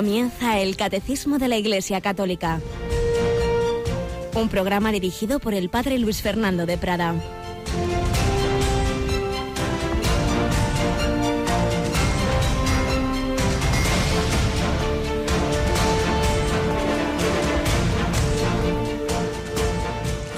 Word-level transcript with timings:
Comienza 0.00 0.58
el 0.58 0.78
Catecismo 0.78 1.38
de 1.38 1.46
la 1.46 1.58
Iglesia 1.58 2.00
Católica, 2.00 2.58
un 4.32 4.48
programa 4.48 4.92
dirigido 4.92 5.40
por 5.40 5.52
el 5.52 5.68
Padre 5.68 5.98
Luis 5.98 6.22
Fernando 6.22 6.64
de 6.64 6.78
Prada. 6.78 7.14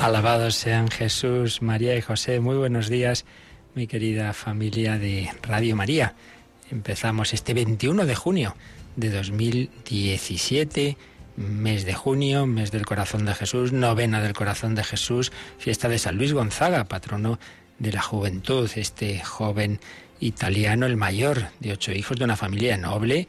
Alabados 0.01 0.57
sean 0.57 0.89
Jesús, 0.89 1.63
María 1.63 1.95
y 1.97 2.01
José. 2.01 2.41
Muy 2.41 2.57
buenos 2.57 2.89
días, 2.89 3.25
mi 3.77 3.87
querida 3.87 4.33
familia 4.33 4.99
de 4.99 5.31
Radio 5.41 5.77
María. 5.77 6.17
Empezamos 6.73 7.33
este 7.33 7.55
21 7.55 8.07
de 8.07 8.15
junio 8.17 8.57
de 8.97 9.11
2017, 9.11 10.97
mes 11.37 11.85
de 11.85 11.95
junio, 11.95 12.47
mes 12.47 12.71
del 12.71 12.87
corazón 12.87 13.25
de 13.25 13.35
Jesús, 13.35 13.73
novena 13.73 14.21
del 14.21 14.33
corazón 14.33 14.75
de 14.75 14.85
Jesús, 14.85 15.33
fiesta 15.59 15.89
de 15.89 15.99
San 15.99 16.17
Luis 16.17 16.33
Gonzaga, 16.33 16.85
patrono 16.85 17.39
de 17.79 17.93
la 17.93 18.03
juventud, 18.03 18.71
este 18.77 19.21
joven 19.21 19.81
italiano, 20.21 20.87
el 20.87 20.97
mayor 20.97 21.49
de 21.61 21.73
ocho 21.73 21.93
hijos 21.93 22.19
de 22.19 22.25
una 22.25 22.37
familia 22.37 22.77
noble 22.77 23.27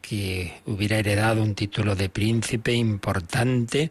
que 0.00 0.54
hubiera 0.66 0.98
heredado 0.98 1.42
un 1.42 1.54
título 1.54 1.96
de 1.96 2.08
príncipe 2.08 2.72
importante, 2.72 3.90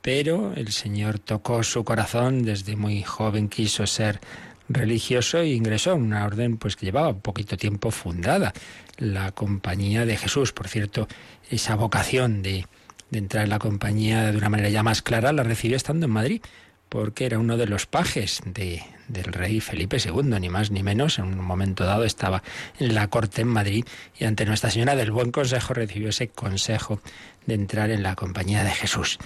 pero 0.00 0.52
el 0.54 0.72
Señor 0.72 1.20
tocó 1.20 1.62
su 1.62 1.84
corazón 1.84 2.42
desde 2.42 2.74
muy 2.74 3.02
joven, 3.02 3.48
quiso 3.48 3.86
ser 3.86 4.20
religioso 4.68 5.38
e 5.38 5.48
ingresó 5.48 5.92
en 5.92 6.02
una 6.02 6.24
orden 6.24 6.56
pues 6.56 6.76
que 6.76 6.86
llevaba 6.86 7.14
poquito 7.14 7.56
tiempo 7.56 7.90
fundada, 7.90 8.52
la 8.98 9.32
Compañía 9.32 10.06
de 10.06 10.16
Jesús. 10.16 10.52
Por 10.52 10.68
cierto, 10.68 11.08
esa 11.50 11.74
vocación 11.74 12.42
de, 12.42 12.66
de 13.10 13.18
entrar 13.18 13.44
en 13.44 13.50
la 13.50 13.58
compañía 13.58 14.32
de 14.32 14.38
una 14.38 14.48
manera 14.48 14.70
ya 14.70 14.82
más 14.82 15.02
clara 15.02 15.32
la 15.32 15.42
recibió 15.42 15.76
estando 15.76 16.06
en 16.06 16.12
Madrid, 16.12 16.42
porque 16.88 17.24
era 17.24 17.38
uno 17.38 17.56
de 17.56 17.66
los 17.66 17.86
pajes 17.86 18.42
de, 18.44 18.82
del 19.08 19.32
rey 19.32 19.60
Felipe 19.60 19.96
II, 19.96 20.38
ni 20.40 20.48
más 20.48 20.70
ni 20.70 20.82
menos. 20.82 21.18
En 21.18 21.24
un 21.24 21.44
momento 21.44 21.84
dado 21.84 22.04
estaba 22.04 22.42
en 22.78 22.94
la 22.94 23.08
corte 23.08 23.42
en 23.42 23.48
Madrid 23.48 23.84
y 24.18 24.24
ante 24.24 24.44
Nuestra 24.44 24.70
Señora 24.70 24.96
del 24.96 25.10
Buen 25.10 25.30
Consejo 25.30 25.74
recibió 25.74 26.08
ese 26.08 26.28
consejo 26.28 27.00
de 27.46 27.54
entrar 27.54 27.90
en 27.90 28.02
la 28.02 28.14
compañía 28.14 28.64
de 28.64 28.70
Jesús. 28.70 29.18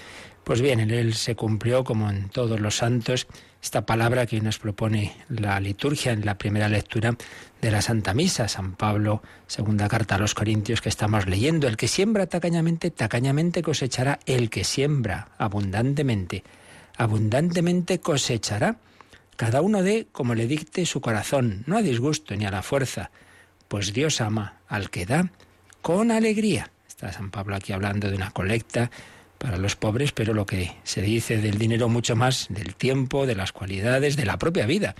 Pues 0.44 0.60
bien, 0.60 0.78
en 0.78 0.92
él 0.92 1.14
se 1.14 1.34
cumplió, 1.34 1.82
como 1.82 2.08
en 2.08 2.28
todos 2.28 2.60
los 2.60 2.76
santos, 2.76 3.26
esta 3.66 3.84
palabra 3.84 4.26
que 4.26 4.40
nos 4.40 4.60
propone 4.60 5.16
la 5.28 5.58
liturgia 5.58 6.12
en 6.12 6.24
la 6.24 6.38
primera 6.38 6.68
lectura 6.68 7.16
de 7.60 7.70
la 7.72 7.82
Santa 7.82 8.14
Misa, 8.14 8.46
San 8.46 8.76
Pablo, 8.76 9.24
segunda 9.48 9.88
carta 9.88 10.14
a 10.14 10.18
los 10.18 10.34
Corintios 10.34 10.80
que 10.80 10.88
estamos 10.88 11.26
leyendo. 11.26 11.66
El 11.66 11.76
que 11.76 11.88
siembra 11.88 12.28
tacañamente, 12.28 12.92
tacañamente 12.92 13.62
cosechará. 13.62 14.20
El 14.24 14.50
que 14.50 14.62
siembra 14.62 15.30
abundantemente, 15.36 16.44
abundantemente 16.96 17.98
cosechará. 17.98 18.76
Cada 19.34 19.62
uno 19.62 19.82
dé 19.82 20.06
como 20.12 20.36
le 20.36 20.46
dicte 20.46 20.86
su 20.86 21.00
corazón, 21.00 21.64
no 21.66 21.76
a 21.76 21.82
disgusto 21.82 22.36
ni 22.36 22.46
a 22.46 22.52
la 22.52 22.62
fuerza, 22.62 23.10
pues 23.66 23.92
Dios 23.92 24.20
ama 24.20 24.58
al 24.68 24.90
que 24.90 25.06
da 25.06 25.32
con 25.82 26.12
alegría. 26.12 26.70
Está 26.86 27.12
San 27.12 27.32
Pablo 27.32 27.56
aquí 27.56 27.72
hablando 27.72 28.08
de 28.10 28.14
una 28.14 28.30
colecta 28.30 28.92
para 29.46 29.58
los 29.58 29.76
pobres, 29.76 30.10
pero 30.10 30.34
lo 30.34 30.44
que 30.44 30.72
se 30.82 31.02
dice 31.02 31.36
del 31.36 31.56
dinero 31.56 31.88
mucho 31.88 32.16
más, 32.16 32.48
del 32.50 32.74
tiempo, 32.74 33.26
de 33.26 33.36
las 33.36 33.52
cualidades, 33.52 34.16
de 34.16 34.24
la 34.24 34.40
propia 34.40 34.66
vida. 34.66 34.96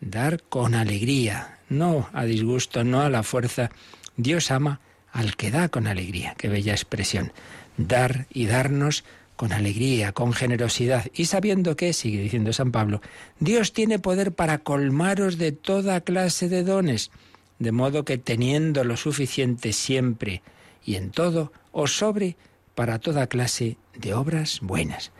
Dar 0.00 0.42
con 0.42 0.74
alegría, 0.74 1.58
no 1.68 2.08
a 2.14 2.24
disgusto, 2.24 2.82
no 2.82 3.02
a 3.02 3.10
la 3.10 3.22
fuerza. 3.22 3.70
Dios 4.16 4.50
ama 4.50 4.80
al 5.12 5.36
que 5.36 5.50
da 5.50 5.68
con 5.68 5.86
alegría. 5.86 6.34
Qué 6.38 6.48
bella 6.48 6.72
expresión. 6.72 7.34
Dar 7.76 8.26
y 8.32 8.46
darnos 8.46 9.04
con 9.36 9.52
alegría, 9.52 10.12
con 10.12 10.32
generosidad, 10.32 11.04
y 11.12 11.26
sabiendo 11.26 11.76
que, 11.76 11.92
sigue 11.92 12.22
diciendo 12.22 12.54
San 12.54 12.72
Pablo, 12.72 13.02
Dios 13.38 13.74
tiene 13.74 13.98
poder 13.98 14.32
para 14.32 14.60
colmaros 14.60 15.36
de 15.36 15.52
toda 15.52 16.00
clase 16.00 16.48
de 16.48 16.64
dones, 16.64 17.10
de 17.58 17.70
modo 17.70 18.06
que 18.06 18.16
teniendo 18.16 18.82
lo 18.82 18.96
suficiente 18.96 19.74
siempre 19.74 20.40
y 20.86 20.94
en 20.94 21.10
todo, 21.10 21.52
os 21.70 21.94
sobre 21.94 22.38
para 22.74 22.98
toda 22.98 23.26
clase 23.26 23.76
de 23.96 24.14
obras 24.14 24.60
buenas. 24.62 25.12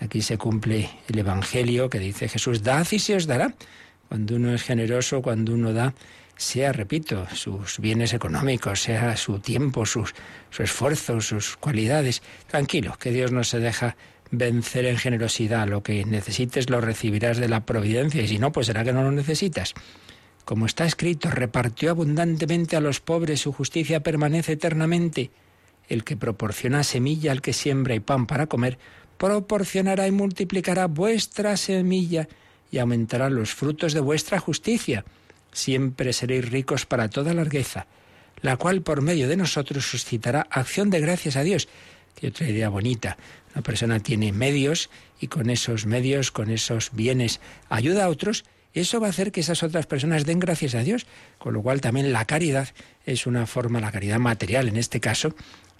Aquí 0.00 0.22
se 0.22 0.38
cumple 0.38 0.90
el 1.08 1.18
Evangelio 1.18 1.88
que 1.88 1.98
dice 1.98 2.28
Jesús, 2.28 2.62
dad 2.62 2.86
y 2.90 2.98
se 2.98 3.16
os 3.16 3.26
dará. 3.26 3.54
Cuando 4.08 4.36
uno 4.36 4.54
es 4.54 4.62
generoso, 4.62 5.22
cuando 5.22 5.54
uno 5.54 5.72
da, 5.72 5.94
sea, 6.36 6.72
repito, 6.72 7.26
sus 7.32 7.78
bienes 7.78 8.12
económicos, 8.12 8.82
sea 8.82 9.16
su 9.16 9.38
tiempo, 9.38 9.86
sus, 9.86 10.14
su 10.50 10.62
esfuerzo, 10.62 11.20
sus 11.20 11.56
cualidades. 11.56 12.22
Tranquilo, 12.48 12.96
que 12.98 13.12
Dios 13.12 13.32
no 13.32 13.44
se 13.44 13.60
deja 13.60 13.96
vencer 14.30 14.86
en 14.86 14.98
generosidad. 14.98 15.68
Lo 15.68 15.82
que 15.82 16.04
necesites 16.04 16.70
lo 16.70 16.80
recibirás 16.80 17.38
de 17.38 17.48
la 17.48 17.64
providencia 17.64 18.22
y 18.22 18.28
si 18.28 18.38
no, 18.38 18.52
pues 18.52 18.66
será 18.66 18.84
que 18.84 18.92
no 18.92 19.02
lo 19.02 19.12
necesitas. 19.12 19.74
Como 20.44 20.66
está 20.66 20.84
escrito, 20.84 21.30
repartió 21.30 21.90
abundantemente 21.90 22.76
a 22.76 22.80
los 22.80 23.00
pobres, 23.00 23.40
su 23.40 23.52
justicia 23.52 24.00
permanece 24.00 24.52
eternamente. 24.52 25.30
El 25.88 26.04
que 26.04 26.16
proporciona 26.16 26.82
semilla 26.84 27.32
al 27.32 27.42
que 27.42 27.52
siembra 27.52 27.94
y 27.94 28.00
pan 28.00 28.26
para 28.26 28.46
comer, 28.46 28.78
proporcionará 29.18 30.06
y 30.06 30.12
multiplicará 30.12 30.86
vuestra 30.86 31.56
semilla 31.56 32.28
y 32.70 32.78
aumentará 32.78 33.30
los 33.30 33.54
frutos 33.54 33.92
de 33.92 34.00
vuestra 34.00 34.38
justicia. 34.38 35.04
Siempre 35.52 36.12
seréis 36.12 36.50
ricos 36.50 36.86
para 36.86 37.08
toda 37.08 37.34
largueza, 37.34 37.86
la 38.40 38.56
cual 38.56 38.82
por 38.82 39.02
medio 39.02 39.28
de 39.28 39.36
nosotros 39.36 39.86
suscitará 39.86 40.46
acción 40.50 40.90
de 40.90 41.00
gracias 41.00 41.36
a 41.36 41.42
Dios. 41.42 41.68
Qué 42.16 42.28
otra 42.28 42.48
idea 42.48 42.68
bonita. 42.68 43.16
Una 43.54 43.62
persona 43.62 44.00
tiene 44.00 44.32
medios 44.32 44.90
y 45.20 45.28
con 45.28 45.50
esos 45.50 45.86
medios, 45.86 46.30
con 46.30 46.50
esos 46.50 46.90
bienes, 46.92 47.40
ayuda 47.68 48.04
a 48.04 48.08
otros 48.08 48.44
eso 48.74 48.98
va 48.98 49.06
a 49.06 49.10
hacer 49.10 49.30
que 49.30 49.40
esas 49.40 49.62
otras 49.62 49.86
personas 49.86 50.26
den 50.26 50.40
gracias 50.40 50.74
a 50.74 50.82
Dios, 50.82 51.06
con 51.38 51.54
lo 51.54 51.62
cual 51.62 51.80
también 51.80 52.12
la 52.12 52.24
caridad 52.24 52.68
es 53.06 53.26
una 53.26 53.46
forma, 53.46 53.80
la 53.80 53.92
caridad 53.92 54.18
material 54.18 54.66
en 54.66 54.76
este 54.76 54.98
caso, 54.98 55.34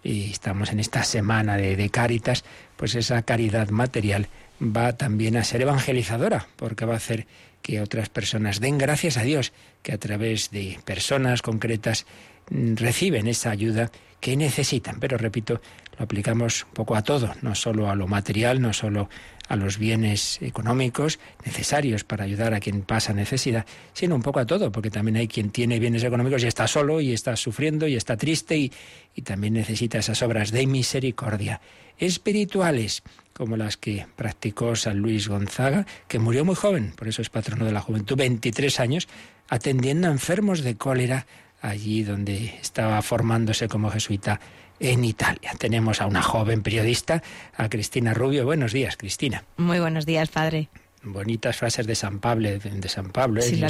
y 0.05 0.31
estamos 0.31 0.71
en 0.71 0.79
esta 0.79 1.03
semana 1.03 1.57
de, 1.57 1.75
de 1.75 1.91
Cáritas, 1.91 2.45
pues 2.77 2.95
esa 2.95 3.23
caridad 3.23 3.71
material 3.71 4.29
va 4.61 4.93
también 4.93 5.37
a 5.37 5.45
ser 5.45 5.63
evangelizadora, 5.63 6.47
porque 6.57 6.85
va 6.85 6.95
a 6.95 6.99
hacer 6.99 7.27
que 7.63 7.81
otras 7.81 8.11
personas 8.11 8.61
den 8.61 8.77
gracias 8.77 9.17
a 9.17 9.23
Dios, 9.23 9.53
que 9.83 9.93
a 9.93 9.99
través 9.99 10.51
de 10.51 10.79
personas 10.85 11.41
concretas 11.41 12.05
mm, 12.51 12.75
reciben 12.77 13.27
esa 13.27 13.51
ayuda 13.51 13.91
que 14.21 14.37
necesitan. 14.37 15.01
Pero 15.01 15.17
repito, 15.17 15.63
lo 15.99 16.05
aplicamos 16.05 16.65
un 16.65 16.73
poco 16.73 16.97
a 16.97 17.03
todo, 17.03 17.35
no 17.43 17.55
solo 17.55 17.91
a 17.91 17.95
lo 17.95 18.07
material, 18.07 18.61
no 18.61 18.73
solo 18.73 19.09
a 19.49 19.57
los 19.57 19.79
bienes 19.79 20.41
económicos 20.41 21.19
necesarios 21.45 22.05
para 22.05 22.25
ayudar 22.25 22.55
a 22.55 22.61
quien 22.61 22.83
pasa 22.83 23.13
necesidad, 23.13 23.67
sino 23.93 24.15
un 24.15 24.23
poco 24.23 24.41
a 24.41 24.47
todo, 24.47 24.73
porque 24.73 24.91
también 24.91 25.17
hay 25.17 25.29
quien 25.29 25.51
tiene 25.51 25.79
bienes 25.79 26.03
económicos 26.03 26.43
y 26.43 26.47
está 26.47 26.67
solo 26.67 27.01
y 27.01 27.13
está 27.13 27.37
sufriendo 27.37 27.87
y 27.87 27.97
está 27.97 28.17
triste 28.17 28.57
y, 28.57 28.73
y 29.15 29.23
también 29.23 29.55
necesita 29.55 29.99
esas 29.99 30.23
obras 30.23 30.51
de 30.51 30.67
misericordia 30.67 31.61
espirituales 31.99 33.03
como 33.33 33.57
las 33.57 33.77
que 33.77 34.07
practicó 34.17 34.77
San 34.77 34.99
Luis 34.99 35.29
Gonzaga, 35.29 35.87
que 36.09 36.19
murió 36.19 36.45
muy 36.45 36.55
joven, 36.55 36.93
por 36.97 37.09
eso 37.09 37.21
es 37.21 37.31
patrono 37.31 37.65
de 37.65 37.73
la 37.73 37.81
juventud, 37.81 38.17
23 38.17 38.81
años, 38.81 39.09
atendiendo 39.49 40.09
a 40.09 40.13
enfermos 40.13 40.63
de 40.63 40.77
cólera 40.77 41.27
allí 41.61 42.05
donde 42.05 42.57
estaba 42.61 43.01
formándose 43.03 43.69
como 43.69 43.91
jesuita 43.91 44.41
en 44.81 45.05
Italia. 45.05 45.53
Tenemos 45.59 46.01
a 46.01 46.07
una 46.07 46.23
joven 46.23 46.63
periodista, 46.63 47.23
a 47.57 47.69
Cristina 47.69 48.15
Rubio. 48.15 48.45
Buenos 48.45 48.73
días, 48.73 48.97
Cristina. 48.97 49.45
Muy 49.57 49.81
buenos 49.81 50.07
días, 50.07 50.29
padre. 50.29 50.69
Bonitas 51.03 51.57
frases 51.57 51.87
de 51.87 51.95
San 51.95 52.19
Pablo, 52.19 52.49
de 52.49 52.89
San 52.89 53.11
Pablo. 53.11 53.43
¿eh? 53.43 53.57
La, 53.57 53.69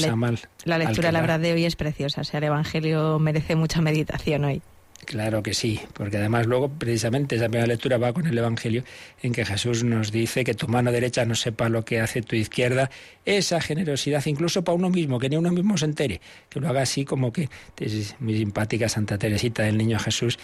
la, 0.65 0.79
lectura, 0.79 1.11
la 1.11 1.21
verdad, 1.21 1.41
de 1.41 1.53
hoy 1.53 1.65
es 1.65 1.75
preciosa. 1.75 2.21
O 2.21 2.25
sea, 2.25 2.39
el 2.39 2.45
Evangelio 2.45 3.19
merece 3.19 3.57
mucha 3.57 3.81
meditación 3.81 4.45
hoy. 4.45 4.63
Claro 5.05 5.43
que 5.43 5.53
sí, 5.53 5.81
porque 5.93 6.17
además 6.17 6.47
luego 6.47 6.71
precisamente 6.71 7.37
esa 7.37 7.49
primera 7.49 7.67
lectura 7.67 7.99
va 7.99 8.13
con 8.13 8.27
el 8.27 8.39
Evangelio 8.39 8.85
en 9.23 9.33
que 9.33 9.45
Jesús 9.45 9.85
nos 9.85 10.13
dice 10.13 10.45
que 10.45 10.55
tu 10.55 10.67
mano 10.69 10.93
derecha 10.93 11.25
no 11.27 11.35
sepa 11.35 11.69
lo 11.69 11.85
que 11.85 12.01
hace 12.01 12.23
tu 12.23 12.37
izquierda, 12.37 12.91
esa 13.25 13.61
generosidad 13.61 14.25
incluso 14.27 14.65
para 14.65 14.77
uno 14.77 14.89
mismo, 14.89 15.19
que 15.19 15.29
ni 15.29 15.37
uno 15.37 15.51
mismo 15.51 15.77
se 15.77 15.85
entere, 15.85 16.21
que 16.49 16.61
lo 16.61 16.69
haga 16.69 16.83
así 16.83 17.05
como 17.05 17.33
que 17.33 17.51
es 17.79 18.17
muy 18.21 18.39
simpática 18.39 18.89
Santa 18.89 19.19
Teresita 19.19 19.65
del 19.65 19.77
Niño 19.77 19.99
Jesús, 19.99 20.39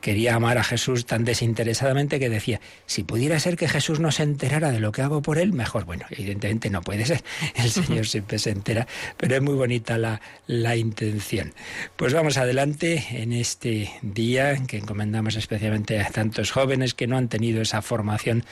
quería 0.00 0.34
amar 0.34 0.58
a 0.58 0.64
Jesús 0.64 1.04
tan 1.04 1.24
desinteresadamente 1.24 2.18
que 2.18 2.30
decía, 2.30 2.60
si 2.86 3.04
pudiera 3.04 3.38
ser 3.38 3.56
que 3.56 3.68
Jesús 3.68 4.00
no 4.00 4.10
se 4.10 4.22
enterara 4.22 4.70
de 4.70 4.80
lo 4.80 4.92
que 4.92 5.02
hago 5.02 5.22
por 5.22 5.38
él, 5.38 5.52
mejor. 5.52 5.84
Bueno, 5.84 6.06
evidentemente 6.10 6.70
no 6.70 6.82
puede 6.82 7.04
ser, 7.04 7.22
el 7.54 7.70
Señor 7.70 8.06
siempre 8.06 8.38
se 8.38 8.50
entera, 8.50 8.86
pero 9.16 9.36
es 9.36 9.42
muy 9.42 9.54
bonita 9.54 9.98
la, 9.98 10.20
la 10.46 10.76
intención. 10.76 11.52
Pues 11.96 12.14
vamos 12.14 12.38
adelante 12.38 13.04
en 13.10 13.32
este 13.32 13.90
día 14.02 14.56
que 14.66 14.78
encomendamos 14.78 15.36
especialmente 15.36 16.00
a 16.00 16.10
tantos 16.10 16.50
jóvenes 16.50 16.94
que 16.94 17.06
no 17.06 17.16
han 17.16 17.28
tenido 17.28 17.60
esa 17.60 17.82
formación 17.82 18.44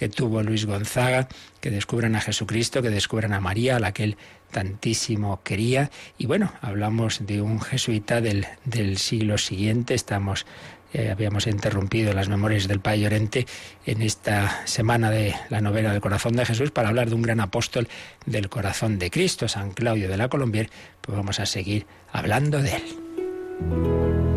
que 0.00 0.08
tuvo 0.08 0.42
Luis 0.42 0.64
Gonzaga, 0.64 1.28
que 1.60 1.70
descubran 1.70 2.16
a 2.16 2.22
Jesucristo, 2.22 2.80
que 2.80 2.88
descubran 2.88 3.34
a 3.34 3.40
María, 3.40 3.76
a 3.76 3.80
la 3.80 3.92
que 3.92 4.04
él 4.04 4.16
tantísimo 4.50 5.40
quería. 5.42 5.90
Y 6.18 6.26
bueno, 6.26 6.52
hablamos 6.60 7.26
de 7.26 7.40
un 7.42 7.60
jesuita 7.60 8.20
del, 8.20 8.46
del 8.64 8.98
siglo 8.98 9.38
siguiente, 9.38 9.94
estamos 9.94 10.46
eh, 10.92 11.10
habíamos 11.10 11.46
interrumpido 11.46 12.12
las 12.12 12.28
memorias 12.28 12.66
del 12.66 12.80
Padre 12.80 13.00
Llorente 13.00 13.46
en 13.86 14.02
esta 14.02 14.66
semana 14.66 15.10
de 15.10 15.34
la 15.48 15.60
novela 15.60 15.92
del 15.92 16.00
corazón 16.00 16.34
de 16.34 16.44
Jesús 16.44 16.72
para 16.72 16.88
hablar 16.88 17.08
de 17.08 17.14
un 17.14 17.22
gran 17.22 17.38
apóstol 17.38 17.88
del 18.26 18.48
corazón 18.48 18.98
de 18.98 19.10
Cristo, 19.10 19.46
San 19.46 19.70
Claudio 19.70 20.08
de 20.08 20.16
la 20.16 20.28
Colombier, 20.28 20.68
pues 21.00 21.16
vamos 21.16 21.38
a 21.38 21.46
seguir 21.46 21.86
hablando 22.12 22.60
de 22.60 22.74
él. 22.74 24.29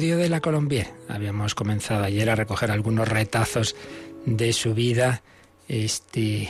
De 0.00 0.30
la 0.30 0.40
Colombier. 0.40 0.88
Habíamos 1.08 1.54
comenzado 1.54 2.04
ayer 2.04 2.30
a 2.30 2.34
recoger 2.34 2.70
algunos 2.70 3.06
retazos 3.06 3.76
de 4.24 4.54
su 4.54 4.72
vida, 4.72 5.22
este 5.68 6.48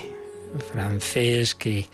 francés 0.72 1.56
que 1.56 1.86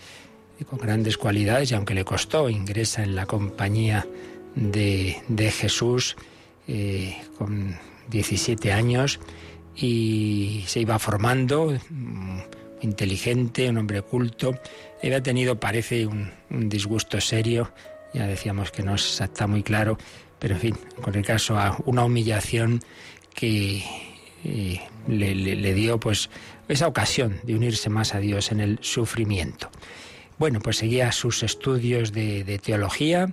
con 0.68 0.78
grandes 0.78 1.16
cualidades 1.16 1.70
y 1.70 1.74
aunque 1.74 1.94
le 1.94 2.04
costó, 2.04 2.50
ingresa 2.50 3.02
en 3.02 3.16
la 3.16 3.24
compañía 3.24 4.06
de, 4.54 5.50
Jesús 5.50 6.16
eh, 6.68 7.16
con 7.38 7.78
17 8.10 8.70
años 8.70 9.18
y 9.74 10.62
se 10.66 10.80
iba 10.80 10.98
formando, 10.98 11.72
mm, 11.88 12.38
inteligente, 12.82 13.70
un 13.70 13.78
hombre 13.78 14.02
culto. 14.02 14.60
Había 15.02 15.22
tenido, 15.22 15.58
parece, 15.58 16.06
un, 16.06 16.30
un 16.50 16.68
disgusto 16.68 17.18
serio, 17.18 17.72
ya 18.12 18.26
decíamos 18.26 18.70
que 18.70 18.82
no 18.82 18.96
está 18.96 19.46
muy 19.46 19.62
claro, 19.62 19.96
pero 20.38 20.54
en 20.54 20.60
fin, 20.60 20.78
en 20.96 21.02
cualquier 21.02 21.24
caso, 21.24 21.58
a 21.58 21.76
una 21.84 22.04
humillación 22.04 22.80
que 23.34 23.84
eh, 24.44 24.80
le, 25.08 25.74
dio 25.74 25.98
pues 26.00 26.30
esa 26.68 26.86
ocasión 26.86 27.40
de 27.42 27.54
unirse 27.54 27.90
más 27.90 28.14
a 28.14 28.20
Dios 28.20 28.52
en 28.52 28.60
el 28.60 28.78
sufrimiento. 28.80 29.70
Bueno, 30.38 30.60
pues 30.60 30.76
seguía 30.78 31.12
sus 31.12 31.42
estudios 31.42 32.12
de, 32.12 32.60
teología 32.62 33.32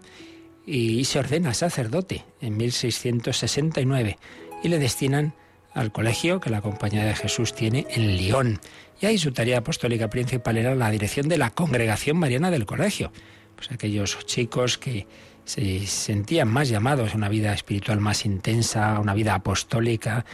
y, 0.66 1.04
se 1.06 1.20
ordena 1.20 1.54
sacerdote 1.54 2.24
en 2.42 2.58
1669 2.58 4.18
y 4.64 4.68
le 4.70 4.80
destinan 4.80 5.34
al 5.74 5.92
colegio 5.92 6.40
que 6.40 6.50
la 6.50 6.62
Compañía 6.62 7.04
de 7.04 7.16
Jesús 7.16 7.54
tiene 7.54 7.86
en 7.90 8.16
Lyon. 8.16 8.60
Y 9.02 9.06
ahí 9.08 9.18
su 9.18 9.32
tarea 9.32 9.60
apostólica 9.60 10.10
principal 10.10 10.58
era 10.58 10.76
la 10.76 10.90
dirección 10.92 11.28
de 11.28 11.38
la 11.38 11.50
congregación 11.50 12.18
mariana 12.18 12.52
del 12.52 12.66
colegio. 12.66 13.12
Pues 13.56 13.72
aquellos 13.72 14.26
chicos 14.26 14.78
que 14.78 15.08
se 15.46 15.86
sentían 15.88 16.48
más 16.48 16.70
llamados 16.70 17.14
a 17.14 17.18
una 17.18 17.30
vida 17.30 17.54
espiritual 17.54 18.00
más 18.00 18.26
intensa, 18.26 18.96
a 18.96 19.00
una 19.00 19.14
vida 19.14 19.36
apostólica, 19.36 20.26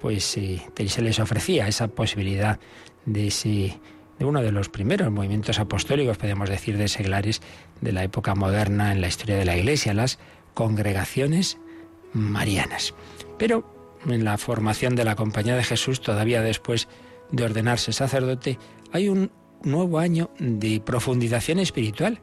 pues 0.00 0.36
eh, 0.36 0.62
se 0.86 1.02
les 1.02 1.18
ofrecía 1.18 1.68
esa 1.68 1.88
posibilidad 1.88 2.58
de, 3.04 3.28
ese, 3.28 3.78
de 4.18 4.24
uno 4.24 4.42
de 4.42 4.52
los 4.52 4.68
primeros 4.68 5.10
movimientos 5.10 5.58
apostólicos, 5.58 6.18
podemos 6.18 6.48
decir, 6.48 6.76
de 6.76 6.88
seglares 6.88 7.40
de 7.80 7.92
la 7.92 8.04
época 8.04 8.34
moderna 8.34 8.92
en 8.92 9.00
la 9.00 9.08
historia 9.08 9.36
de 9.36 9.44
la 9.44 9.56
Iglesia, 9.56 9.94
las 9.94 10.18
congregaciones 10.54 11.58
marianas. 12.12 12.94
Pero 13.38 13.72
en 14.06 14.24
la 14.24 14.38
formación 14.38 14.96
de 14.96 15.04
la 15.04 15.16
Compañía 15.16 15.56
de 15.56 15.64
Jesús, 15.64 16.00
todavía 16.00 16.40
después 16.42 16.88
de 17.30 17.44
ordenarse 17.44 17.92
sacerdote, 17.92 18.58
hay 18.92 19.08
un 19.08 19.30
nuevo 19.62 19.98
año 19.98 20.30
de 20.38 20.80
profundización 20.80 21.58
espiritual 21.58 22.20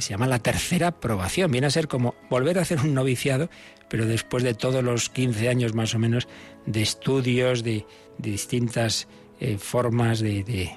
se 0.00 0.10
llama 0.10 0.26
la 0.26 0.38
tercera 0.38 0.92
probación. 0.92 1.50
Viene 1.50 1.66
a 1.66 1.70
ser 1.70 1.88
como 1.88 2.14
volver 2.30 2.58
a 2.58 2.62
hacer 2.62 2.80
un 2.80 2.94
noviciado, 2.94 3.48
pero 3.88 4.06
después 4.06 4.42
de 4.42 4.54
todos 4.54 4.82
los 4.84 5.08
15 5.08 5.48
años 5.48 5.74
más 5.74 5.94
o 5.94 5.98
menos 5.98 6.28
de 6.66 6.82
estudios, 6.82 7.62
de, 7.62 7.86
distintas 8.18 9.08
eh, 9.40 9.58
formas 9.58 10.20
de, 10.20 10.76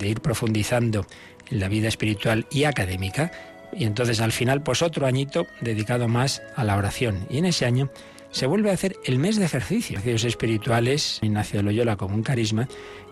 ir 0.00 0.20
profundizando 0.20 1.06
en 1.50 1.60
la 1.60 1.68
vida 1.68 1.88
espiritual 1.88 2.46
y 2.50 2.64
académica. 2.64 3.32
Y 3.72 3.84
entonces 3.84 4.20
al 4.20 4.32
final, 4.32 4.62
pues 4.62 4.82
otro 4.82 5.06
añito 5.06 5.46
dedicado 5.60 6.08
más 6.08 6.42
a 6.56 6.64
la 6.64 6.76
oración. 6.76 7.26
Y 7.30 7.38
en 7.38 7.46
ese 7.46 7.66
año 7.66 7.90
se 8.32 8.46
vuelve 8.46 8.70
a 8.70 8.74
hacer 8.74 8.96
el 9.04 9.18
mes 9.18 9.36
de 9.36 9.44
ejercicios, 9.44 10.00
ejercicios 10.00 10.24
espirituales, 10.24 11.18
Ignacio 11.22 11.58
de 11.58 11.64
Loyola 11.64 11.96
como 11.96 12.14
un 12.14 12.22
carisma, 12.22 12.68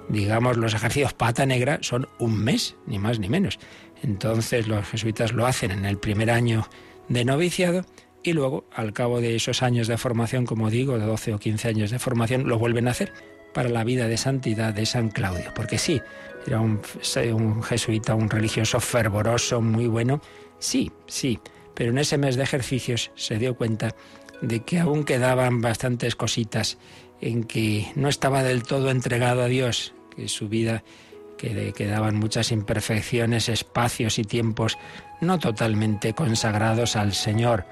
digamos, 0.09 0.57
los 0.57 0.75
ejercicios 0.75 1.13
pata 1.13 1.47
negra 1.47 1.79
son 1.83 2.09
un 2.19 2.43
mes, 2.43 2.77
ni 2.87 2.99
más 2.99 3.19
ni 3.19 3.29
menos. 3.29 3.59
Entonces 4.03 4.69
los 4.69 4.87
jesuitas 4.87 5.33
lo 5.33 5.47
hacen 5.47 5.71
en 5.71 5.85
el 5.85 5.99
primer 5.99 6.31
año 6.31 6.69
de 7.09 7.25
noviciado 7.25 7.85
y 8.23 8.33
luego, 8.33 8.65
al 8.75 8.93
cabo 8.93 9.21
de 9.21 9.37
esos 9.37 9.63
años 9.63 9.87
de 9.89 9.97
formación, 9.97 10.45
como 10.45 10.71
digo, 10.71 10.99
de 10.99 11.07
12 11.07 11.35
o 11.35 11.39
15 11.39 11.69
años 11.69 11.91
de 11.91 11.99
formación, 11.99 12.49
lo 12.49 12.59
vuelven 12.59 12.89
a 12.89 12.91
hacer 12.91 13.13
para 13.55 13.69
la 13.69 13.85
vida 13.85 14.09
de 14.09 14.17
santidad 14.17 14.75
de 14.75 14.87
San 14.87 15.09
Claudio. 15.09 15.53
Porque 15.55 15.79
sí, 15.79 16.01
era 16.47 16.61
un, 16.61 16.81
un 17.33 17.63
jesuita, 17.63 18.15
un 18.15 18.29
religioso 18.29 18.81
fervoroso, 18.81 19.61
muy 19.61 19.87
bueno. 19.87 20.21
Sí, 20.59 20.91
sí, 21.07 21.39
pero 21.75 21.91
en 21.91 21.99
ese 21.99 22.19
mes 22.19 22.37
de 22.37 22.43
ejercicios 22.43 23.13
se 23.15 23.39
dio 23.39 23.57
cuenta 23.57 23.95
de 24.43 24.61
que 24.61 24.79
aún 24.79 25.05
quedaban 25.05 25.61
bastantes 25.61 26.17
cositas 26.17 26.79
en 27.21 27.45
que 27.45 27.91
no 27.95 28.09
estaba 28.09 28.43
del 28.43 28.63
todo 28.63 28.91
entregado 28.91 29.43
a 29.43 29.47
Dios, 29.47 29.95
que 30.15 30.29
su 30.29 30.49
vida 30.49 30.85
que 31.39 31.73
quedaban 31.73 32.17
muchas 32.17 32.53
imperfecciones, 32.53 33.49
espacios 33.49 34.19
y 34.19 34.25
tiempos 34.25 34.77
no 35.21 35.39
totalmente 35.39 36.13
consagrados 36.13 36.97
al 36.97 37.15
Señor, 37.15 37.65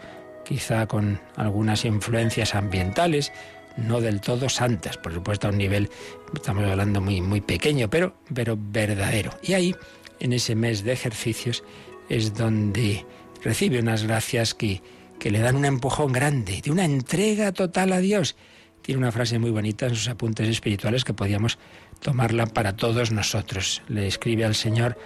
quizá 0.44 0.86
con 0.86 1.20
algunas 1.36 1.84
influencias 1.84 2.54
ambientales, 2.54 3.32
no 3.76 4.00
del 4.00 4.20
todo 4.20 4.48
santas, 4.48 4.96
por 4.96 5.12
supuesto 5.12 5.48
a 5.48 5.50
un 5.50 5.58
nivel, 5.58 5.90
estamos 6.34 6.64
hablando 6.64 7.00
muy, 7.00 7.20
muy 7.20 7.40
pequeño, 7.40 7.90
pero, 7.90 8.14
pero 8.32 8.56
verdadero. 8.58 9.32
Y 9.42 9.52
ahí, 9.52 9.74
en 10.18 10.32
ese 10.32 10.54
mes 10.54 10.82
de 10.82 10.92
ejercicios, 10.92 11.62
es 12.08 12.34
donde 12.34 13.04
recibe 13.42 13.80
unas 13.80 14.04
gracias 14.04 14.54
que, 14.54 14.82
que 15.18 15.30
le 15.30 15.40
dan 15.40 15.56
un 15.56 15.64
empujón 15.64 16.12
grande, 16.12 16.62
de 16.62 16.70
una 16.70 16.84
entrega 16.84 17.52
total 17.52 17.92
a 17.92 17.98
Dios. 17.98 18.36
Tiene 18.82 19.00
una 19.00 19.12
frase 19.12 19.38
muy 19.38 19.50
bonita 19.50 19.86
en 19.86 19.96
sus 19.96 20.08
apuntes 20.08 20.48
espirituales 20.48 21.04
que 21.04 21.12
podíamos 21.12 21.58
tomarla 22.00 22.46
para 22.46 22.76
todos 22.76 23.10
nosotros. 23.12 23.82
Le 23.88 24.06
escribe 24.06 24.44
al 24.44 24.54
Señor, 24.54 24.98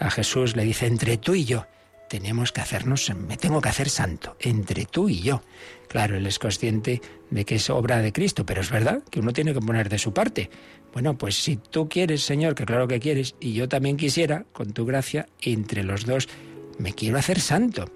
a 0.00 0.10
Jesús, 0.10 0.56
le 0.56 0.64
dice, 0.64 0.86
entre 0.86 1.16
tú 1.16 1.34
y 1.34 1.44
yo 1.44 1.66
tenemos 2.08 2.52
que 2.52 2.60
hacernos, 2.60 3.12
me 3.14 3.36
tengo 3.36 3.60
que 3.60 3.68
hacer 3.68 3.88
santo, 3.90 4.36
entre 4.40 4.86
tú 4.86 5.08
y 5.08 5.20
yo. 5.20 5.42
Claro, 5.88 6.16
él 6.16 6.26
es 6.26 6.38
consciente 6.38 7.00
de 7.30 7.44
que 7.44 7.56
es 7.56 7.70
obra 7.70 7.98
de 7.98 8.12
Cristo, 8.12 8.44
pero 8.44 8.62
es 8.62 8.70
verdad 8.70 9.02
que 9.10 9.20
uno 9.20 9.32
tiene 9.32 9.54
que 9.54 9.60
poner 9.60 9.88
de 9.88 9.98
su 9.98 10.12
parte. 10.12 10.50
Bueno, 10.92 11.16
pues 11.16 11.36
si 11.36 11.56
tú 11.56 11.88
quieres, 11.88 12.22
Señor, 12.22 12.54
que 12.54 12.64
claro 12.64 12.88
que 12.88 12.98
quieres, 12.98 13.34
y 13.40 13.52
yo 13.52 13.68
también 13.68 13.96
quisiera, 13.96 14.44
con 14.52 14.72
tu 14.72 14.86
gracia, 14.86 15.28
entre 15.42 15.84
los 15.84 16.06
dos, 16.06 16.28
me 16.78 16.94
quiero 16.94 17.18
hacer 17.18 17.40
santo. 17.40 17.90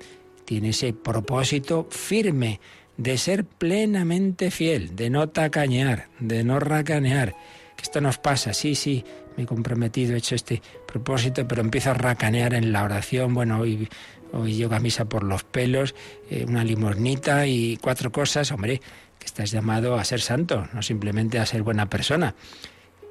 Tiene 0.44 0.70
ese 0.70 0.92
propósito 0.92 1.88
firme 1.90 2.60
de 2.96 3.16
ser 3.16 3.44
plenamente 3.44 4.50
fiel, 4.50 4.94
de 4.94 5.08
no 5.08 5.30
tacañear, 5.30 6.08
de 6.20 6.44
no 6.44 6.60
racanear 6.60 7.34
esto 7.82 8.00
nos 8.00 8.16
pasa, 8.18 8.54
sí, 8.54 8.74
sí, 8.76 9.04
me 9.36 9.42
he 9.42 9.46
comprometido, 9.46 10.14
he 10.14 10.18
hecho 10.18 10.36
este 10.36 10.62
propósito, 10.86 11.46
pero 11.48 11.62
empiezo 11.62 11.90
a 11.90 11.94
racanear 11.94 12.54
en 12.54 12.72
la 12.72 12.84
oración, 12.84 13.34
bueno, 13.34 13.58
hoy, 13.58 13.88
hoy 14.32 14.54
llego 14.54 14.74
a 14.74 14.80
misa 14.80 15.06
por 15.06 15.24
los 15.24 15.42
pelos, 15.42 15.94
eh, 16.30 16.44
una 16.46 16.62
limosnita 16.62 17.46
y 17.46 17.76
cuatro 17.78 18.12
cosas, 18.12 18.52
hombre, 18.52 18.80
que 19.18 19.26
estás 19.26 19.50
llamado 19.50 19.96
a 19.96 20.04
ser 20.04 20.20
santo, 20.20 20.68
no 20.72 20.80
simplemente 20.82 21.38
a 21.38 21.46
ser 21.46 21.62
buena 21.62 21.90
persona. 21.90 22.34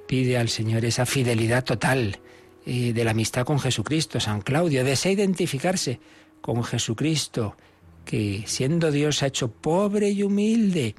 Pide 0.07 0.37
al 0.37 0.49
Señor 0.49 0.85
esa 0.85 1.05
fidelidad 1.05 1.63
total 1.63 2.19
eh, 2.65 2.93
de 2.93 3.03
la 3.03 3.11
amistad 3.11 3.45
con 3.45 3.59
Jesucristo. 3.59 4.19
San 4.19 4.41
Claudio 4.41 4.83
desea 4.83 5.11
identificarse 5.11 5.99
con 6.41 6.63
Jesucristo, 6.63 7.57
que 8.05 8.43
siendo 8.47 8.91
Dios 8.91 9.21
ha 9.21 9.27
hecho 9.27 9.51
pobre 9.51 10.09
y 10.09 10.23
humilde, 10.23 10.95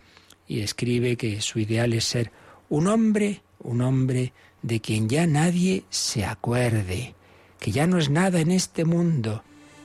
y 0.47 0.61
escribe 0.61 1.17
que 1.17 1.41
su 1.41 1.59
ideal 1.59 1.95
es 1.95 2.05
ser 2.05 2.31
un 2.69 2.87
hombre 2.87 3.43
un 3.62 3.81
hombre 3.81 4.33
de 4.62 4.81
quien 4.81 5.09
ya 5.09 5.26
nadie 5.26 5.85
se 5.90 6.25
acuerde, 6.25 7.14
que 7.59 7.71
ya 7.73 7.87
no 7.87 7.99
es 7.99 8.11
nada 8.11 8.40
en 8.40 8.50
este 8.50 8.85
mundo, 8.85 9.42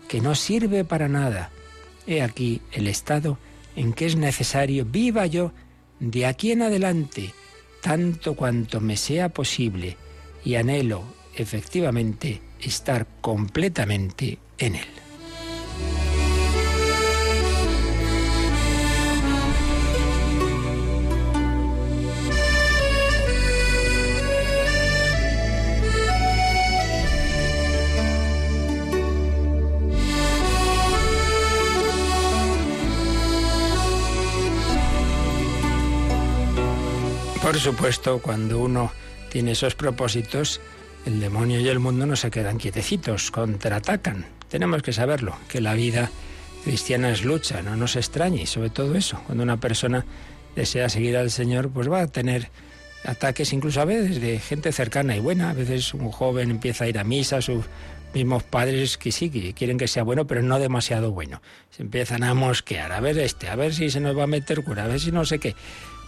que 0.08 0.22
no 0.22 0.36
sirve 0.36 0.84
para 0.84 1.08
nada. 1.08 1.52
He 2.06 2.22
aquí 2.22 2.62
el 2.72 2.88
estado 2.88 3.38
en 3.76 3.94
que 3.94 4.06
es 4.06 4.16
necesario 4.16 4.86
viva 4.86 5.26
yo 5.26 5.52
de 6.00 6.26
aquí 6.26 6.52
en 6.52 6.62
adelante, 6.62 7.34
tanto 7.82 8.36
cuanto 8.36 8.82
me 8.82 8.98
sea 8.98 9.30
posible, 9.30 9.98
y 10.44 10.56
anhelo 10.56 11.04
efectivamente 11.36 12.42
estar 12.60 13.08
completamente 13.22 14.40
en 14.58 14.76
él. 14.76 15.07
Por 37.48 37.62
supuesto, 37.62 38.20
cuando 38.22 38.60
uno 38.60 38.92
tiene 39.30 39.52
esos 39.52 39.74
propósitos, 39.74 40.60
el 41.06 41.22
demonio 41.22 41.62
y 41.62 41.70
el 41.70 41.80
mundo 41.80 42.06
no 42.06 42.18
se 42.18 42.30
quedan 42.30 42.58
quietecitos, 42.58 43.32
contraatacan. 43.32 44.26
Tenemos 44.50 44.84
que 44.84 44.92
saberlo, 44.92 45.34
que 45.48 45.62
la 45.62 45.74
vida 45.74 46.12
cristiana 46.66 47.10
es 47.10 47.24
lucha, 47.24 47.62
no 47.62 47.78
nos 47.78 47.96
extrañe, 47.96 48.46
sobre 48.48 48.70
todo 48.70 48.96
eso, 48.96 49.22
cuando 49.26 49.46
una 49.46 49.62
persona 49.62 50.04
desea 50.58 50.90
seguir 50.90 51.16
al 51.16 51.32
Señor, 51.32 51.70
pues 51.70 51.90
va 51.90 52.02
a 52.02 52.08
tener 52.08 52.50
ataques 53.06 53.54
incluso 53.54 53.80
a 53.80 53.86
veces 53.86 54.20
de 54.20 54.40
gente 54.40 54.74
cercana 54.74 55.16
y 55.16 55.22
buena. 55.22 55.52
A 55.52 55.54
veces 55.54 55.94
un 55.94 56.12
joven 56.12 56.52
empieza 56.52 56.84
a 56.84 56.90
ir 56.90 57.00
a 57.00 57.06
misa, 57.06 57.42
sus 57.42 57.64
mismos 58.14 58.44
padres 58.44 58.98
que 58.98 59.14
sí, 59.14 59.30
que 59.30 59.54
quieren 59.54 59.78
que 59.78 59.88
sea 59.88 60.04
bueno, 60.04 60.28
pero 60.28 60.42
no 60.42 60.60
demasiado 60.60 61.14
bueno. 61.14 61.42
Se 61.70 61.82
empiezan 61.82 62.24
a 62.24 62.34
mosquear, 62.34 62.92
a 62.92 63.00
ver 63.00 63.18
este, 63.20 63.48
a 63.48 63.56
ver 63.56 63.74
si 63.74 63.90
se 63.90 64.02
nos 64.02 64.18
va 64.18 64.24
a 64.24 64.28
meter 64.28 64.66
cura, 64.66 64.84
a 64.84 64.88
ver 64.88 65.00
si 65.00 65.14
no 65.14 65.24
sé 65.24 65.40
qué. 65.40 65.56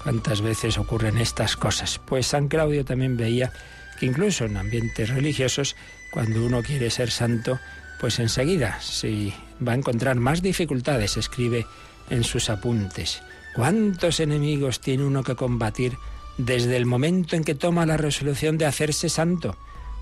¿Cuántas 0.03 0.41
veces 0.41 0.77
ocurren 0.77 1.17
estas 1.17 1.55
cosas? 1.57 1.99
Pues 2.05 2.27
San 2.27 2.47
Claudio 2.47 2.85
también 2.85 3.17
veía 3.17 3.51
que 3.99 4.05
incluso 4.05 4.45
en 4.45 4.57
ambientes 4.57 5.09
religiosos, 5.09 5.75
cuando 6.11 6.45
uno 6.45 6.63
quiere 6.63 6.89
ser 6.89 7.11
santo, 7.11 7.59
pues 7.99 8.19
enseguida 8.19 8.79
se 8.81 9.33
va 9.65 9.73
a 9.73 9.75
encontrar 9.75 10.15
más 10.15 10.41
dificultades, 10.41 11.17
escribe 11.17 11.65
en 12.09 12.23
sus 12.23 12.49
apuntes. 12.49 13.21
¿Cuántos 13.55 14.21
enemigos 14.21 14.79
tiene 14.79 15.03
uno 15.03 15.23
que 15.23 15.35
combatir 15.35 15.97
desde 16.37 16.77
el 16.77 16.85
momento 16.85 17.35
en 17.35 17.43
que 17.43 17.55
toma 17.55 17.85
la 17.85 17.97
resolución 17.97 18.57
de 18.57 18.65
hacerse 18.65 19.09
santo? 19.09 19.57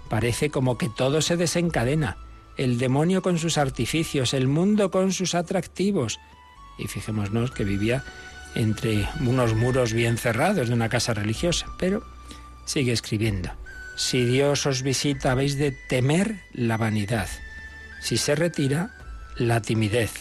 Parece 0.10 0.52
como 0.52 0.78
que 0.78 0.90
todo 0.90 1.22
se 1.22 1.38
desencadena. 1.38 2.18
El 2.56 2.78
demonio 2.78 3.22
con 3.22 3.40
sus 3.40 3.58
artificios, 3.58 4.34
el 4.34 4.48
mundo 4.48 4.92
con 4.92 5.12
sus 5.12 5.34
atractivos. 5.34 6.20
Y 6.78 6.88
fijémonos 6.88 7.52
que 7.52 7.64
vivía 7.64 8.04
entre 8.56 9.08
unos 9.22 9.56
muros 9.56 9.94
bien 9.94 10.18
cerrados 10.18 10.68
de 10.68 10.74
una 10.74 10.90
casa 10.90 11.14
religiosa. 11.14 11.68
Pero 11.78 12.04
sigue 12.66 12.92
escribiendo. 12.92 13.52
Si 13.96 14.26
Dios 14.26 14.66
os 14.66 14.84
visita 14.84 15.32
habéis 15.32 15.58
de 15.58 15.72
temer 15.72 16.42
la 16.54 16.78
vanidad. 16.78 17.28
Si 18.02 18.18
se 18.18 18.36
retira, 18.36 18.92
la 19.38 19.62
timidez. 19.62 20.12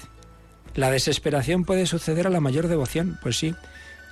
La 0.75 0.91
desesperación 0.91 1.65
puede 1.65 1.87
suceder 1.87 2.27
a 2.27 2.31
la 2.31 2.41
mayor 2.41 2.69
devoción. 2.69 3.19
Pues 3.23 3.39
sí, 3.39 3.55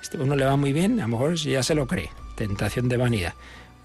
este, 0.02 0.18
uno 0.18 0.37
le 0.37 0.44
va 0.44 0.56
muy 0.56 0.73
bien, 0.73 1.00
a 1.00 1.04
lo 1.04 1.09
mejor 1.09 1.35
ya 1.37 1.62
se 1.62 1.75
lo 1.75 1.87
cree. 1.87 2.11
Tentación 2.37 2.88
de 2.88 2.97
vanidad. 2.97 3.35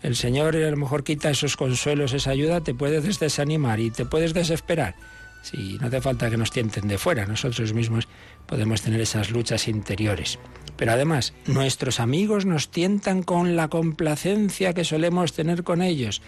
El 0.01 0.15
Señor 0.15 0.55
a 0.55 0.71
lo 0.71 0.77
mejor 0.77 1.03
quita 1.03 1.29
esos 1.29 1.57
consuelos, 1.57 2.13
esa 2.13 2.31
ayuda, 2.31 2.61
te 2.61 2.73
puedes 2.73 3.19
desanimar 3.19 3.79
y 3.79 3.91
te 3.91 4.05
puedes 4.05 4.33
desesperar. 4.33 4.95
Sí, 5.41 5.77
no 5.79 5.87
hace 5.87 6.01
falta 6.01 6.29
que 6.29 6.37
nos 6.37 6.51
tienten 6.51 6.87
de 6.87 6.97
fuera, 6.97 7.25
nosotros 7.25 7.73
mismos 7.73 8.07
podemos 8.49 8.81
tener 8.81 8.99
esas 8.99 9.29
luchas 9.29 9.67
interiores. 9.67 10.39
Pero 10.75 10.91
además, 10.91 11.33
nuestros 11.45 11.99
amigos 11.99 12.45
nos 12.45 12.69
tientan 12.69 13.21
con 13.21 13.55
la 13.55 13.67
complacencia 13.67 14.73
que 14.73 14.83
solemos 14.83 15.33
tener 15.33 15.63
con 15.63 15.81
ellos, 15.83 16.21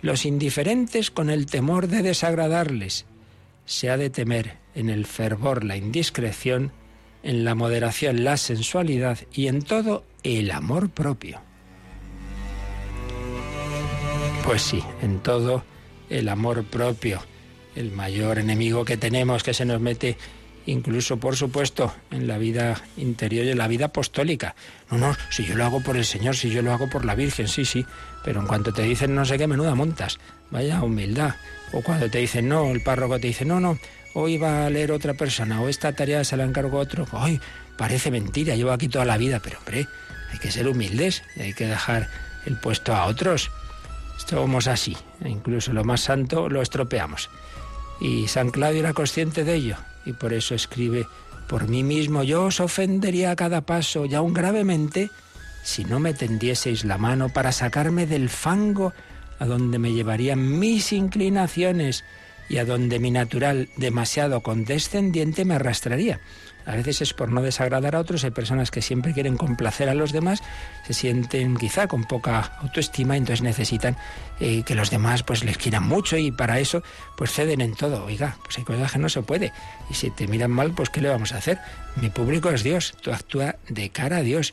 los 0.00 0.24
indiferentes 0.24 1.10
con 1.10 1.28
el 1.28 1.46
temor 1.46 1.88
de 1.88 2.02
desagradarles. 2.02 3.04
Se 3.66 3.90
ha 3.90 3.96
de 3.96 4.10
temer 4.10 4.56
en 4.74 4.88
el 4.88 5.04
fervor 5.06 5.64
la 5.64 5.76
indiscreción, 5.76 6.72
en 7.22 7.44
la 7.44 7.54
moderación 7.54 8.24
la 8.24 8.36
sensualidad 8.38 9.18
y 9.32 9.48
en 9.48 9.62
todo 9.62 10.04
el 10.22 10.50
amor 10.52 10.88
propio. 10.88 11.40
Pues 14.44 14.62
sí, 14.62 14.82
en 15.02 15.18
todo 15.18 15.64
el 16.08 16.28
amor 16.28 16.64
propio, 16.64 17.20
el 17.74 17.90
mayor 17.90 18.38
enemigo 18.38 18.84
que 18.84 18.96
tenemos 18.96 19.42
que 19.42 19.52
se 19.52 19.64
nos 19.64 19.80
mete 19.80 20.16
incluso, 20.66 21.18
por 21.18 21.36
supuesto, 21.36 21.94
en 22.10 22.26
la 22.26 22.38
vida 22.38 22.80
interior 22.96 23.46
y 23.46 23.50
en 23.50 23.58
la 23.58 23.68
vida 23.68 23.86
apostólica. 23.86 24.54
No, 24.90 24.98
no, 24.98 25.16
si 25.30 25.44
yo 25.44 25.54
lo 25.54 25.64
hago 25.64 25.80
por 25.82 25.96
el 25.96 26.04
Señor, 26.04 26.36
si 26.36 26.50
yo 26.50 26.62
lo 26.62 26.72
hago 26.72 26.90
por 26.90 27.04
la 27.04 27.14
Virgen, 27.14 27.48
sí, 27.48 27.64
sí, 27.64 27.86
pero 28.24 28.40
en 28.40 28.46
cuanto 28.46 28.72
te 28.72 28.82
dicen 28.82 29.14
no 29.14 29.24
sé 29.24 29.38
qué, 29.38 29.46
menuda 29.46 29.74
montas, 29.74 30.18
vaya 30.50 30.82
humildad. 30.82 31.34
O 31.72 31.82
cuando 31.82 32.10
te 32.10 32.18
dicen 32.18 32.48
no, 32.48 32.70
el 32.70 32.82
párroco 32.82 33.18
te 33.18 33.28
dice 33.28 33.44
no, 33.44 33.60
no, 33.60 33.78
hoy 34.14 34.38
va 34.38 34.66
a 34.66 34.70
leer 34.70 34.92
otra 34.92 35.14
persona, 35.14 35.60
o 35.60 35.68
esta 35.68 35.92
tarea 35.92 36.24
se 36.24 36.36
la 36.36 36.44
encargo 36.44 36.78
a 36.78 36.82
otro, 36.82 37.06
ay, 37.12 37.40
parece 37.76 38.10
mentira, 38.10 38.56
llevo 38.56 38.72
aquí 38.72 38.88
toda 38.88 39.04
la 39.04 39.16
vida, 39.16 39.40
pero 39.42 39.58
hombre, 39.58 39.86
hay 40.32 40.38
que 40.38 40.50
ser 40.50 40.68
humildes, 40.68 41.22
hay 41.38 41.54
que 41.54 41.66
dejar 41.66 42.08
el 42.46 42.56
puesto 42.58 42.94
a 42.94 43.06
otros. 43.06 43.50
Somos 44.26 44.66
así, 44.66 44.96
e 45.22 45.28
incluso 45.28 45.72
lo 45.72 45.84
más 45.84 46.00
santo 46.00 46.48
lo 46.48 46.62
estropeamos. 46.62 47.30
Y 48.00 48.28
San 48.28 48.50
Claudio 48.50 48.80
era 48.80 48.92
consciente 48.92 49.44
de 49.44 49.54
ello, 49.54 49.76
y 50.06 50.12
por 50.12 50.32
eso 50.32 50.54
escribe, 50.54 51.06
por 51.48 51.68
mí 51.68 51.82
mismo 51.82 52.22
yo 52.22 52.44
os 52.44 52.60
ofendería 52.60 53.32
a 53.32 53.36
cada 53.36 53.60
paso, 53.60 54.06
y 54.06 54.14
aún 54.14 54.32
gravemente, 54.32 55.10
si 55.62 55.84
no 55.84 56.00
me 56.00 56.14
tendieseis 56.14 56.84
la 56.84 56.96
mano 56.96 57.28
para 57.28 57.52
sacarme 57.52 58.06
del 58.06 58.28
fango 58.30 58.92
a 59.38 59.46
donde 59.46 59.78
me 59.78 59.92
llevarían 59.92 60.58
mis 60.58 60.92
inclinaciones 60.92 62.04
y 62.48 62.58
a 62.58 62.64
donde 62.64 62.98
mi 62.98 63.10
natural 63.10 63.68
demasiado 63.76 64.42
condescendiente 64.42 65.44
me 65.44 65.54
arrastraría. 65.54 66.20
A 66.66 66.74
veces 66.74 67.00
es 67.00 67.14
por 67.14 67.30
no 67.30 67.42
desagradar 67.42 67.94
a 67.94 68.00
otros. 68.00 68.24
Hay 68.24 68.32
personas 68.32 68.70
que 68.70 68.82
siempre 68.82 69.14
quieren 69.14 69.36
complacer 69.36 69.88
a 69.88 69.94
los 69.94 70.12
demás, 70.12 70.42
se 70.86 70.92
sienten 70.92 71.56
quizá 71.56 71.86
con 71.86 72.04
poca 72.04 72.52
autoestima, 72.60 73.16
entonces 73.16 73.42
necesitan 73.42 73.96
eh, 74.40 74.64
que 74.64 74.74
los 74.74 74.90
demás 74.90 75.22
pues 75.22 75.44
les 75.44 75.56
quieran 75.58 75.84
mucho 75.84 76.16
y 76.16 76.32
para 76.32 76.58
eso 76.58 76.82
pues 77.16 77.32
ceden 77.32 77.60
en 77.60 77.74
todo. 77.74 78.04
Oiga, 78.04 78.36
pues 78.44 78.58
hay 78.58 78.64
cosas 78.64 78.92
que 78.92 78.98
no 78.98 79.08
se 79.08 79.22
puede. 79.22 79.52
Y 79.88 79.94
si 79.94 80.10
te 80.10 80.26
miran 80.26 80.50
mal, 80.50 80.72
pues 80.72 80.90
¿qué 80.90 81.00
le 81.00 81.08
vamos 81.08 81.32
a 81.32 81.38
hacer? 81.38 81.58
Mi 81.96 82.10
público 82.10 82.50
es 82.50 82.62
Dios, 82.62 82.94
tú 83.00 83.12
actúa 83.12 83.56
de 83.68 83.90
cara 83.90 84.18
a 84.18 84.22
Dios. 84.22 84.52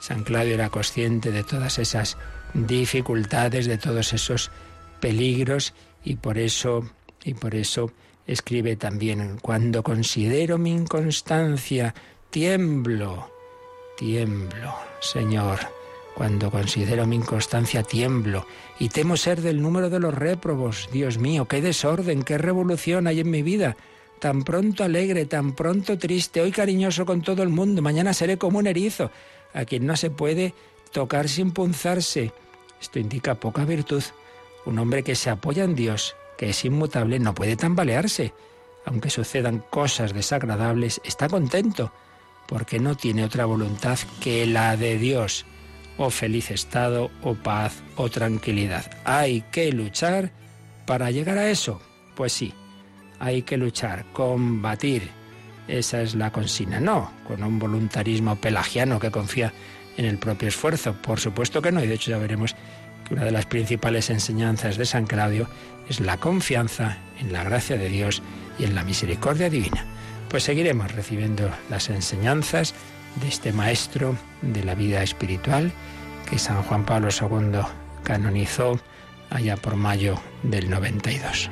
San 0.00 0.24
Claudio 0.24 0.54
era 0.54 0.70
consciente 0.70 1.30
de 1.30 1.44
todas 1.44 1.78
esas 1.78 2.16
dificultades, 2.54 3.66
de 3.66 3.78
todos 3.78 4.12
esos 4.12 4.50
peligros 5.00 5.74
y 6.02 6.16
por 6.16 6.38
eso 6.38 6.90
y 7.24 7.34
por 7.34 7.54
eso 7.54 7.92
Escribe 8.26 8.76
también, 8.76 9.38
cuando 9.42 9.82
considero 9.82 10.56
mi 10.56 10.70
inconstancia, 10.70 11.94
tiemblo, 12.30 13.30
tiemblo, 13.96 14.74
Señor. 15.00 15.58
Cuando 16.14 16.50
considero 16.50 17.06
mi 17.06 17.16
inconstancia, 17.16 17.82
tiemblo 17.82 18.46
y 18.78 18.90
temo 18.90 19.16
ser 19.16 19.40
del 19.40 19.62
número 19.62 19.88
de 19.88 19.98
los 19.98 20.14
réprobos. 20.14 20.88
Dios 20.92 21.18
mío, 21.18 21.48
qué 21.48 21.62
desorden, 21.62 22.22
qué 22.22 22.36
revolución 22.38 23.06
hay 23.06 23.20
en 23.20 23.30
mi 23.30 23.42
vida. 23.42 23.76
Tan 24.18 24.42
pronto 24.42 24.84
alegre, 24.84 25.24
tan 25.24 25.52
pronto 25.54 25.98
triste, 25.98 26.42
hoy 26.42 26.52
cariñoso 26.52 27.06
con 27.06 27.22
todo 27.22 27.42
el 27.42 27.48
mundo, 27.48 27.82
mañana 27.82 28.14
seré 28.14 28.36
como 28.36 28.58
un 28.58 28.66
erizo, 28.66 29.10
a 29.54 29.64
quien 29.64 29.86
no 29.86 29.96
se 29.96 30.10
puede 30.10 30.54
tocar 30.92 31.28
sin 31.28 31.50
punzarse. 31.50 32.32
Esto 32.80 32.98
indica 32.98 33.34
poca 33.34 33.64
virtud. 33.64 34.02
Un 34.64 34.78
hombre 34.78 35.02
que 35.02 35.16
se 35.16 35.30
apoya 35.30 35.64
en 35.64 35.74
Dios, 35.74 36.14
que 36.42 36.50
es 36.50 36.64
inmutable, 36.64 37.20
no 37.20 37.36
puede 37.36 37.54
tambalearse. 37.54 38.34
Aunque 38.84 39.10
sucedan 39.10 39.62
cosas 39.70 40.12
desagradables, 40.12 41.00
está 41.04 41.28
contento, 41.28 41.92
porque 42.48 42.80
no 42.80 42.96
tiene 42.96 43.24
otra 43.24 43.44
voluntad 43.44 43.96
que 44.20 44.44
la 44.44 44.76
de 44.76 44.98
Dios, 44.98 45.46
o 45.98 46.10
feliz 46.10 46.50
estado, 46.50 47.12
o 47.22 47.36
paz, 47.36 47.80
o 47.94 48.10
tranquilidad. 48.10 48.90
Hay 49.04 49.42
que 49.52 49.70
luchar 49.70 50.32
para 50.84 51.12
llegar 51.12 51.38
a 51.38 51.48
eso. 51.48 51.80
Pues 52.16 52.32
sí, 52.32 52.52
hay 53.20 53.42
que 53.42 53.56
luchar, 53.56 54.04
combatir. 54.12 55.10
Esa 55.68 56.02
es 56.02 56.16
la 56.16 56.32
consigna. 56.32 56.80
No, 56.80 57.12
con 57.24 57.44
un 57.44 57.60
voluntarismo 57.60 58.34
pelagiano 58.34 58.98
que 58.98 59.12
confía 59.12 59.52
en 59.96 60.06
el 60.06 60.18
propio 60.18 60.48
esfuerzo. 60.48 60.92
Por 60.94 61.20
supuesto 61.20 61.62
que 61.62 61.70
no, 61.70 61.84
y 61.84 61.86
de 61.86 61.94
hecho 61.94 62.10
ya 62.10 62.18
veremos 62.18 62.56
una 63.12 63.24
de 63.24 63.30
las 63.30 63.46
principales 63.46 64.08
enseñanzas 64.08 64.78
de 64.78 64.86
San 64.86 65.06
Claudio 65.06 65.46
es 65.88 66.00
la 66.00 66.16
confianza 66.16 66.98
en 67.20 67.32
la 67.32 67.44
gracia 67.44 67.76
de 67.76 67.88
Dios 67.88 68.22
y 68.58 68.64
en 68.64 68.74
la 68.74 68.84
misericordia 68.84 69.50
divina. 69.50 69.84
Pues 70.30 70.44
seguiremos 70.44 70.92
recibiendo 70.92 71.50
las 71.68 71.90
enseñanzas 71.90 72.74
de 73.20 73.28
este 73.28 73.52
maestro 73.52 74.16
de 74.40 74.64
la 74.64 74.74
vida 74.74 75.02
espiritual 75.02 75.72
que 76.28 76.38
San 76.38 76.62
Juan 76.62 76.86
Pablo 76.86 77.08
II 77.10 77.60
canonizó 78.02 78.80
allá 79.28 79.56
por 79.56 79.76
mayo 79.76 80.18
del 80.42 80.70
92. 80.70 81.50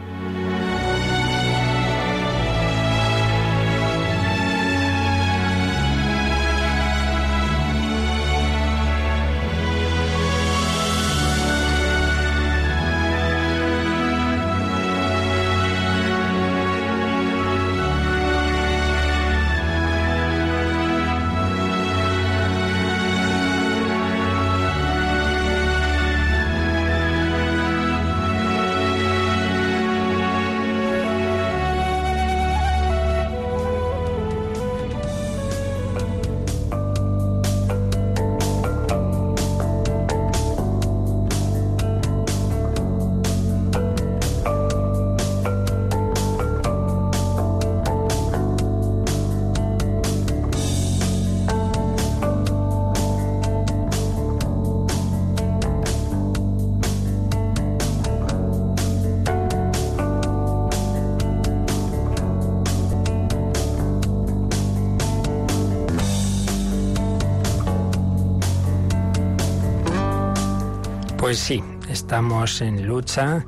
Estamos 72.10 72.60
en 72.60 72.88
lucha, 72.88 73.46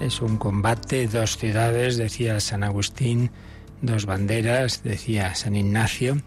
es 0.00 0.20
un 0.20 0.36
combate, 0.36 1.08
dos 1.08 1.36
ciudades, 1.36 1.96
decía 1.96 2.38
San 2.38 2.62
Agustín, 2.62 3.32
dos 3.82 4.06
banderas, 4.06 4.84
decía 4.84 5.34
San 5.34 5.56
Ignacio, 5.56 6.22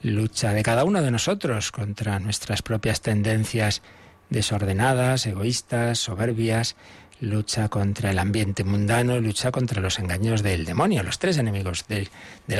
lucha 0.00 0.54
de 0.54 0.62
cada 0.62 0.84
uno 0.84 1.02
de 1.02 1.10
nosotros 1.10 1.72
contra 1.72 2.20
nuestras 2.20 2.62
propias 2.62 3.02
tendencias 3.02 3.82
desordenadas, 4.30 5.26
egoístas, 5.26 5.98
soberbias, 5.98 6.74
lucha 7.20 7.68
contra 7.68 8.10
el 8.10 8.18
ambiente 8.18 8.64
mundano, 8.64 9.18
lucha 9.20 9.50
contra 9.50 9.80
los 9.80 9.98
engaños 9.98 10.42
del 10.42 10.64
demonio, 10.64 11.02
los 11.02 11.18
tres 11.18 11.38
enemigos 11.38 11.86
del, 11.88 12.08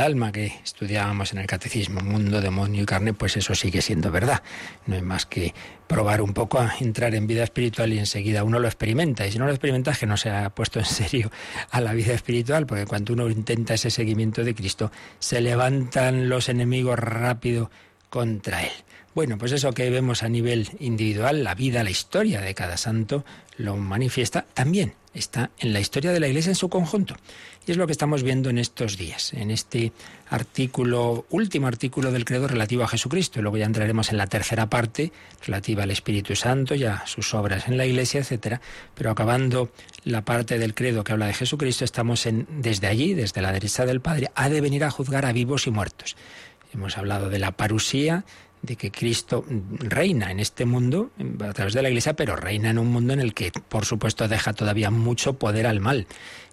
alma 0.00 0.32
que 0.32 0.46
estudiábamos 0.64 1.32
en 1.32 1.38
el 1.38 1.46
catecismo, 1.46 2.00
mundo, 2.00 2.40
demonio 2.40 2.82
y 2.82 2.86
carne, 2.86 3.12
pues 3.12 3.36
eso 3.36 3.54
sigue 3.54 3.82
siendo 3.82 4.10
verdad. 4.10 4.42
No 4.86 4.94
hay 4.94 5.02
más 5.02 5.26
que 5.26 5.54
probar 5.86 6.20
un 6.20 6.32
poco 6.32 6.58
a 6.58 6.74
entrar 6.80 7.14
en 7.14 7.26
vida 7.26 7.44
espiritual 7.44 7.92
y 7.92 7.98
enseguida 7.98 8.44
uno 8.44 8.58
lo 8.58 8.66
experimenta. 8.66 9.26
Y 9.26 9.32
si 9.32 9.38
no 9.38 9.46
lo 9.46 9.52
experimenta 9.52 9.92
es 9.92 9.98
que 9.98 10.06
no 10.06 10.16
se 10.16 10.30
ha 10.30 10.50
puesto 10.50 10.78
en 10.78 10.84
serio 10.84 11.30
a 11.70 11.80
la 11.80 11.92
vida 11.92 12.14
espiritual, 12.14 12.66
porque 12.66 12.86
cuando 12.86 13.12
uno 13.12 13.28
intenta 13.28 13.74
ese 13.74 13.90
seguimiento 13.90 14.44
de 14.44 14.54
Cristo, 14.54 14.90
se 15.18 15.40
levantan 15.40 16.28
los 16.28 16.48
enemigos 16.48 16.98
rápido 16.98 17.70
contra 18.10 18.64
él. 18.64 18.72
Bueno, 19.14 19.38
pues 19.38 19.52
eso 19.52 19.72
que 19.72 19.88
vemos 19.88 20.22
a 20.22 20.28
nivel 20.28 20.68
individual, 20.78 21.42
la 21.42 21.54
vida, 21.54 21.82
la 21.82 21.88
historia 21.88 22.42
de 22.42 22.54
cada 22.54 22.76
santo, 22.76 23.24
lo 23.56 23.76
manifiesta, 23.78 24.44
también 24.52 24.92
está 25.14 25.50
en 25.58 25.72
la 25.72 25.80
historia 25.80 26.12
de 26.12 26.20
la 26.20 26.28
Iglesia 26.28 26.50
en 26.50 26.56
su 26.56 26.68
conjunto. 26.68 27.16
Y 27.66 27.70
es 27.70 27.78
lo 27.78 27.86
que 27.86 27.92
estamos 27.92 28.22
viendo 28.22 28.50
en 28.50 28.58
estos 28.58 28.96
días, 28.96 29.32
en 29.32 29.50
este 29.50 29.92
artículo, 30.28 31.24
último 31.30 31.66
artículo 31.66 32.12
del 32.12 32.24
credo 32.24 32.46
relativo 32.46 32.84
a 32.84 32.88
Jesucristo. 32.88 33.40
Luego 33.40 33.56
ya 33.56 33.64
entraremos 33.64 34.10
en 34.10 34.18
la 34.18 34.26
tercera 34.26 34.68
parte, 34.68 35.12
relativa 35.44 35.82
al 35.82 35.90
Espíritu 35.90 36.36
Santo 36.36 36.74
y 36.74 36.84
a 36.84 37.04
sus 37.06 37.32
obras 37.34 37.66
en 37.66 37.76
la 37.78 37.86
Iglesia, 37.86 38.20
etcétera. 38.20 38.60
Pero 38.94 39.10
acabando 39.10 39.70
la 40.04 40.24
parte 40.24 40.58
del 40.58 40.74
credo 40.74 41.02
que 41.02 41.12
habla 41.12 41.26
de 41.26 41.34
Jesucristo, 41.34 41.84
estamos 41.84 42.26
en, 42.26 42.46
desde 42.60 42.86
allí, 42.86 43.14
desde 43.14 43.40
la 43.40 43.50
derecha 43.50 43.86
del 43.86 44.00
Padre, 44.00 44.30
ha 44.34 44.48
de 44.48 44.60
venir 44.60 44.84
a 44.84 44.90
juzgar 44.90 45.24
a 45.24 45.32
vivos 45.32 45.66
y 45.66 45.70
muertos. 45.70 46.16
Hemos 46.76 46.98
hablado 46.98 47.30
de 47.30 47.38
la 47.38 47.52
parusía, 47.52 48.26
de 48.60 48.76
que 48.76 48.90
Cristo 48.90 49.44
reina 49.48 50.30
en 50.30 50.40
este 50.40 50.66
mundo 50.66 51.10
a 51.40 51.52
través 51.54 51.72
de 51.72 51.80
la 51.80 51.88
Iglesia, 51.88 52.14
pero 52.14 52.36
reina 52.36 52.68
en 52.68 52.78
un 52.78 52.88
mundo 52.88 53.14
en 53.14 53.20
el 53.20 53.32
que, 53.32 53.50
por 53.50 53.86
supuesto, 53.86 54.28
deja 54.28 54.52
todavía 54.52 54.90
mucho 54.90 55.38
poder 55.38 55.66
al 55.66 55.80
mal. 55.80 56.06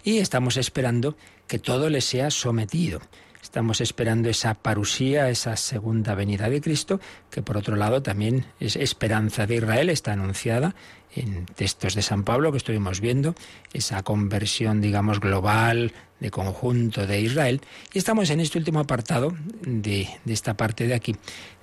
Y 0.04 0.20
estamos 0.20 0.56
esperando 0.56 1.18
que 1.48 1.60
todo 1.60 1.90
le 1.90 2.00
sea 2.00 2.32
sometido. 2.32 3.02
Estamos 3.42 3.82
esperando 3.82 4.30
esa 4.30 4.54
parusía, 4.54 5.30
esa 5.30 5.58
segunda 5.58 6.16
venida 6.16 6.50
de 6.50 6.62
Cristo, 6.62 7.02
que 7.30 7.42
por 7.42 7.58
otro 7.58 7.76
lado 7.76 8.02
también 8.02 8.46
es 8.62 8.78
esperanza 8.78 9.46
de 9.46 9.56
Israel, 9.56 9.90
está 9.90 10.14
anunciada 10.14 10.76
en 11.14 11.46
textos 11.46 11.96
de 11.96 12.02
San 12.02 12.24
Pablo 12.24 12.52
que 12.52 12.58
estuvimos 12.58 13.02
viendo, 13.02 13.36
esa 13.74 14.02
conversión, 14.04 14.80
digamos, 14.80 15.20
global, 15.20 15.92
de 16.24 16.32
conjunto 16.32 17.06
de 17.06 17.20
Israel. 17.20 17.62
Y 17.94 17.98
estamos 18.00 18.30
en 18.30 18.40
este 18.40 18.58
último 18.58 18.80
apartado 18.80 19.36
de, 19.62 20.08
de 20.24 20.34
esta 20.34 20.56
parte 20.56 20.88
de 20.88 20.96
aquí, 20.96 21.16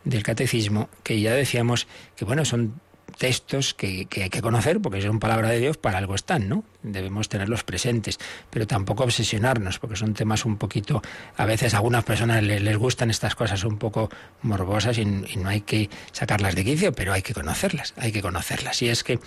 del 0.05 0.23
catecismo, 0.23 0.91
que 1.03 1.21
ya 1.21 1.33
decíamos 1.33 1.89
que, 2.15 2.27
bueno, 2.27 2.45
son 2.45 2.75
textos 3.17 3.75
que, 3.75 4.07
hay 4.17 4.31
que 4.31 4.43
conocer, 4.43 4.81
porque 4.81 5.01
son 5.01 5.19
palabra 5.19 5.49
de 5.49 5.59
Dios, 5.59 5.77
para 5.77 5.99
algo 5.99 6.15
están, 6.15 6.49
¿no? 6.49 6.65
Debemos 6.83 7.29
tenerlos 7.29 7.65
presentes, 7.65 8.19
pero 8.51 8.67
tampoco 8.67 9.05
obsesionarnos, 9.05 9.79
porque 9.79 9.97
son 9.97 10.15
temas 10.15 10.45
un 10.45 10.57
poquito, 10.57 11.03
a 11.37 11.45
veces 11.47 11.75
a 11.75 11.79
algunas 11.79 12.05
personas 12.05 12.43
les, 12.43 12.77
gustan 12.77 13.11
estas 13.11 13.35
cosas 13.35 13.65
un 13.65 13.79
poco 13.79 14.11
morbosas 14.43 14.99
y, 14.99 15.03
y, 15.03 15.37
no 15.37 15.49
hay 15.49 15.63
que 15.63 15.91
sacarlas 16.13 16.55
de 16.55 16.65
quicio, 16.65 16.93
pero 16.93 17.13
hay 17.13 17.23
que 17.23 17.35
conocerlas, 17.35 17.95
hay 17.97 18.13
que 18.13 18.23
conocerlas. 18.23 18.81
Y 18.83 18.89
es 18.89 19.05
que 19.05 19.19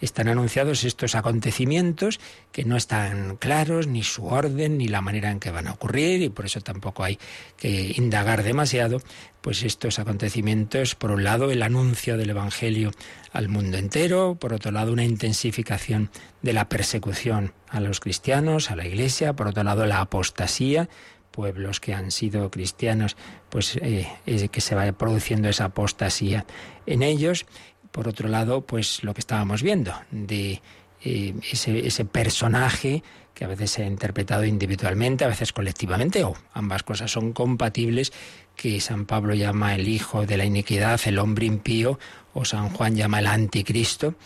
están 0.00 0.28
anunciados 0.28 0.84
estos 0.84 1.14
acontecimientos 1.14 2.20
que 2.52 2.64
no 2.64 2.76
están 2.76 3.36
claros, 3.36 3.86
ni 3.86 4.02
su 4.02 4.26
orden, 4.26 4.78
ni 4.78 4.88
la 4.88 5.00
manera 5.00 5.30
en 5.30 5.40
que 5.40 5.50
van 5.50 5.66
a 5.66 5.72
ocurrir, 5.72 6.22
y 6.22 6.28
por 6.28 6.46
eso 6.46 6.60
tampoco 6.60 7.04
hay 7.04 7.18
que 7.56 7.94
indagar 7.96 8.42
demasiado, 8.42 9.00
pues 9.40 9.62
estos 9.62 9.98
acontecimientos, 9.98 10.94
por 10.94 11.10
un 11.10 11.24
lado, 11.24 11.50
el 11.50 11.62
anuncio 11.62 12.16
del 12.16 12.30
Evangelio 12.30 12.92
al 13.32 13.48
mundo 13.48 13.78
entero, 13.78 14.36
por 14.38 14.52
otro 14.52 14.70
lado, 14.70 14.92
una 14.92 15.04
intensificación 15.04 16.10
de 16.42 16.52
la 16.52 16.68
persecución 16.68 17.52
a 17.68 17.80
los 17.80 18.00
cristianos, 18.00 18.70
a 18.70 18.76
la 18.76 18.86
Iglesia, 18.86 19.34
por 19.34 19.48
otro 19.48 19.64
lado, 19.64 19.86
la 19.86 20.00
apostasía, 20.00 20.88
pueblos 21.30 21.78
que 21.78 21.94
han 21.94 22.10
sido 22.10 22.50
cristianos, 22.50 23.16
pues 23.48 23.78
eh, 23.80 24.08
que 24.50 24.60
se 24.60 24.74
vaya 24.74 24.92
produciendo 24.92 25.48
esa 25.48 25.66
apostasía 25.66 26.46
en 26.84 27.04
ellos, 27.04 27.46
por 27.90 28.08
otro 28.08 28.28
lado, 28.28 28.62
pues 28.62 29.02
lo 29.02 29.14
que 29.14 29.20
estábamos 29.20 29.62
viendo, 29.62 29.92
de 30.10 30.60
eh, 31.02 31.34
ese, 31.52 32.04
personaje 32.04 33.02
que 33.34 33.44
a 33.44 33.48
veces 33.48 33.70
se 33.70 33.84
ha 33.84 33.86
interpretado 33.86 34.44
individualmente, 34.44 35.24
a 35.24 35.28
veces 35.28 35.52
colectivamente, 35.52 36.24
o 36.24 36.34
ambas 36.52 36.82
cosas 36.82 37.10
son 37.10 37.32
compatibles, 37.32 38.12
que 38.56 38.80
San 38.80 39.06
Pablo 39.06 39.34
llama 39.34 39.76
el 39.76 39.86
hijo 39.86 40.26
de 40.26 40.36
la 40.36 40.44
iniquidad, 40.44 41.00
el 41.06 41.18
hombre 41.18 41.46
impío, 41.46 42.00
o 42.34 42.44
San 42.44 42.70
Juan 42.70 42.96
llama 42.96 43.20
el 43.20 43.28
anticristo. 43.28 44.16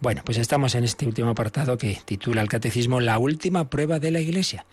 Bueno, 0.00 0.22
pues 0.24 0.38
estamos 0.38 0.74
en 0.74 0.84
este 0.84 1.06
último 1.06 1.30
apartado 1.30 1.76
que 1.76 1.98
titula 2.04 2.40
el 2.40 2.48
Catecismo 2.48 3.00
La 3.00 3.18
última 3.18 3.68
prueba 3.68 3.98
de 3.98 4.10
la 4.10 4.20
Iglesia, 4.20 4.64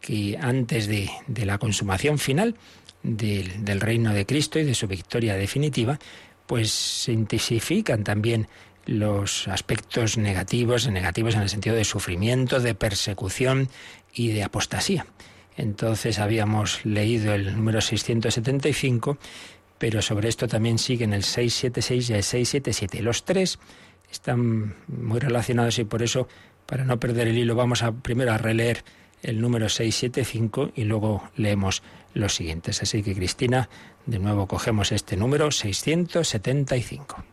que 0.00 0.38
antes 0.40 0.86
de, 0.86 1.10
de 1.26 1.44
la 1.44 1.58
consumación 1.58 2.18
final 2.18 2.56
del 3.02 3.80
reino 3.80 4.14
de 4.14 4.26
Cristo 4.26 4.58
y 4.58 4.64
de 4.64 4.74
su 4.74 4.86
victoria 4.86 5.34
definitiva, 5.34 5.98
pues 6.46 6.70
se 6.70 7.12
intensifican 7.12 8.04
también 8.04 8.48
los 8.86 9.46
aspectos 9.48 10.18
negativos, 10.18 10.88
negativos 10.88 11.34
en 11.34 11.42
el 11.42 11.48
sentido 11.48 11.76
de 11.76 11.84
sufrimiento, 11.84 12.60
de 12.60 12.74
persecución 12.74 13.68
y 14.12 14.28
de 14.32 14.42
apostasía. 14.42 15.06
Entonces 15.56 16.18
habíamos 16.18 16.84
leído 16.84 17.34
el 17.34 17.54
número 17.54 17.80
675, 17.80 19.18
pero 19.78 20.02
sobre 20.02 20.28
esto 20.28 20.48
también 20.48 20.78
siguen 20.78 21.12
el 21.12 21.22
676 21.22 22.10
y 22.10 22.12
el 22.14 22.22
677. 22.22 23.02
Los 23.02 23.24
tres 23.24 23.58
están 24.10 24.74
muy 24.88 25.20
relacionados 25.20 25.78
y 25.78 25.84
por 25.84 26.02
eso, 26.02 26.28
para 26.66 26.84
no 26.84 26.98
perder 26.98 27.28
el 27.28 27.38
hilo, 27.38 27.54
vamos 27.54 27.82
a 27.82 27.92
primero 27.92 28.32
a 28.32 28.38
releer 28.38 28.84
el 29.22 29.40
número 29.40 29.68
675 29.68 30.72
y 30.74 30.84
luego 30.84 31.30
leemos 31.36 31.82
los 32.14 32.34
siguientes. 32.34 32.82
Así 32.82 33.02
que 33.02 33.14
Cristina, 33.14 33.68
de 34.06 34.18
nuevo 34.18 34.46
cogemos 34.46 34.92
este 34.92 35.16
número 35.16 35.50
675. 35.50 37.24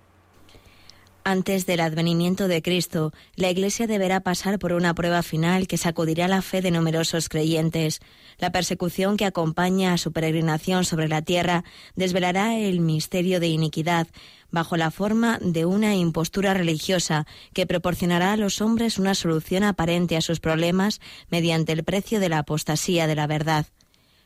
Antes 1.23 1.65
del 1.65 1.81
advenimiento 1.81 2.47
de 2.47 2.61
Cristo, 2.61 3.13
la 3.35 3.49
Iglesia 3.49 3.87
deberá 3.87 4.21
pasar 4.21 4.57
por 4.57 4.73
una 4.73 4.95
prueba 4.95 5.21
final 5.21 5.67
que 5.67 5.77
sacudirá 5.77 6.27
la 6.27 6.41
fe 6.41 6.61
de 6.61 6.71
numerosos 6.71 7.29
creyentes. 7.29 7.99
La 8.39 8.51
persecución 8.51 9.17
que 9.17 9.25
acompaña 9.25 9.93
a 9.93 9.97
su 9.97 10.11
peregrinación 10.11 10.85
sobre 10.85 11.07
la 11.07 11.21
tierra 11.21 11.65
desvelará 11.95 12.57
el 12.57 12.79
misterio 12.79 13.39
de 13.39 13.47
iniquidad 13.47 14.07
bajo 14.49 14.77
la 14.77 14.91
forma 14.91 15.37
de 15.41 15.65
una 15.65 15.93
impostura 15.95 16.53
religiosa 16.53 17.27
que 17.53 17.67
proporcionará 17.67 18.33
a 18.33 18.37
los 18.37 18.61
hombres 18.61 18.97
una 18.97 19.13
solución 19.13 19.63
aparente 19.63 20.17
a 20.17 20.21
sus 20.21 20.39
problemas 20.39 21.01
mediante 21.29 21.73
el 21.73 21.83
precio 21.83 22.19
de 22.19 22.29
la 22.29 22.39
apostasía 22.39 23.05
de 23.05 23.15
la 23.15 23.27
verdad. 23.27 23.67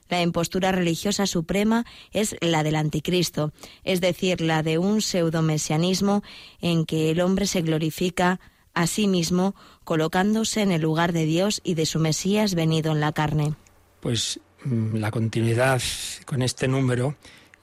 La 0.09 0.21
impostura 0.21 0.71
religiosa 0.71 1.25
suprema 1.25 1.85
es 2.11 2.35
la 2.41 2.63
del 2.63 2.75
anticristo, 2.75 3.53
es 3.83 4.01
decir, 4.01 4.41
la 4.41 4.63
de 4.63 4.77
un 4.77 5.01
pseudomesianismo 5.01 6.23
en 6.61 6.85
que 6.85 7.11
el 7.11 7.21
hombre 7.21 7.47
se 7.47 7.61
glorifica 7.61 8.39
a 8.73 8.87
sí 8.87 9.07
mismo 9.07 9.55
colocándose 9.83 10.61
en 10.61 10.71
el 10.71 10.81
lugar 10.81 11.13
de 11.13 11.25
Dios 11.25 11.61
y 11.63 11.75
de 11.75 11.85
su 11.85 11.99
Mesías 11.99 12.55
venido 12.55 12.91
en 12.91 12.99
la 12.99 13.11
carne. 13.11 13.53
Pues 13.99 14.39
mm, 14.65 14.97
la 14.97 15.11
continuidad 15.11 15.81
con 16.25 16.41
este 16.41 16.67
número 16.67 17.15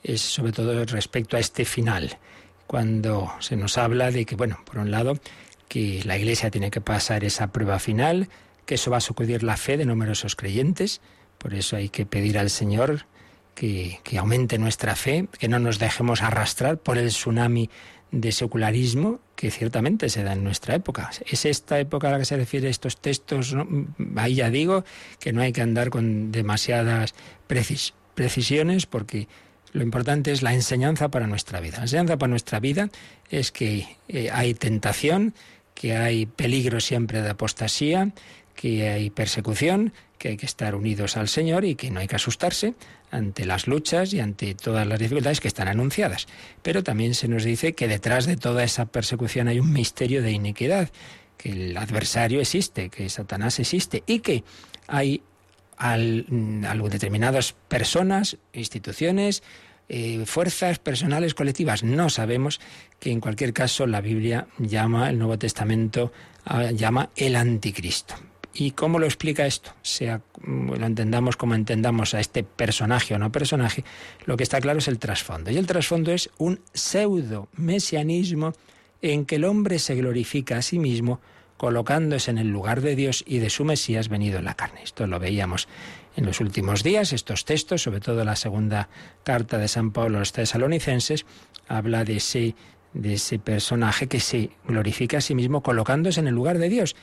es 0.03 0.21
sobre 0.21 0.53
todo 0.53 0.85
respecto 0.87 1.37
a 1.37 1.41
este 1.41 1.65
final, 1.65 2.19
cuando 2.67 3.31
se 3.41 3.57
nos 3.57 3.77
habla 3.79 4.11
de 4.11 4.25
que, 4.25 4.37
bueno, 4.37 4.59
por 4.65 4.79
un 4.79 4.91
lado, 4.91 5.19
que 5.69 6.03
la 6.05 6.17
Iglesia 6.17 6.51
tiene 6.51 6.71
que 6.71 6.81
pasar 6.81 7.25
esa 7.25 7.53
prueba 7.53 7.79
final, 7.79 8.29
que 8.65 8.77
eso 8.77 8.91
va 8.91 8.99
a 8.99 9.01
sacudir 9.01 9.43
la 9.43 9.57
fe 9.57 9.77
de 9.77 9.85
numerosos 9.85 10.37
creyentes, 10.37 11.01
por 11.41 11.55
eso 11.55 11.77
hay 11.77 11.89
que 11.89 12.05
pedir 12.05 12.39
al 12.39 12.51
Señor 12.51 13.07
que, 13.55 13.99
aumente 14.19 14.59
nuestra 14.59 14.95
fe, 14.95 15.27
que 15.39 15.49
no 15.49 15.59
nos 15.59 15.79
dejemos 15.79 16.23
arrastrar 16.23 16.79
por 16.79 16.99
el 16.99 17.09
tsunami 17.09 17.71
de 18.13 18.33
secularismo 18.33 19.21
que 19.37 19.51
ciertamente 19.51 20.11
se 20.11 20.23
da 20.23 20.35
en 20.35 20.45
nuestra 20.45 20.75
época. 20.75 21.11
Es 21.27 21.47
esta 21.47 21.81
época 21.81 22.09
a 22.09 22.13
la 22.13 22.19
que 22.19 22.25
se 22.27 22.37
refiere 22.37 22.69
estos 22.69 23.01
textos, 23.01 23.57
ahí 24.17 24.35
ya 24.35 24.51
digo 24.51 24.85
que 25.19 25.33
no 25.33 25.41
hay 25.41 25.53
que 25.53 25.63
andar 25.63 25.89
con 25.89 26.31
demasiadas 26.31 27.15
precisiones 27.47 28.85
porque 28.85 29.27
lo 29.73 29.83
importante 29.83 30.33
es 30.33 30.43
la 30.43 30.53
enseñanza 30.53 31.09
para 31.09 31.27
nuestra 31.27 31.61
vida. 31.61 31.79
La 31.79 31.85
enseñanza 31.85 32.19
para 32.19 32.31
nuestra 32.31 32.61
vida 32.61 32.91
es 33.31 33.51
que 33.51 33.97
eh, 34.09 34.29
hay 34.31 34.53
tentación, 34.53 35.33
que 35.75 35.97
hay 35.97 36.27
peligro 36.27 36.81
siempre 36.81 37.23
de 37.23 37.31
apostasía, 37.31 38.11
que 38.55 38.91
hay 38.91 39.09
persecución, 39.09 39.95
que 40.21 40.29
hay 40.29 40.37
que 40.37 40.45
estar 40.45 40.75
unidos 40.75 41.17
al 41.17 41.29
Señor 41.29 41.65
y 41.65 41.77
que 41.77 41.91
no 41.91 41.99
hay 41.99 42.07
que 42.07 42.17
asustarse 42.17 42.75
ante 43.11 43.47
las 43.47 43.67
luchas 43.67 44.13
y 44.13 44.21
ante 44.21 44.55
todas 44.55 44.87
las 44.87 44.99
dificultades 44.99 45.41
que 45.41 45.49
están 45.49 45.67
anunciadas. 45.67 46.27
Pero 46.61 46.85
también 46.85 47.15
se 47.15 47.27
nos 47.27 47.43
dice 47.43 47.73
que 47.73 47.89
detrás 47.89 48.27
de 48.27 48.37
toda 48.37 48.63
esa 48.63 48.85
persecución 48.85 49.49
hay 49.49 49.59
un 49.59 49.73
misterio 49.73 50.23
de 50.23 50.33
iniquidad, 50.33 50.91
que 51.39 51.53
el 51.53 51.77
adversario 51.77 52.43
existe, 52.43 52.91
que 52.91 53.09
Satanás 53.09 53.59
existe 53.61 54.05
y 54.07 54.19
que 54.19 54.45
hay 54.89 55.23
al, 55.79 56.27
determinadas 56.91 57.55
personas, 57.69 58.37
instituciones, 58.53 59.43
eh, 59.89 60.23
fuerzas 60.27 60.79
personales 60.79 61.33
colectivas. 61.33 61.83
No 61.83 62.11
sabemos 62.11 62.61
que 62.99 63.11
en 63.11 63.21
cualquier 63.21 63.55
caso 63.55 63.87
la 63.87 64.03
Biblia 64.03 64.49
llama, 64.59 65.09
el 65.09 65.19
Nuevo 65.19 65.39
Testamento 65.39 66.13
ah, 66.45 66.73
llama 66.73 67.09
el 67.17 67.37
anticristo. 67.37 68.17
¿Y 68.53 68.73
cómo 68.73 68.99
lo 68.99 69.07
explica 69.07 69.47
esto? 69.47 69.73
Sea 69.83 70.21
lo 70.45 70.87
entendamos 70.87 71.37
como 71.37 71.55
entendamos 71.55 72.15
a 72.15 72.21
este 72.21 72.43
personaje 72.43 73.15
o 73.15 73.19
no 73.19 73.31
personaje, 73.31 73.85
lo 74.25 74.37
que 74.37 74.43
está 74.43 74.61
claro 74.61 74.79
es 74.79 74.89
el 74.89 74.99
trasfondo. 74.99 75.51
Y 75.51 75.57
el 75.57 75.67
trasfondo 75.67 76.13
es 76.13 76.31
un 76.39 76.61
pseudo 76.73 77.49
mesianismo 77.57 78.53
en 79.03 79.25
que 79.27 79.37
el 79.37 79.45
hombre 79.45 79.79
se 79.79 79.95
glorifica 79.95 80.59
a 80.59 80.63
sí 80.63 80.79
mismo 80.79 81.21
colocándose 81.57 82.31
en 82.31 82.39
el 82.39 82.49
lugar 82.49 82.81
de 82.81 82.97
Dios 82.97 83.23
y 83.27 83.39
de 83.39 83.51
su 83.51 83.65
Mesías 83.65 84.09
venido 84.09 84.39
en 84.39 84.47
la 84.47 84.55
carne. 84.55 84.83
Esto 84.83 85.07
lo 85.07 85.19
veíamos 85.19 85.69
en 86.17 86.25
los 86.25 86.41
últimos 86.41 86.83
días, 86.83 87.13
estos 87.13 87.45
textos, 87.45 87.83
sobre 87.83 88.01
todo 88.01 88.25
la 88.25 88.37
segunda 88.37 88.89
carta 89.25 89.59
de 89.59 89.69
San 89.69 89.91
Pablo 89.91 90.17
a 90.17 90.21
los 90.21 90.33
tesalonicenses, 90.33 91.27
habla 91.69 92.05
de 92.05 92.17
ese, 92.17 92.55
de 92.95 93.15
ese 93.15 93.39
personaje 93.39 94.07
que 94.07 94.21
se 94.21 94.51
glorifica 94.67 95.19
a 95.19 95.21
sí 95.21 95.35
mismo 95.35 95.63
colocándose 95.63 96.21
en 96.21 96.29
el 96.29 96.35
lugar 96.35 96.57
de 96.57 96.71
Dios. 96.71 96.97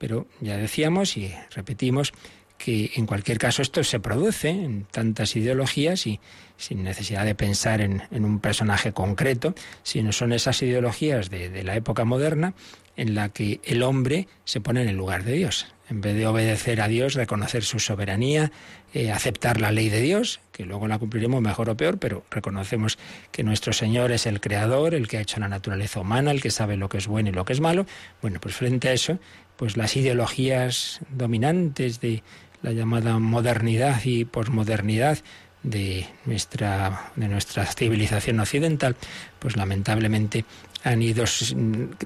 Pero 0.00 0.26
ya 0.40 0.56
decíamos 0.56 1.18
y 1.18 1.30
repetimos 1.54 2.14
que 2.56 2.90
en 2.94 3.04
cualquier 3.04 3.38
caso 3.38 3.60
esto 3.60 3.84
se 3.84 4.00
produce 4.00 4.48
en 4.48 4.84
tantas 4.84 5.36
ideologías 5.36 6.06
y 6.06 6.20
sin 6.56 6.82
necesidad 6.82 7.26
de 7.26 7.34
pensar 7.34 7.82
en, 7.82 8.02
un 8.10 8.38
personaje 8.38 8.92
concreto, 8.92 9.54
sino 9.82 10.12
son 10.12 10.32
esas 10.32 10.62
ideologías 10.62 11.28
de, 11.28 11.62
la 11.62 11.76
época 11.76 12.04
moderna 12.04 12.54
en 12.96 13.14
la 13.14 13.28
que 13.28 13.60
el 13.64 13.82
hombre 13.82 14.26
se 14.44 14.60
pone 14.60 14.82
en 14.82 14.88
el 14.88 14.96
lugar 14.96 15.24
de 15.24 15.32
Dios. 15.32 15.66
En 15.88 16.00
vez 16.00 16.14
de 16.14 16.26
obedecer 16.26 16.80
a 16.80 16.88
Dios, 16.88 17.14
reconocer 17.14 17.64
su 17.64 17.78
soberanía, 17.78 18.52
eh, 18.94 19.10
aceptar 19.10 19.60
la 19.60 19.72
ley 19.72 19.88
de 19.88 20.00
Dios, 20.00 20.40
que 20.52 20.64
luego 20.64 20.86
la 20.86 20.98
cumpliremos 20.98 21.40
mejor 21.40 21.68
o 21.68 21.76
peor, 21.76 21.98
pero 21.98 22.24
reconocemos 22.30 22.98
que 23.32 23.42
nuestro 23.42 23.72
Señor 23.72 24.12
es 24.12 24.26
el 24.26 24.40
creador, 24.40 24.94
el 24.94 25.08
que 25.08 25.16
ha 25.16 25.20
hecho 25.22 25.40
la 25.40 25.48
naturaleza 25.48 26.00
humana, 26.00 26.30
el 26.30 26.42
que 26.42 26.50
sabe 26.50 26.76
lo 26.76 26.88
que 26.88 26.98
es 26.98 27.06
bueno 27.06 27.30
y 27.30 27.32
lo 27.32 27.44
que 27.44 27.54
es 27.54 27.60
malo. 27.60 27.86
Bueno, 28.22 28.38
pues 28.40 28.54
frente 28.54 28.88
a 28.88 28.92
eso, 28.92 29.18
pues 29.60 29.76
las 29.76 29.94
ideologías 29.94 31.00
dominantes 31.10 32.00
de 32.00 32.22
la 32.62 32.72
llamada 32.72 33.18
modernidad 33.18 34.00
y 34.06 34.24
posmodernidad 34.24 35.18
de 35.62 36.06
nuestra, 36.24 37.12
de 37.14 37.28
nuestra 37.28 37.66
civilización 37.66 38.40
occidental, 38.40 38.96
pues 39.38 39.58
lamentablemente 39.58 40.46
han 40.82 41.02
ido 41.02 41.26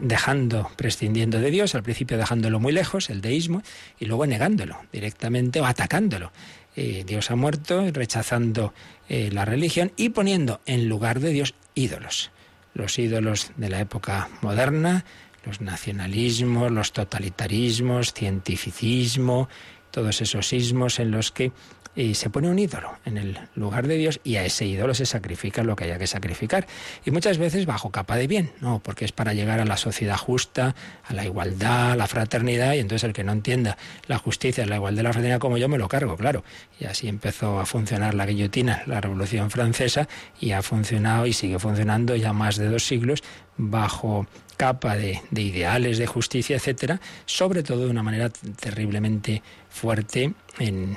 dejando, 0.01 0.69
prescindiendo 0.75 1.39
de 1.39 1.53
Dios, 1.53 1.77
al 1.77 1.85
principio 1.85 2.19
dejándolo 2.19 2.59
muy 2.59 2.73
lejos, 2.73 3.09
el 3.09 3.21
deísmo, 3.21 3.63
y 4.01 4.07
luego 4.07 4.27
negándolo 4.27 4.77
directamente 4.93 5.61
o 5.61 5.67
atacándolo. 5.67 6.33
Eh, 6.75 7.05
Dios 7.07 7.31
ha 7.31 7.37
muerto, 7.37 7.89
rechazando 7.93 8.75
eh, 9.09 9.31
la 9.33 9.45
religión 9.45 9.93
y 9.97 10.09
poniendo 10.09 10.61
en 10.67 10.89
lugar 10.89 11.21
de 11.21 11.31
Dios 11.31 11.55
ídolos. 11.77 12.33
Los 12.75 12.99
ídolos 12.99 13.53
de 13.57 13.69
la 13.69 13.79
época 13.79 14.29
moderna, 14.43 15.05
los 15.47 15.61
nacionalismos, 15.61 16.71
los 16.71 16.93
totalitarismos, 16.93 18.13
cientificismo, 18.13 19.49
todos 19.91 20.21
esos 20.21 20.53
ismos 20.53 20.99
en 20.99 21.11
los 21.11 21.31
que 21.31 21.53
y 21.97 22.15
se 22.15 22.31
pone 22.31 22.49
un 22.49 22.59
ídolo 22.59 22.99
en 23.05 23.19
el 23.19 23.39
lugar 23.55 23.87
de 23.87 23.97
Dios 23.97 24.21
y 24.25 24.37
a 24.37 24.45
ese 24.45 24.67
ídolo 24.67 24.95
se 24.95 25.07
sacrifica 25.07 25.63
lo 25.63 25.77
que 25.77 25.85
haya 25.85 25.99
que 25.99 26.07
sacrificar. 26.07 26.67
Y 27.05 27.11
muchas 27.11 27.39
veces 27.39 27.67
bajo 27.67 27.91
capa 27.91 28.17
de 28.17 28.27
bien, 28.27 28.53
no, 28.61 28.81
porque 28.81 29.05
es 29.05 29.13
para 29.13 29.33
llegar 29.33 29.61
a 29.61 29.65
la 29.65 29.77
sociedad 29.77 30.17
justa, 30.17 30.75
a 31.05 31.13
la 31.13 31.25
igualdad, 31.25 31.93
a 31.93 31.97
la 31.97 32.07
fraternidad, 32.07 32.75
y 32.75 32.81
entonces 32.81 33.05
el 33.05 33.13
que 33.13 33.25
no 33.25 33.33
entienda 33.33 33.79
la 34.07 34.19
justicia, 34.19 34.67
la 34.67 34.77
igualdad, 34.77 35.05
la 35.05 35.13
fraternidad 35.13 35.39
como 35.39 35.57
yo 35.57 35.69
me 35.69 35.79
lo 35.79 35.89
cargo, 35.89 36.17
claro. 36.17 36.43
Y 36.81 36.87
así 36.87 37.09
empezó 37.09 37.61
a 37.61 37.67
funcionar 37.67 38.15
la 38.15 38.27
guillotina, 38.27 38.83
la 38.87 39.01
Revolución 39.01 39.51
Francesa, 39.51 40.09
y 40.41 40.53
ha 40.53 40.63
funcionado 40.63 41.27
y 41.27 41.33
sigue 41.33 41.59
funcionando 41.59 42.17
ya 42.17 42.33
más 42.33 42.57
de 42.57 42.69
dos 42.69 42.85
siglos 42.85 43.23
bajo 43.57 44.27
capa 44.57 44.97
de, 44.97 45.21
ideales 45.35 45.99
de 45.99 46.07
justicia, 46.07 46.57
etcétera, 46.57 47.01
sobre 47.27 47.63
todo 47.63 47.85
de 47.85 47.91
una 47.91 48.03
manera 48.03 48.31
terriblemente 48.31 49.43
fuerte 49.69 50.33
en, 50.59 50.97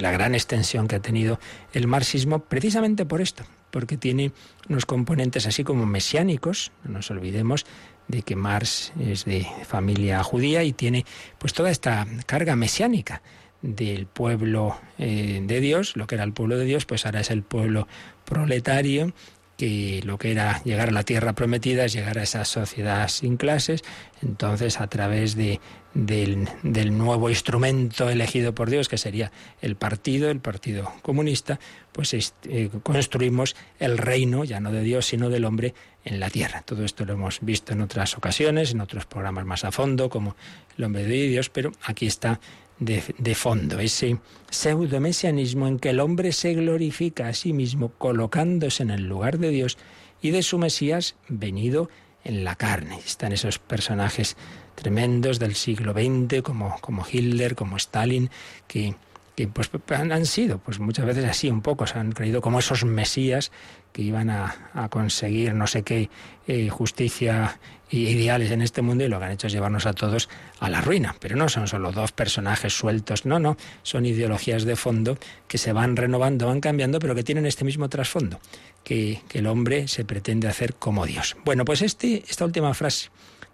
la 0.00 0.10
gran 0.10 0.34
extensión 0.34 0.88
que 0.88 0.96
ha 0.96 1.00
tenido 1.00 1.38
el 1.72 1.86
marxismo, 1.86 2.40
precisamente 2.40 3.04
por 3.04 3.20
esto, 3.20 3.44
porque 3.70 3.96
tiene 3.96 4.32
unos 4.68 4.86
componentes 4.86 5.46
así 5.46 5.64
como 5.64 5.86
mesiánicos, 5.86 6.72
no 6.84 6.92
nos 6.92 7.10
olvidemos 7.10 7.66
de 8.08 8.22
que 8.22 8.36
Marx 8.36 8.92
es 9.00 9.24
de 9.24 9.46
familia 9.66 10.22
judía 10.22 10.64
y 10.64 10.72
tiene 10.72 11.06
pues 11.38 11.52
toda 11.52 11.70
esta 11.70 12.06
carga 12.26 12.56
mesiánica 12.56 13.22
del 13.62 14.06
pueblo 14.06 14.76
eh, 14.98 15.40
de 15.42 15.60
Dios, 15.60 15.96
lo 15.96 16.06
que 16.06 16.16
era 16.16 16.24
el 16.24 16.32
pueblo 16.32 16.58
de 16.58 16.64
Dios, 16.64 16.84
pues 16.84 17.06
ahora 17.06 17.20
es 17.20 17.30
el 17.30 17.42
pueblo 17.42 17.86
proletario 18.24 19.12
que 19.56 20.00
lo 20.04 20.18
que 20.18 20.32
era 20.32 20.62
llegar 20.64 20.88
a 20.88 20.92
la 20.92 21.04
tierra 21.04 21.34
prometida 21.34 21.84
es 21.84 21.92
llegar 21.92 22.18
a 22.18 22.22
esa 22.22 22.44
sociedad 22.44 23.08
sin 23.08 23.36
clases, 23.36 23.82
entonces 24.22 24.80
a 24.80 24.86
través 24.86 25.36
de, 25.36 25.60
del, 25.94 26.48
nuevo 26.96 27.28
instrumento 27.28 28.08
elegido 28.08 28.54
por 28.54 28.70
Dios, 28.70 28.88
que 28.88 28.98
sería 28.98 29.30
el 29.60 29.76
partido, 29.76 30.30
el 30.30 30.40
Partido 30.40 30.92
Comunista, 31.02 31.60
pues 31.92 32.14
eh, 32.14 32.70
construimos 32.82 33.54
el 33.78 33.98
reino, 33.98 34.44
ya 34.44 34.60
no 34.60 34.72
de 34.72 34.82
Dios, 34.82 35.06
sino 35.06 35.28
del 35.28 35.44
hombre 35.44 35.74
en 36.04 36.18
la 36.18 36.30
tierra. 36.30 36.62
Todo 36.62 36.84
esto 36.84 37.04
lo 37.04 37.12
hemos 37.12 37.40
visto 37.42 37.72
en 37.72 37.82
otras 37.82 38.16
ocasiones, 38.16 38.72
en 38.72 38.80
otros 38.80 39.06
programas 39.06 39.44
más 39.44 39.64
a 39.64 39.72
fondo, 39.72 40.08
como 40.08 40.34
el 40.76 40.84
hombre 40.84 41.04
de 41.04 41.28
Dios, 41.28 41.50
pero 41.50 41.72
aquí 41.84 42.06
está 42.06 42.40
de, 42.78 43.34
fondo, 43.34 43.78
ese 43.78 44.18
pseudo-mesianismo 44.50 45.68
en 45.68 45.78
que 45.78 45.90
el 45.90 46.00
hombre 46.00 46.32
se 46.32 46.54
glorifica 46.54 47.28
a 47.28 47.34
sí 47.34 47.52
mismo 47.52 47.90
colocándose 47.98 48.82
en 48.82 48.90
el 48.90 49.08
lugar 49.08 49.38
de 49.38 49.50
Dios 49.50 49.78
y 50.20 50.30
de 50.30 50.42
su 50.42 50.58
Mesías 50.58 51.14
venido 51.28 51.88
en 52.24 52.44
la 52.44 52.56
carne. 52.56 52.98
Están 53.04 53.32
esos 53.32 53.58
personajes 53.58 54.36
tremendos 54.74 55.38
del 55.38 55.54
siglo 55.54 55.92
XX 55.92 56.42
como, 56.42 56.76
como 56.80 57.06
Hitler, 57.10 57.54
como 57.54 57.76
Stalin, 57.76 58.30
que 58.66 58.94
que 59.34 59.48
pues 59.48 59.70
han 59.90 60.26
sido 60.26 60.58
pues 60.58 60.78
muchas 60.78 61.06
veces 61.06 61.24
así 61.24 61.48
un 61.48 61.62
poco, 61.62 61.86
se 61.86 61.98
han 61.98 62.12
creído 62.12 62.40
como 62.40 62.58
esos 62.58 62.84
mesías 62.84 63.50
que 63.92 64.02
iban 64.02 64.30
a, 64.30 64.88
conseguir 64.90 65.54
no 65.54 65.66
sé 65.66 65.82
qué 65.82 66.10
eh, 66.46 66.68
justicia 66.68 67.58
ideales 67.92 68.50
en 68.50 68.62
este 68.62 68.82
mundo 68.82 69.04
y 69.04 69.08
lo 69.08 69.18
que 69.18 69.26
han 69.26 69.32
hecho 69.32 69.46
es 69.46 69.52
llevarnos 69.52 69.86
a 69.86 69.92
todos 69.92 70.28
a 70.60 70.70
la 70.70 70.80
ruina. 70.80 71.14
Pero 71.20 71.36
no 71.36 71.48
son 71.48 71.68
solo 71.68 71.92
dos 71.92 72.12
personajes 72.12 72.72
sueltos, 72.72 73.26
no, 73.26 73.38
no, 73.38 73.56
son 73.82 74.06
ideologías 74.06 74.64
de 74.64 74.76
fondo 74.76 75.18
que 75.46 75.58
se 75.58 75.72
van 75.72 75.96
renovando, 75.96 76.46
van 76.46 76.60
cambiando, 76.60 76.98
pero 76.98 77.14
que 77.14 77.22
tienen 77.22 77.46
este 77.46 77.64
mismo 77.64 77.88
trasfondo, 77.88 78.40
que, 78.84 79.20
el 79.32 79.46
hombre 79.46 79.88
se 79.88 80.04
pretende 80.04 80.48
hacer 80.48 80.74
como 80.74 81.06
Dios. 81.06 81.36
Bueno, 81.44 81.64
pues 81.64 81.82
este, 81.82 82.22
esta 82.28 82.44
última 82.44 82.74
frase 82.74 83.10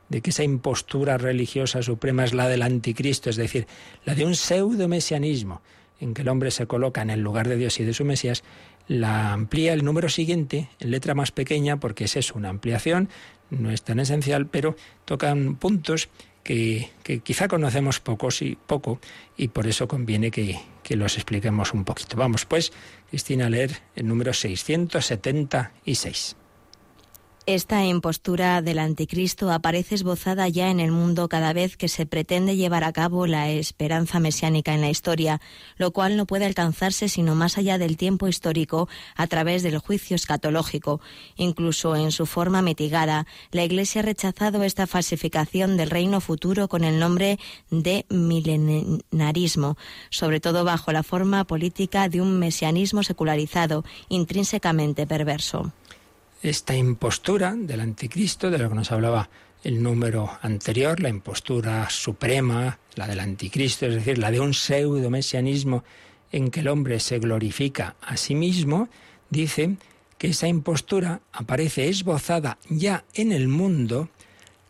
de 0.08 0.20
que 0.20 0.30
esa 0.30 0.42
impostura 0.42 1.18
religiosa 1.18 1.82
suprema 1.82 2.24
es 2.24 2.34
la 2.34 2.48
del 2.48 2.62
anticristo, 2.62 3.30
es 3.30 3.36
decir, 3.36 3.66
la 4.04 4.14
de 4.14 4.24
un 4.24 4.34
pseudo-mesianismo, 4.34 5.60
en 6.00 6.14
que 6.14 6.22
el 6.22 6.28
hombre 6.28 6.50
se 6.50 6.66
coloca 6.66 7.02
en 7.02 7.10
el 7.10 7.20
lugar 7.20 7.48
de 7.48 7.56
Dios 7.56 7.78
y 7.80 7.84
de 7.84 7.94
su 7.94 8.04
Mesías, 8.04 8.42
la 8.86 9.32
amplía 9.32 9.74
el 9.74 9.84
número 9.84 10.08
siguiente 10.08 10.70
en 10.80 10.90
letra 10.90 11.14
más 11.14 11.30
pequeña, 11.30 11.78
porque 11.78 12.04
es 12.04 12.32
una 12.32 12.48
ampliación, 12.48 13.08
no 13.50 13.70
es 13.70 13.82
tan 13.82 14.00
esencial, 14.00 14.46
pero 14.46 14.74
tocan 15.04 15.56
puntos 15.56 16.08
que, 16.42 16.88
quizá 17.24 17.48
conocemos 17.48 18.00
pocos 18.00 18.40
y 18.40 18.56
poco, 18.56 19.00
y 19.36 19.48
por 19.48 19.66
eso 19.66 19.86
conviene 19.86 20.30
que, 20.30 20.58
que 20.82 20.96
los 20.96 21.16
expliquemos 21.16 21.74
un 21.74 21.84
poquito. 21.84 22.16
Vamos 22.16 22.46
pues, 22.46 22.72
Cristina, 23.10 23.44
a 23.46 23.50
leer 23.50 23.82
el 23.96 24.08
número 24.08 24.32
676. 24.32 26.37
Esta 27.48 27.82
impostura 27.82 28.60
del 28.60 28.78
anticristo 28.78 29.50
aparece 29.50 29.94
esbozada 29.94 30.48
ya 30.48 30.70
en 30.70 30.80
el 30.80 30.92
mundo 30.92 31.30
cada 31.30 31.54
vez 31.54 31.78
que 31.78 31.88
se 31.88 32.04
pretende 32.04 32.56
llevar 32.56 32.84
a 32.84 32.92
cabo 32.92 33.26
la 33.26 33.48
esperanza 33.48 34.20
mesiánica 34.20 34.74
en 34.74 34.82
la 34.82 34.90
historia, 34.90 35.40
lo 35.78 35.90
cual 35.92 36.18
no 36.18 36.26
puede 36.26 36.44
alcanzarse 36.44 37.08
sino 37.08 37.34
más 37.34 37.56
allá 37.56 37.78
del 37.78 37.96
tiempo 37.96 38.28
histórico 38.28 38.86
a 39.16 39.26
través 39.28 39.62
del 39.62 39.78
juicio 39.78 40.14
escatológico. 40.14 41.00
Incluso 41.36 41.96
en 41.96 42.12
su 42.12 42.26
forma 42.26 42.60
mitigada, 42.60 43.26
la 43.50 43.64
Iglesia 43.64 44.02
ha 44.02 44.04
rechazado 44.04 44.62
esta 44.62 44.86
falsificación 44.86 45.78
del 45.78 45.88
reino 45.88 46.20
futuro 46.20 46.68
con 46.68 46.84
el 46.84 46.98
nombre 46.98 47.38
de 47.70 48.04
milenarismo, 48.10 49.78
sobre 50.10 50.40
todo 50.40 50.64
bajo 50.64 50.92
la 50.92 51.02
forma 51.02 51.44
política 51.44 52.10
de 52.10 52.20
un 52.20 52.38
mesianismo 52.38 53.02
secularizado, 53.02 53.86
intrínsecamente 54.10 55.06
perverso 55.06 55.72
esta 56.42 56.76
impostura 56.76 57.54
del 57.56 57.80
anticristo, 57.80 58.50
de 58.50 58.58
lo 58.58 58.68
que 58.68 58.74
nos 58.74 58.92
hablaba 58.92 59.28
el 59.64 59.82
número 59.82 60.30
anterior, 60.40 61.00
la 61.00 61.08
impostura 61.08 61.90
suprema, 61.90 62.78
la 62.94 63.06
del 63.06 63.20
anticristo, 63.20 63.86
es 63.86 63.94
decir, 63.94 64.18
la 64.18 64.30
de 64.30 64.40
un 64.40 64.54
pseudo 64.54 65.10
mesianismo 65.10 65.84
en 66.30 66.50
que 66.50 66.60
el 66.60 66.68
hombre 66.68 67.00
se 67.00 67.18
glorifica 67.18 67.96
a 68.00 68.16
sí 68.16 68.34
mismo, 68.34 68.88
dice 69.30 69.76
que 70.18 70.28
esa 70.28 70.48
impostura 70.48 71.20
aparece 71.32 71.88
esbozada 71.88 72.58
ya 72.68 73.04
en 73.14 73.32
el 73.32 73.48
mundo 73.48 74.08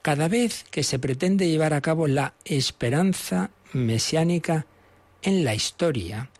cada 0.02 0.28
vez 0.28 0.64
que 0.70 0.82
se 0.82 0.98
pretende 0.98 1.48
llevar 1.48 1.74
a 1.74 1.80
cabo 1.80 2.06
la 2.06 2.34
esperanza 2.44 3.50
mesiánica 3.72 4.66
en 5.22 5.44
la 5.44 5.54
historia, 5.54 6.30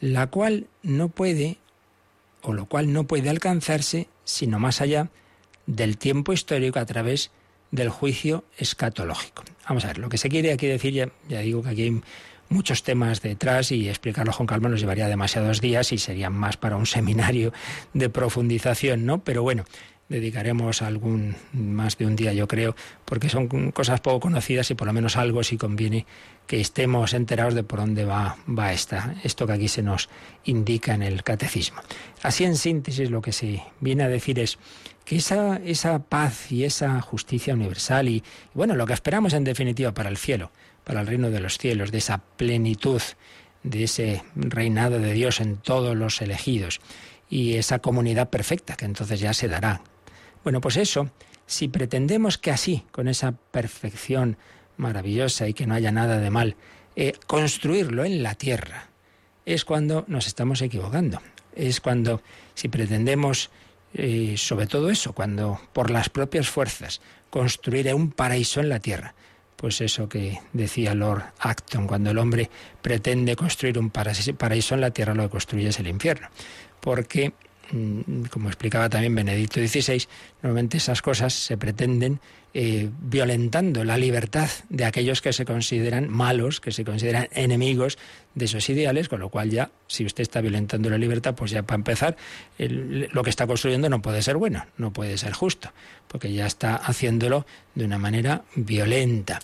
la 0.00 0.28
cual 0.28 0.68
no 0.82 1.08
puede, 1.08 1.58
o 2.42 2.52
lo 2.52 2.66
cual 2.66 2.92
no 2.92 3.04
puede 3.04 3.30
alcanzarse 3.30 4.08
sino 4.30 4.58
más 4.58 4.80
allá 4.80 5.08
del 5.66 5.98
tiempo 5.98 6.32
histórico 6.32 6.78
a 6.78 6.86
través 6.86 7.30
del 7.70 7.88
juicio 7.88 8.44
escatológico. 8.58 9.44
Vamos 9.68 9.84
a 9.84 9.88
ver, 9.88 9.98
lo 9.98 10.08
que 10.08 10.18
se 10.18 10.28
quiere 10.28 10.52
aquí 10.52 10.66
decir, 10.66 10.92
ya, 10.92 11.08
ya 11.28 11.40
digo 11.40 11.62
que 11.62 11.68
aquí 11.68 11.82
hay 11.82 12.00
muchos 12.48 12.82
temas 12.82 13.22
detrás 13.22 13.70
y 13.70 13.88
explicarlo 13.88 14.32
con 14.32 14.46
calma 14.46 14.68
nos 14.68 14.80
llevaría 14.80 15.06
demasiados 15.06 15.60
días 15.60 15.92
y 15.92 15.98
sería 15.98 16.30
más 16.30 16.56
para 16.56 16.76
un 16.76 16.86
seminario 16.86 17.52
de 17.94 18.10
profundización, 18.10 19.06
¿no? 19.06 19.22
Pero 19.22 19.42
bueno, 19.42 19.64
dedicaremos 20.08 20.82
algún 20.82 21.36
más 21.52 21.96
de 21.96 22.06
un 22.06 22.16
día, 22.16 22.32
yo 22.32 22.48
creo, 22.48 22.74
porque 23.04 23.28
son 23.28 23.70
cosas 23.70 24.00
poco 24.00 24.20
conocidas 24.20 24.70
y 24.70 24.74
por 24.74 24.88
lo 24.88 24.92
menos 24.92 25.16
algo 25.16 25.44
si 25.44 25.56
conviene 25.56 26.04
que 26.50 26.60
estemos 26.60 27.14
enterados 27.14 27.54
de 27.54 27.62
por 27.62 27.78
dónde 27.78 28.04
va, 28.04 28.36
va 28.48 28.72
esta, 28.72 29.14
esto 29.22 29.46
que 29.46 29.52
aquí 29.52 29.68
se 29.68 29.84
nos 29.84 30.08
indica 30.42 30.92
en 30.94 31.04
el 31.04 31.22
catecismo. 31.22 31.80
Así 32.24 32.42
en 32.42 32.56
síntesis 32.56 33.08
lo 33.08 33.22
que 33.22 33.30
se 33.30 33.62
viene 33.78 34.02
a 34.02 34.08
decir 34.08 34.40
es 34.40 34.58
que 35.04 35.14
esa, 35.14 35.58
esa 35.64 36.00
paz 36.00 36.50
y 36.50 36.64
esa 36.64 37.00
justicia 37.02 37.54
universal 37.54 38.08
y, 38.08 38.24
bueno, 38.52 38.74
lo 38.74 38.84
que 38.84 38.94
esperamos 38.94 39.32
en 39.32 39.44
definitiva 39.44 39.94
para 39.94 40.08
el 40.08 40.16
cielo, 40.16 40.50
para 40.82 41.02
el 41.02 41.06
reino 41.06 41.30
de 41.30 41.38
los 41.38 41.56
cielos, 41.56 41.92
de 41.92 41.98
esa 41.98 42.18
plenitud, 42.18 43.00
de 43.62 43.84
ese 43.84 44.24
reinado 44.34 44.98
de 44.98 45.12
Dios 45.12 45.40
en 45.40 45.56
todos 45.56 45.94
los 45.94 46.20
elegidos 46.20 46.80
y 47.28 47.58
esa 47.58 47.78
comunidad 47.78 48.28
perfecta 48.28 48.74
que 48.74 48.86
entonces 48.86 49.20
ya 49.20 49.34
se 49.34 49.46
dará. 49.46 49.82
Bueno, 50.42 50.60
pues 50.60 50.78
eso, 50.78 51.12
si 51.46 51.68
pretendemos 51.68 52.38
que 52.38 52.50
así, 52.50 52.82
con 52.90 53.06
esa 53.06 53.36
perfección 53.52 54.36
maravillosa 54.80 55.46
y 55.46 55.54
que 55.54 55.66
no 55.66 55.74
haya 55.74 55.92
nada 55.92 56.18
de 56.18 56.30
mal, 56.30 56.56
eh, 56.96 57.12
construirlo 57.26 58.04
en 58.04 58.22
la 58.22 58.34
tierra, 58.34 58.88
es 59.46 59.64
cuando 59.64 60.04
nos 60.08 60.26
estamos 60.26 60.62
equivocando. 60.62 61.20
Es 61.54 61.80
cuando, 61.80 62.22
si 62.54 62.68
pretendemos, 62.68 63.50
eh, 63.94 64.34
sobre 64.36 64.66
todo 64.66 64.90
eso, 64.90 65.12
cuando 65.12 65.60
por 65.72 65.90
las 65.90 66.08
propias 66.08 66.48
fuerzas 66.48 67.00
construir 67.28 67.92
un 67.94 68.10
paraíso 68.12 68.60
en 68.60 68.68
la 68.68 68.80
tierra, 68.80 69.14
pues 69.56 69.80
eso 69.80 70.08
que 70.08 70.40
decía 70.52 70.94
Lord 70.94 71.22
Acton, 71.38 71.86
cuando 71.86 72.10
el 72.10 72.18
hombre 72.18 72.50
pretende 72.80 73.36
construir 73.36 73.78
un 73.78 73.90
paraíso 73.90 74.74
en 74.74 74.80
la 74.80 74.90
tierra, 74.90 75.14
lo 75.14 75.24
que 75.24 75.30
construye 75.30 75.68
es 75.68 75.78
el 75.78 75.88
infierno. 75.88 76.28
Porque 76.80 77.34
como 78.30 78.48
explicaba 78.48 78.88
también 78.88 79.14
Benedicto 79.14 79.60
XVI, 79.60 80.06
normalmente 80.42 80.78
esas 80.78 81.02
cosas 81.02 81.32
se 81.32 81.56
pretenden 81.56 82.20
eh, 82.52 82.90
violentando 83.00 83.84
la 83.84 83.96
libertad 83.96 84.48
de 84.68 84.84
aquellos 84.84 85.22
que 85.22 85.32
se 85.32 85.44
consideran 85.44 86.08
malos, 86.08 86.60
que 86.60 86.72
se 86.72 86.84
consideran 86.84 87.28
enemigos 87.32 87.96
de 88.34 88.46
esos 88.46 88.68
ideales, 88.70 89.08
con 89.08 89.20
lo 89.20 89.28
cual 89.28 89.50
ya, 89.50 89.70
si 89.86 90.04
usted 90.04 90.22
está 90.22 90.40
violentando 90.40 90.90
la 90.90 90.98
libertad, 90.98 91.34
pues 91.34 91.52
ya 91.52 91.62
para 91.62 91.76
empezar, 91.76 92.16
lo 92.58 93.22
que 93.22 93.30
está 93.30 93.46
construyendo 93.46 93.88
no 93.88 94.02
puede 94.02 94.22
ser 94.22 94.36
bueno, 94.36 94.66
no 94.76 94.92
puede 94.92 95.16
ser 95.16 95.32
justo, 95.32 95.72
porque 96.08 96.32
ya 96.32 96.46
está 96.46 96.74
haciéndolo 96.74 97.46
de 97.74 97.84
una 97.84 97.98
manera 97.98 98.42
violenta. 98.56 99.40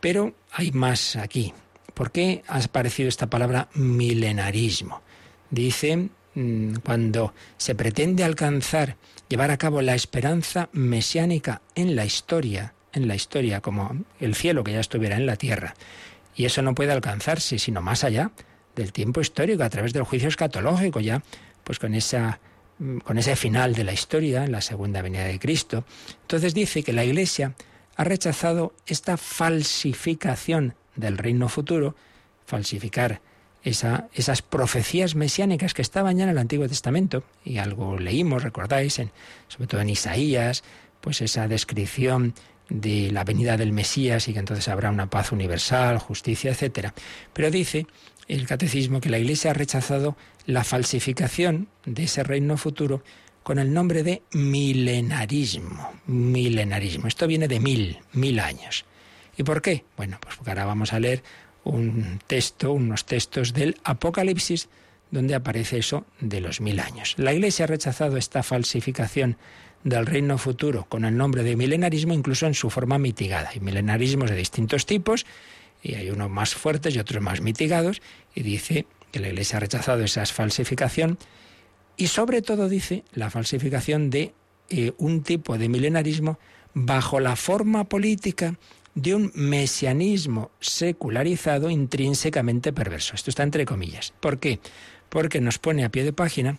Pero 0.00 0.34
hay 0.52 0.72
más 0.72 1.16
aquí. 1.16 1.52
¿Por 1.92 2.12
qué 2.12 2.42
ha 2.46 2.58
aparecido 2.58 3.08
esta 3.08 3.26
palabra 3.26 3.68
milenarismo? 3.74 5.02
Dice 5.50 5.96
Mm, 5.96 6.17
cuando 6.84 7.34
se 7.56 7.74
pretende 7.74 8.24
alcanzar, 8.24 8.96
llevar 9.28 9.50
a 9.50 9.56
cabo 9.56 9.82
la 9.82 9.94
esperanza 9.94 10.68
mesiánica 10.72 11.62
en 11.74 11.96
la 11.96 12.04
historia, 12.04 12.74
en 12.92 13.08
la 13.08 13.14
historia 13.14 13.60
como 13.60 14.04
el 14.20 14.34
cielo 14.34 14.64
que 14.64 14.72
ya 14.72 14.80
estuviera 14.80 15.16
en 15.16 15.26
la 15.26 15.36
tierra. 15.36 15.74
Y 16.36 16.44
eso 16.44 16.62
no 16.62 16.74
puede 16.74 16.92
alcanzarse 16.92 17.58
sino 17.58 17.82
más 17.82 18.04
allá 18.04 18.30
del 18.76 18.92
tiempo 18.92 19.20
histórico, 19.20 19.64
a 19.64 19.70
través 19.70 19.92
del 19.92 20.04
juicio 20.04 20.28
escatológico, 20.28 21.00
ya 21.00 21.22
pues 21.64 21.78
con 21.78 21.94
esa 21.94 22.38
mm, 22.78 22.98
con 22.98 23.18
ese 23.18 23.34
final 23.34 23.74
de 23.74 23.84
la 23.84 23.92
historia, 23.92 24.44
en 24.44 24.52
la 24.52 24.60
segunda 24.60 25.02
venida 25.02 25.24
de 25.24 25.38
Cristo. 25.38 25.84
Entonces 26.22 26.54
dice 26.54 26.84
que 26.84 26.92
la 26.92 27.04
Iglesia 27.04 27.54
ha 27.96 28.04
rechazado 28.04 28.74
esta 28.86 29.16
falsificación 29.16 30.74
del 30.94 31.18
reino 31.18 31.48
futuro, 31.48 31.96
falsificar 32.46 33.20
esas 33.62 34.42
profecías 34.42 35.14
mesiánicas 35.14 35.74
que 35.74 35.82
estaban 35.82 36.16
ya 36.16 36.24
en 36.24 36.30
el 36.30 36.38
Antiguo 36.38 36.68
Testamento, 36.68 37.24
y 37.44 37.58
algo 37.58 37.98
leímos, 37.98 38.42
recordáis, 38.42 38.98
en, 38.98 39.10
sobre 39.48 39.66
todo 39.66 39.80
en 39.80 39.90
Isaías, 39.90 40.62
pues 41.00 41.20
esa 41.20 41.48
descripción 41.48 42.34
de 42.68 43.10
la 43.12 43.24
venida 43.24 43.56
del 43.56 43.72
Mesías 43.72 44.28
y 44.28 44.32
que 44.32 44.38
entonces 44.38 44.68
habrá 44.68 44.90
una 44.90 45.08
paz 45.08 45.32
universal, 45.32 45.98
justicia, 45.98 46.52
etc. 46.52 46.90
Pero 47.32 47.50
dice 47.50 47.86
el 48.26 48.46
catecismo 48.46 49.00
que 49.00 49.08
la 49.08 49.18
Iglesia 49.18 49.52
ha 49.52 49.54
rechazado 49.54 50.16
la 50.46 50.64
falsificación 50.64 51.68
de 51.86 52.04
ese 52.04 52.22
reino 52.22 52.56
futuro 52.56 53.02
con 53.42 53.58
el 53.58 53.72
nombre 53.72 54.02
de 54.02 54.22
milenarismo. 54.32 55.92
Milenarismo. 56.06 57.08
Esto 57.08 57.26
viene 57.26 57.48
de 57.48 57.60
mil, 57.60 57.98
mil 58.12 58.38
años. 58.40 58.84
¿Y 59.38 59.44
por 59.44 59.62
qué? 59.62 59.84
Bueno, 59.96 60.18
pues 60.20 60.36
porque 60.36 60.50
ahora 60.50 60.66
vamos 60.66 60.92
a 60.92 61.00
leer 61.00 61.22
un 61.68 62.20
texto, 62.26 62.72
unos 62.72 63.04
textos 63.04 63.52
del 63.52 63.76
Apocalipsis, 63.84 64.68
donde 65.10 65.34
aparece 65.34 65.78
eso 65.78 66.04
de 66.20 66.40
los 66.40 66.60
mil 66.60 66.80
años. 66.80 67.14
La 67.16 67.32
Iglesia 67.32 67.64
ha 67.64 67.68
rechazado 67.68 68.16
esta 68.16 68.42
falsificación 68.42 69.36
del 69.84 70.06
reino 70.06 70.38
futuro 70.38 70.86
con 70.88 71.04
el 71.04 71.16
nombre 71.16 71.42
de 71.42 71.56
milenarismo, 71.56 72.12
incluso 72.12 72.46
en 72.46 72.54
su 72.54 72.70
forma 72.70 72.98
mitigada. 72.98 73.50
Hay 73.50 73.60
milenarismos 73.60 74.30
de 74.30 74.36
distintos 74.36 74.86
tipos, 74.86 75.24
y 75.82 75.94
hay 75.94 76.10
unos 76.10 76.30
más 76.30 76.54
fuertes 76.54 76.94
y 76.94 76.98
otros 76.98 77.22
más 77.22 77.40
mitigados, 77.40 78.02
y 78.34 78.42
dice 78.42 78.86
que 79.12 79.20
la 79.20 79.28
Iglesia 79.28 79.58
ha 79.58 79.60
rechazado 79.60 80.02
esa 80.02 80.26
falsificación, 80.26 81.18
y 81.96 82.08
sobre 82.08 82.42
todo 82.42 82.68
dice 82.68 83.04
la 83.12 83.30
falsificación 83.30 84.10
de 84.10 84.34
eh, 84.70 84.92
un 84.98 85.22
tipo 85.22 85.56
de 85.58 85.68
milenarismo 85.68 86.38
bajo 86.74 87.20
la 87.20 87.36
forma 87.36 87.84
política 87.84 88.56
de 88.98 89.14
un 89.14 89.30
mesianismo 89.34 90.50
secularizado 90.58 91.70
intrínsecamente 91.70 92.72
perverso. 92.72 93.14
Esto 93.14 93.30
está 93.30 93.44
entre 93.44 93.64
comillas. 93.64 94.12
¿Por 94.18 94.40
qué? 94.40 94.58
Porque 95.08 95.40
nos 95.40 95.58
pone 95.58 95.84
a 95.84 95.88
pie 95.88 96.02
de 96.02 96.12
página 96.12 96.58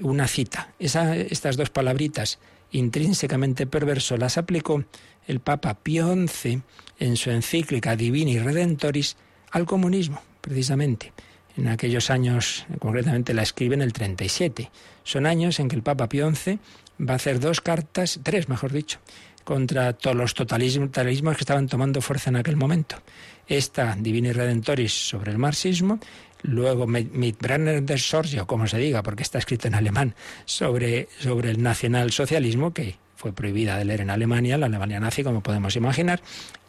una 0.00 0.28
cita. 0.28 0.72
estas 0.78 1.56
dos 1.56 1.70
palabritas, 1.70 2.38
intrínsecamente 2.70 3.66
perverso, 3.66 4.16
las 4.16 4.38
aplicó 4.38 4.84
el 5.26 5.40
Papa 5.40 5.74
Pío 5.74 6.14
XI 6.14 6.62
en 7.00 7.16
su 7.16 7.30
encíclica 7.30 7.96
Divini 7.96 8.38
Redentoris 8.38 9.16
al 9.50 9.66
comunismo, 9.66 10.22
precisamente. 10.40 11.12
En 11.56 11.68
aquellos 11.68 12.10
años, 12.10 12.66
concretamente 12.78 13.34
la 13.34 13.42
escribe 13.42 13.74
en 13.74 13.82
el 13.82 13.92
37. 13.92 14.70
Son 15.02 15.26
años 15.26 15.58
en 15.58 15.68
que 15.68 15.76
el 15.76 15.82
Papa 15.82 16.08
Pío 16.08 16.32
XI 16.32 16.60
va 17.00 17.14
a 17.14 17.16
hacer 17.16 17.40
dos 17.40 17.60
cartas, 17.60 18.20
tres 18.22 18.48
mejor 18.48 18.72
dicho, 18.72 19.00
contra 19.44 19.92
todos 19.92 20.16
los 20.16 20.34
totalismos 20.34 20.90
que 20.90 21.42
estaban 21.42 21.68
tomando 21.68 22.00
fuerza 22.00 22.30
en 22.30 22.36
aquel 22.36 22.56
momento. 22.56 22.96
Esta 23.46 23.94
Divini 23.98 24.32
Redentoris 24.32 24.92
sobre 24.92 25.30
el 25.30 25.38
marxismo, 25.38 26.00
luego 26.42 26.86
Mitbrenner 26.86 27.82
der 27.82 28.00
Sorge, 28.00 28.44
como 28.46 28.66
se 28.66 28.78
diga, 28.78 29.02
porque 29.02 29.22
está 29.22 29.38
escrito 29.38 29.68
en 29.68 29.74
alemán, 29.74 30.14
sobre, 30.46 31.08
sobre 31.20 31.50
el 31.50 31.62
nacionalsocialismo, 31.62 32.72
que 32.72 32.96
fue 33.16 33.32
prohibida 33.32 33.78
de 33.78 33.84
leer 33.84 34.00
en 34.00 34.10
Alemania, 34.10 34.58
la 34.58 34.66
Alemania 34.66 35.00
nazi, 35.00 35.22
como 35.22 35.42
podemos 35.42 35.76
imaginar, 35.76 36.20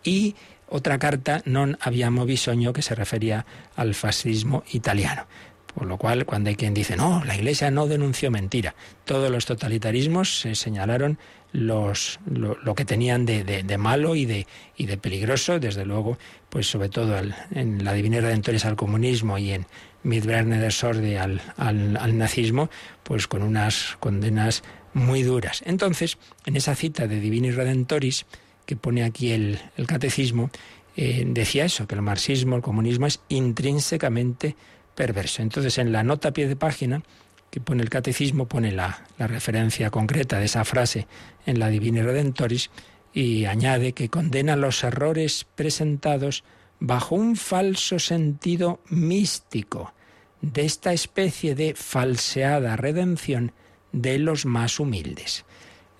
y 0.03 0.35
otra 0.67 0.97
carta, 0.97 1.41
Non 1.45 1.77
abbiamo 1.79 2.25
bisogno, 2.25 2.73
que 2.73 2.81
se 2.81 2.95
refería 2.95 3.45
al 3.77 3.93
fascismo 3.93 4.63
italiano. 4.73 5.29
Por 5.75 5.87
lo 5.87 5.97
cual, 5.97 6.25
cuando 6.25 6.49
hay 6.49 6.55
quien 6.55 6.73
dice, 6.73 6.95
no, 6.95 7.23
la 7.25 7.35
Iglesia 7.35 7.69
no 7.69 7.85
denunció 7.85 8.31
mentira, 8.31 8.75
todos 9.03 9.29
los 9.29 9.45
totalitarismos 9.45 10.39
se 10.39 10.55
señalaron 10.55 11.19
los, 11.51 12.19
lo, 12.25 12.75
que 12.75 12.85
tenían 12.85 13.25
de, 13.25 13.43
de, 13.43 13.77
malo 13.77 14.15
y 14.15 14.25
de, 14.25 14.47
y 14.77 14.85
de 14.85 14.97
peligroso, 14.97 15.59
desde 15.59 15.85
luego, 15.85 16.17
pues 16.49 16.67
sobre 16.67 16.89
todo 16.89 17.17
en 17.51 17.83
la 17.83 17.93
Divina 17.93 18.21
Redentores 18.21 18.65
al 18.65 18.75
comunismo 18.75 19.37
y 19.37 19.51
en 19.51 19.65
Midbrerne 20.03 20.59
de 20.59 20.71
Sorde 20.71 21.19
al, 21.19 21.41
al, 21.57 22.17
nazismo, 22.17 22.69
pues 23.03 23.27
con 23.27 23.41
unas 23.41 23.97
condenas 23.99 24.63
muy 24.93 25.23
duras. 25.23 25.61
Entonces, 25.65 26.17
en 26.45 26.55
esa 26.55 26.75
cita 26.75 27.07
de 27.07 27.19
Divini 27.19 27.51
Redentoris, 27.51 28.25
que 28.65 28.75
pone 28.75 29.03
aquí 29.03 29.31
el, 29.31 29.59
el 29.77 29.87
catecismo, 29.87 30.49
eh, 30.97 31.23
decía 31.27 31.65
eso, 31.65 31.87
que 31.87 31.95
el 31.95 32.01
marxismo, 32.01 32.55
el 32.55 32.61
comunismo 32.61 33.07
es 33.07 33.19
intrínsecamente 33.29 34.55
perverso. 34.95 35.41
Entonces, 35.41 35.77
en 35.77 35.91
la 35.91 36.03
nota 36.03 36.29
a 36.29 36.33
pie 36.33 36.47
de 36.47 36.55
página, 36.55 37.03
que 37.51 37.61
pone 37.61 37.83
el 37.83 37.89
catecismo, 37.89 38.47
pone 38.47 38.71
la, 38.71 39.05
referencia 39.17 39.89
concreta 39.89 40.39
de 40.39 40.45
esa 40.45 40.65
frase 40.65 41.07
en 41.45 41.59
la 41.59 41.69
Divina 41.69 42.03
Redentoris, 42.03 42.69
y 43.13 43.45
añade 43.45 43.93
que 43.93 44.09
condena 44.09 44.57
los 44.57 44.83
errores 44.83 45.45
presentados 45.55 46.43
bajo 46.79 47.15
un 47.15 47.37
falso 47.37 47.97
sentido 47.97 48.81
místico 48.89 49.93
de 50.41 50.65
esta 50.65 50.91
especie 50.91 51.55
de 51.55 51.75
falseada 51.75 52.75
redención 52.75 53.53
de 53.93 54.19
los 54.19 54.45
más 54.45 54.79
humildes. 54.81 55.45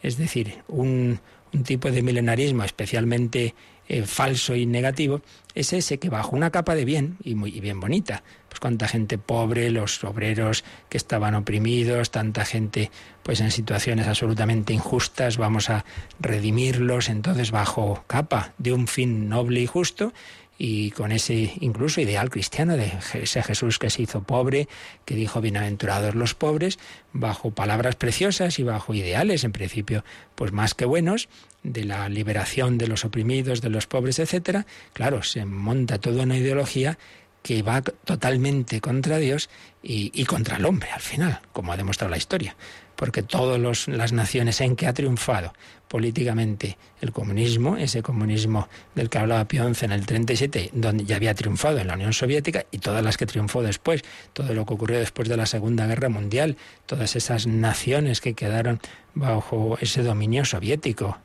Es 0.04 0.18
decir, 0.18 0.62
un, 0.68 1.20
tipo 1.64 1.90
de 1.90 2.02
milenarismo 2.02 2.66
especialmente 2.66 3.56
eh, 3.88 4.04
falso 4.04 4.56
y 4.56 4.66
negativo 4.66 5.22
es 5.54 5.72
ese 5.72 6.00
que 6.00 6.10
bajo 6.10 6.36
una 6.36 6.52
capa 6.52 6.76
de 6.76 6.84
bien, 6.84 7.18
y 7.24 7.36
muy 7.36 7.52
bien 7.62 7.80
bonita, 7.80 8.24
pues 8.56 8.62
cuánta 8.62 8.88
gente 8.88 9.18
pobre, 9.18 9.70
los 9.70 10.02
obreros 10.06 10.64
que 10.88 10.96
estaban 10.96 11.36
oprimidos, 11.36 12.10
tanta 12.10 12.46
gente 12.46 12.90
pues 13.22 13.42
en 13.42 13.52
situaciones 13.52 14.08
absolutamente 14.08 14.72
injustas, 14.72 15.36
vamos 15.36 15.70
a 15.70 15.84
redimirlos 16.22 17.10
entonces 17.10 17.52
bajo 17.52 18.06
capa 18.08 18.54
de 18.58 18.72
un 18.72 18.88
fin 18.88 19.28
noble 19.28 19.60
y 19.60 19.68
justo 19.68 20.14
y 20.58 20.92
con 20.92 21.12
ese 21.12 21.52
incluso 21.60 22.00
ideal 22.00 22.30
cristiano 22.30 22.78
de 22.78 22.94
ese 23.14 23.44
Jesús 23.44 23.78
que 23.78 23.90
se 23.90 24.04
hizo 24.04 24.24
pobre, 24.24 24.70
que 25.04 25.16
dijo 25.16 25.42
bienaventurados 25.42 26.16
los 26.16 26.34
pobres, 26.34 26.80
bajo 27.12 27.52
palabras 27.52 27.98
preciosas 27.98 28.58
y 28.58 28.64
bajo 28.64 28.94
ideales, 28.94 29.44
en 29.44 29.52
principio, 29.52 30.06
pues 30.36 30.54
más 30.54 30.74
que 30.74 30.86
buenos, 30.86 31.28
de 31.62 31.84
la 31.84 32.08
liberación 32.08 32.78
de 32.78 32.88
los 32.88 33.04
oprimidos, 33.04 33.60
de 33.60 33.70
los 33.70 33.86
pobres, 33.88 34.20
etcétera, 34.20 34.66
claro, 34.94 35.24
se 35.24 35.44
monta 35.44 35.98
toda 35.98 36.24
una 36.24 36.38
ideología 36.38 36.98
que 37.46 37.62
va 37.62 37.84
totalmente 37.84 38.82
contra 38.82 39.20
Dios 39.20 39.52
y, 39.84 40.10
y, 40.20 40.26
contra 40.26 40.58
el 40.58 40.66
hombre 40.66 40.90
al 40.90 41.00
final, 41.00 41.42
como 41.54 41.72
ha 41.72 41.78
demostrado 41.78 42.10
la 42.10 42.18
historia. 42.18 42.56
Porque 42.96 43.22
todas 43.22 43.88
las 43.88 44.14
naciones 44.14 44.62
en 44.62 44.76
que 44.76 44.88
ha 44.88 44.94
triunfado 44.94 45.54
políticamente 45.88 46.78
el 47.02 47.12
comunismo, 47.12 47.78
ese 47.78 48.02
comunismo 48.02 48.68
del 48.96 49.10
que 49.10 49.18
hablaba 49.18 49.46
Pionce 49.46 49.86
en 49.86 49.92
el 49.92 50.06
37, 50.06 50.72
donde 50.74 51.06
ya 51.06 51.16
había 51.16 51.34
triunfado 51.36 51.78
en 51.80 51.88
la 51.88 51.94
Unión 51.94 52.14
Soviética, 52.14 52.66
y 52.72 52.80
todas 52.80 53.04
las 53.04 53.18
que 53.18 53.26
triunfó 53.26 53.62
después, 53.62 54.04
todo 54.34 54.54
lo 54.54 54.66
que 54.66 54.74
ocurrió 54.74 55.00
después 55.00 55.30
de 55.30 55.38
la 55.38 55.46
Segunda 55.46 55.86
Guerra 55.88 56.10
Mundial, 56.10 56.58
todas 56.86 57.16
esas 57.16 57.48
naciones 57.48 58.22
que 58.22 58.34
quedaron 58.34 58.80
bajo 59.14 59.78
ese 59.80 60.04
dominio 60.04 60.44
soviético, 60.44 61.20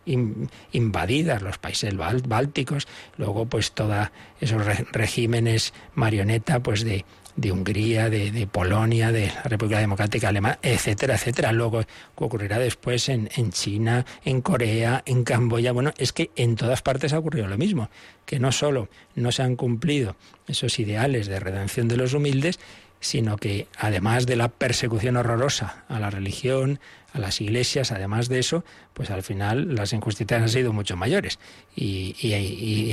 invadidas, 0.73 1.43
los 1.43 1.59
países 1.59 1.95
bálticos, 1.97 2.87
luego 3.17 3.47
pues 3.47 3.73
todos 3.73 4.09
esos 4.41 4.65
regímenes 4.93 5.75
marioneta 5.95 6.61
pues 6.61 6.85
de 6.85 7.05
de 7.37 7.53
Hungría, 7.53 8.11
de, 8.11 8.49
Polonia, 8.51 9.13
de 9.13 9.27
la 9.27 9.43
República 9.45 9.79
Democrática 9.79 10.29
Alemana, 10.29 10.59
etcétera, 10.63 11.15
etcétera. 11.15 11.53
Luego, 11.53 11.83
¿qué 11.83 12.25
ocurrirá 12.25 12.59
después 12.59 13.09
en, 13.09 13.31
en 13.37 13.53
China, 13.53 14.05
en 14.25 14.41
Corea, 14.41 15.03
en 15.07 15.25
Camboya? 15.25 15.73
Bueno, 15.73 15.93
es 15.99 16.13
que 16.13 16.31
en 16.37 16.57
todas 16.57 16.83
partes 16.83 17.13
ha 17.13 17.19
ocurrido 17.19 17.47
lo 17.47 17.59
mismo, 17.59 17.91
que 18.27 18.39
no 18.39 18.53
solo 18.53 18.89
no 19.15 19.33
se 19.33 19.43
han 19.43 19.57
cumplido 19.57 20.17
esos 20.47 20.79
ideales 20.79 21.27
de 21.27 21.41
redención 21.41 21.89
de 21.89 21.97
los 21.97 22.15
humildes, 22.15 22.59
sino 23.01 23.39
que 23.39 23.67
además 23.79 24.27
de 24.27 24.37
la 24.37 24.49
persecución 24.49 25.17
horrorosa 25.17 25.85
a 25.89 25.99
la 25.99 26.11
religión, 26.11 26.79
a 27.13 27.19
las 27.19 27.41
iglesias, 27.41 27.93
además 27.93 28.29
de 28.29 28.39
eso, 28.39 28.63
pues 28.93 29.11
al 29.11 29.23
final 29.23 29.75
las 29.75 29.93
injusticias 29.93 30.43
han 30.43 30.49
sido 30.49 30.73
mucho 30.73 30.97
mayores. 30.97 31.39
Y, 31.75 32.15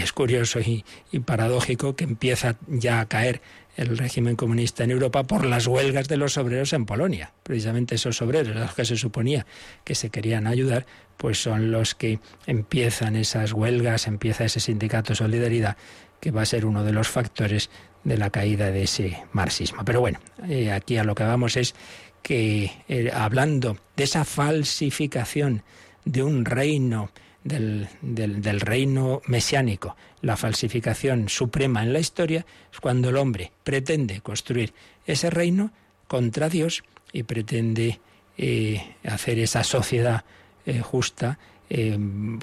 es 0.02 0.14
curioso 0.14 0.60
y, 0.62 0.84
paradójico 1.26 1.96
que 1.96 2.06
empieza 2.06 2.56
ya 2.68 3.02
a 3.02 3.06
caer 3.08 3.42
el 3.78 3.98
régimen 3.98 4.36
comunista 4.36 4.84
en 4.84 4.92
Europa 4.92 5.24
por 5.24 5.46
las 5.46 5.68
huelgas 5.68 6.08
de 6.08 6.18
los 6.18 6.38
obreros 6.38 6.74
en 6.74 6.86
Polonia. 6.86 7.32
Precisamente 7.44 7.96
esos 7.96 8.22
obreros, 8.22 8.56
los 8.56 8.74
que 8.74 8.84
se 8.84 8.98
suponía 8.98 9.46
que 9.84 9.96
se 9.96 10.10
querían 10.10 10.48
ayudar, 10.48 10.86
pues 11.16 11.42
son 11.42 11.72
los 11.72 11.96
que 11.96 12.20
empiezan 12.48 13.16
esas 13.16 13.54
huelgas, 13.54 14.08
empieza 14.08 14.46
ese 14.46 14.60
sindicato 14.60 15.16
Solidaridad, 15.16 15.78
que 16.20 16.32
va 16.32 16.42
a 16.42 16.46
ser 16.46 16.66
uno 16.66 16.84
de 16.84 16.92
los 16.92 17.08
factores 17.08 17.70
de 18.04 18.18
la 18.18 18.32
caída 18.32 18.72
de 18.72 18.84
ese 18.84 19.24
marxismo. 19.32 19.86
Pero 19.86 20.02
bueno, 20.02 20.20
eh, 20.50 20.72
aquí 20.72 20.98
a 20.98 21.04
lo 21.04 21.14
que 21.14 21.24
vamos 21.24 21.56
es 21.56 21.76
que 22.24 22.72
eh, 22.90 23.12
hablando 23.14 23.78
de 23.96 24.04
esa 24.04 24.26
falsificación 24.26 25.64
de 26.04 26.24
un 26.24 26.46
reino, 26.46 27.12
del, 27.48 27.88
del, 28.02 28.60
reino 28.60 29.22
mesiánico, 29.26 29.96
la 30.22 30.38
falsificación 30.38 31.30
suprema 31.30 31.84
en 31.84 31.94
la 31.94 32.00
historia, 32.00 32.46
es 32.72 32.80
cuando 32.80 33.10
el 33.10 33.18
hombre 33.18 33.52
pretende 33.64 34.22
construir 34.22 34.74
ese 35.06 35.30
reino 35.30 35.72
contra 36.08 36.50
Dios 36.50 36.84
y 37.14 37.24
pretende 37.24 38.00
eh, 38.38 38.96
hacer 39.06 39.40
esa 39.40 39.64
sociedad 39.64 40.26
eh, 40.66 40.82
justa 40.82 41.40
eh, 41.70 41.98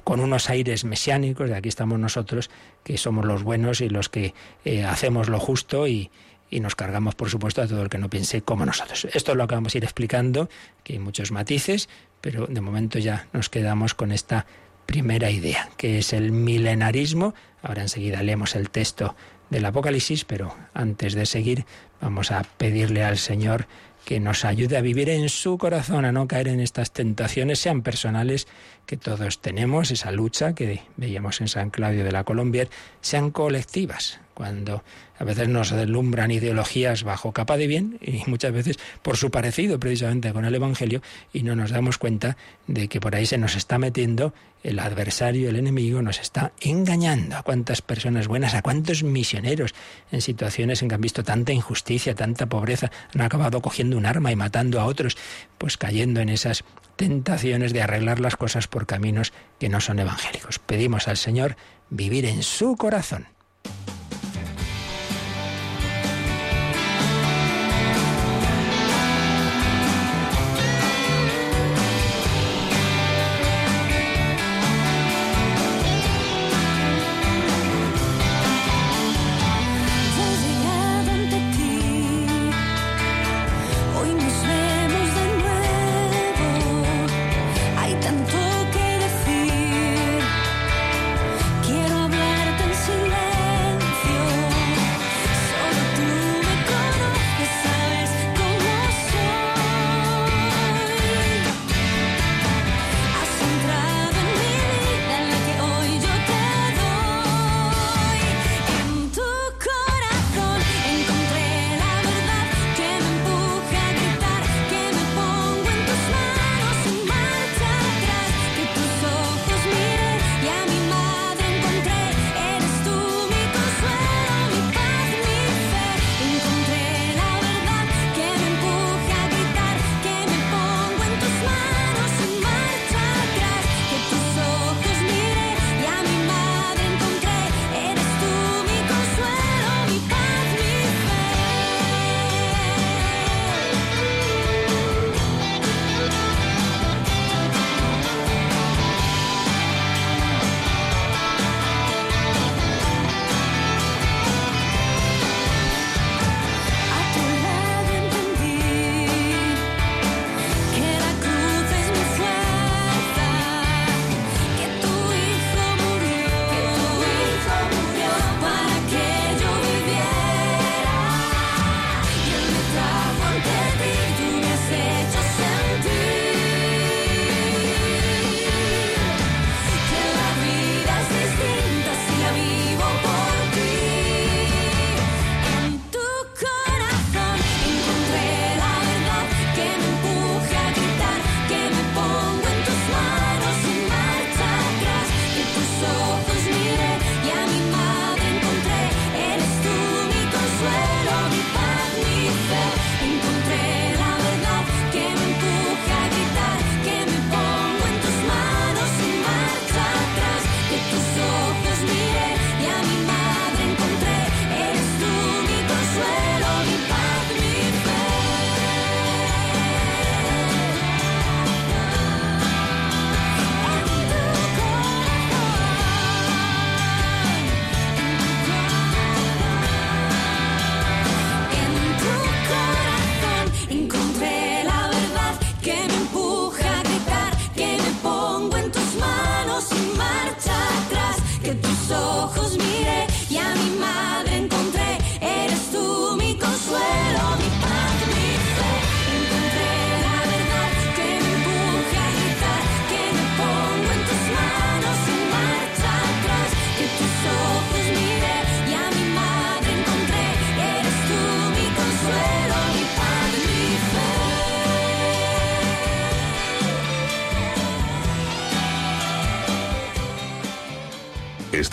con 0.05 0.21
unos 0.21 0.51
aires 0.51 0.85
mesiánicos, 0.85 1.49
de 1.49 1.57
aquí 1.57 1.69
estamos 1.69 1.99
nosotros, 1.99 2.51
que 2.83 2.99
somos 2.99 3.25
los 3.25 3.43
buenos 3.43 3.81
y 3.81 3.89
los 3.89 4.09
que 4.09 4.35
hacemos 4.87 5.29
lo 5.29 5.41
justo 5.41 5.87
y, 5.87 6.11
y 6.51 6.61
nos 6.61 6.75
cargamos, 6.75 7.15
por 7.15 7.31
supuesto, 7.31 7.63
a 7.63 7.67
todo 7.67 7.83
el 7.83 7.89
que 7.89 7.99
no 7.99 8.11
piense 8.11 8.43
como 8.43 8.67
nosotros. 8.67 9.07
Esto 9.13 9.33
es 9.33 9.39
lo 9.39 9.47
que 9.47 9.55
vamos 9.55 9.75
a 9.75 9.79
ir 9.79 9.85
explicando, 9.85 10.49
que 10.83 10.95
hay 10.95 10.99
muchos 10.99 11.33
matices, 11.33 11.89
pero 12.21 12.47
de 12.47 12.61
momento 12.61 12.99
ya 12.99 13.29
nos 13.33 13.49
quedamos 13.49 13.95
con 13.95 14.13
esta 14.13 14.47
primera 14.87 15.31
idea, 15.31 15.71
que 15.77 15.99
es 15.99 16.13
el 16.13 16.33
milenarismo. 16.33 17.35
Ahora 17.63 17.83
enseguida 17.83 18.23
leemos 18.23 18.55
el 18.57 18.71
texto 18.71 19.15
del 19.51 19.65
Apocalipsis, 19.65 20.25
pero 20.25 20.55
antes 20.73 21.15
de 21.15 21.27
seguir 21.27 21.65
vamos 22.01 22.31
a 22.31 22.43
pedirle 22.43 23.05
al 23.05 23.19
Señor 23.19 23.67
que 24.05 24.21
nos 24.21 24.45
ayude 24.45 24.77
a 24.77 24.83
vivir 24.83 25.09
en 25.09 25.29
su 25.29 25.57
corazón, 25.57 26.05
a 26.05 26.13
no 26.13 26.29
caer 26.29 26.49
en 26.49 26.61
estas 26.61 26.93
tentaciones, 26.93 27.59
sean 27.59 27.83
personales, 27.83 28.47
que 28.87 28.97
todos 28.97 29.41
tenemos, 29.41 29.91
esa 29.91 30.13
lucha 30.13 30.55
que 30.55 30.83
veíamos 30.97 31.41
en 31.41 31.49
San 31.49 31.71
Claudio 31.71 32.05
de 32.05 32.13
la 32.13 32.25
Colombia, 32.25 32.69
sean 33.01 33.31
colectivas, 33.31 34.21
cuando 34.35 34.83
a 35.19 35.25
veces 35.25 35.49
nos 35.49 35.71
deslumbran 35.71 36.31
ideologías 36.31 37.05
bajo 37.05 37.33
capa 37.33 37.57
de 37.57 37.67
bien 37.67 37.99
y 38.03 38.23
muchas 38.27 38.53
veces 38.53 38.79
por 39.03 39.17
su 39.17 39.31
parecido 39.31 39.79
precisamente 39.79 40.33
con 40.33 40.45
el 40.45 40.55
Evangelio 40.55 41.03
y 41.33 41.43
no 41.43 41.55
nos 41.57 41.71
damos 41.71 41.99
cuenta 41.99 42.37
de 42.67 42.89
que 42.89 43.01
por 43.01 43.15
ahí 43.15 43.25
se 43.25 43.39
nos 43.39 43.55
está 43.55 43.79
metiendo 43.79 44.35
el 44.65 44.79
adversario, 44.79 45.51
el 45.51 45.57
enemigo, 45.57 46.03
nos 46.03 46.21
está 46.21 46.53
engañando. 46.61 47.37
A 47.37 47.43
cuántas 47.43 47.83
personas 47.83 48.29
buenas, 48.29 48.55
a 48.55 48.63
cuántos 48.63 49.03
misioneros 49.03 49.75
en 50.11 50.23
situaciones 50.23 50.83
en 50.83 50.89
que 50.89 50.95
han 50.95 51.01
visto 51.01 51.23
tanta 51.23 51.53
injusticia, 51.53 52.15
tanta 52.15 52.47
pobreza, 52.47 52.91
han 53.15 53.21
acabado 53.21 53.61
cogiendo 53.61 53.99
un 53.99 54.07
arma 54.07 54.33
y 54.33 54.37
matando 54.37 54.81
a 54.81 54.87
otros, 54.87 55.17
pues 55.59 55.77
cayendo 55.77 56.21
en 56.21 56.31
esas 56.31 56.65
tentaciones 56.97 57.73
de 57.73 57.83
arreglar 57.83 58.21
las 58.21 58.37
cosas 58.37 58.67
por 58.67 58.87
caminos 58.87 59.33
que 59.61 59.69
no 59.69 59.81
son 59.81 59.99
evangélicos. 59.99 60.59
Pedimos 60.59 61.09
al 61.09 61.19
Señor 61.19 61.57
vivir 61.91 62.25
en 62.25 62.43
su 62.43 62.77
corazón 62.77 63.34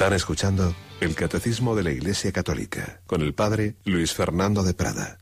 Están 0.01 0.13
escuchando 0.13 0.75
el 0.99 1.13
Catecismo 1.13 1.75
de 1.75 1.83
la 1.83 1.91
Iglesia 1.91 2.31
Católica 2.31 3.01
con 3.05 3.21
el 3.21 3.35
Padre 3.35 3.75
Luis 3.85 4.15
Fernando 4.15 4.63
de 4.63 4.73
Prada. 4.73 5.19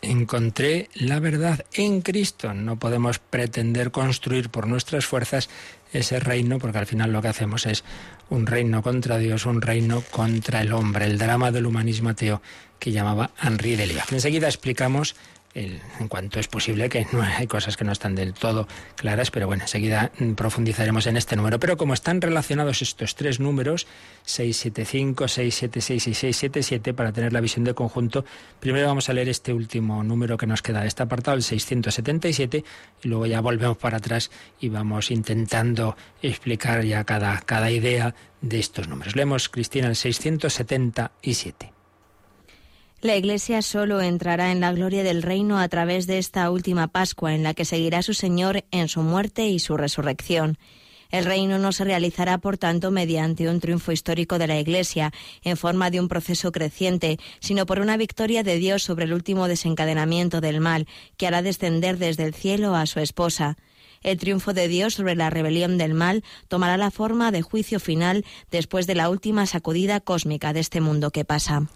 Encontré 0.00 0.88
la 0.94 1.20
verdad 1.20 1.66
en 1.74 2.00
Cristo. 2.00 2.54
No 2.54 2.78
podemos 2.78 3.18
pretender 3.18 3.90
construir 3.90 4.48
por 4.48 4.66
nuestras 4.66 5.04
fuerzas 5.04 5.50
ese 5.92 6.20
reino, 6.20 6.58
porque 6.58 6.78
al 6.78 6.86
final 6.86 7.12
lo 7.12 7.20
que 7.20 7.28
hacemos 7.28 7.66
es 7.66 7.84
un 8.30 8.46
reino 8.46 8.80
contra 8.80 9.18
Dios, 9.18 9.44
un 9.44 9.60
reino 9.60 10.02
contra 10.10 10.62
el 10.62 10.72
hombre, 10.72 11.04
el 11.04 11.18
drama 11.18 11.52
del 11.52 11.66
humanismo 11.66 12.08
ateo 12.08 12.40
que 12.78 12.92
llamaba 12.92 13.32
Henri 13.42 13.76
Delia. 13.76 14.06
Enseguida 14.10 14.48
explicamos 14.48 15.16
en 15.54 16.08
cuanto 16.08 16.40
es 16.40 16.48
posible, 16.48 16.88
que 16.88 17.06
no 17.12 17.22
hay 17.22 17.46
cosas 17.46 17.76
que 17.76 17.84
no 17.84 17.92
están 17.92 18.14
del 18.14 18.34
todo 18.34 18.66
claras, 18.96 19.30
pero 19.30 19.46
bueno, 19.46 19.62
enseguida 19.62 20.10
profundizaremos 20.36 21.06
en 21.06 21.16
este 21.16 21.36
número. 21.36 21.60
Pero 21.60 21.76
como 21.76 21.94
están 21.94 22.20
relacionados 22.20 22.82
estos 22.82 23.14
tres 23.14 23.38
números, 23.40 23.86
675, 24.24 25.28
676 25.28 26.08
y 26.08 26.14
677, 26.14 26.94
para 26.94 27.12
tener 27.12 27.32
la 27.32 27.40
visión 27.40 27.64
de 27.64 27.74
conjunto, 27.74 28.24
primero 28.60 28.86
vamos 28.86 29.08
a 29.08 29.12
leer 29.12 29.28
este 29.28 29.52
último 29.52 30.02
número 30.02 30.36
que 30.36 30.46
nos 30.46 30.62
queda 30.62 30.80
de 30.80 30.88
este 30.88 31.02
apartado, 31.02 31.36
el 31.36 31.42
677, 31.42 32.64
y 33.02 33.08
luego 33.08 33.26
ya 33.26 33.40
volvemos 33.40 33.76
para 33.76 33.98
atrás 33.98 34.30
y 34.60 34.68
vamos 34.68 35.10
intentando 35.10 35.96
explicar 36.22 36.84
ya 36.84 37.04
cada, 37.04 37.40
cada 37.40 37.70
idea 37.70 38.14
de 38.40 38.58
estos 38.58 38.88
números. 38.88 39.14
Leemos, 39.14 39.48
Cristina, 39.48 39.88
el 39.88 39.96
677. 39.96 41.73
La 43.04 43.16
Iglesia 43.16 43.60
solo 43.60 44.00
entrará 44.00 44.50
en 44.50 44.60
la 44.60 44.72
gloria 44.72 45.02
del 45.02 45.22
reino 45.22 45.58
a 45.58 45.68
través 45.68 46.06
de 46.06 46.16
esta 46.16 46.50
última 46.50 46.88
Pascua 46.88 47.34
en 47.34 47.42
la 47.42 47.52
que 47.52 47.66
seguirá 47.66 48.00
su 48.00 48.14
Señor 48.14 48.64
en 48.70 48.88
su 48.88 49.02
muerte 49.02 49.46
y 49.46 49.58
su 49.58 49.76
resurrección. 49.76 50.56
El 51.10 51.26
reino 51.26 51.58
no 51.58 51.72
se 51.72 51.84
realizará, 51.84 52.38
por 52.38 52.56
tanto, 52.56 52.90
mediante 52.90 53.46
un 53.46 53.60
triunfo 53.60 53.92
histórico 53.92 54.38
de 54.38 54.46
la 54.46 54.58
Iglesia, 54.58 55.12
en 55.42 55.58
forma 55.58 55.90
de 55.90 56.00
un 56.00 56.08
proceso 56.08 56.50
creciente, 56.50 57.18
sino 57.40 57.66
por 57.66 57.78
una 57.78 57.98
victoria 57.98 58.42
de 58.42 58.56
Dios 58.56 58.82
sobre 58.82 59.04
el 59.04 59.12
último 59.12 59.48
desencadenamiento 59.48 60.40
del 60.40 60.62
mal, 60.62 60.88
que 61.18 61.26
hará 61.26 61.42
descender 61.42 61.98
desde 61.98 62.24
el 62.24 62.32
cielo 62.32 62.74
a 62.74 62.86
su 62.86 63.00
esposa. 63.00 63.58
El 64.02 64.16
triunfo 64.16 64.54
de 64.54 64.66
Dios 64.66 64.94
sobre 64.94 65.14
la 65.14 65.28
rebelión 65.28 65.76
del 65.76 65.92
mal 65.92 66.24
tomará 66.48 66.78
la 66.78 66.90
forma 66.90 67.32
de 67.32 67.42
juicio 67.42 67.80
final 67.80 68.24
después 68.50 68.86
de 68.86 68.94
la 68.94 69.10
última 69.10 69.44
sacudida 69.44 70.00
cósmica 70.00 70.54
de 70.54 70.60
este 70.60 70.80
mundo 70.80 71.10
que 71.10 71.26
pasa. 71.26 71.68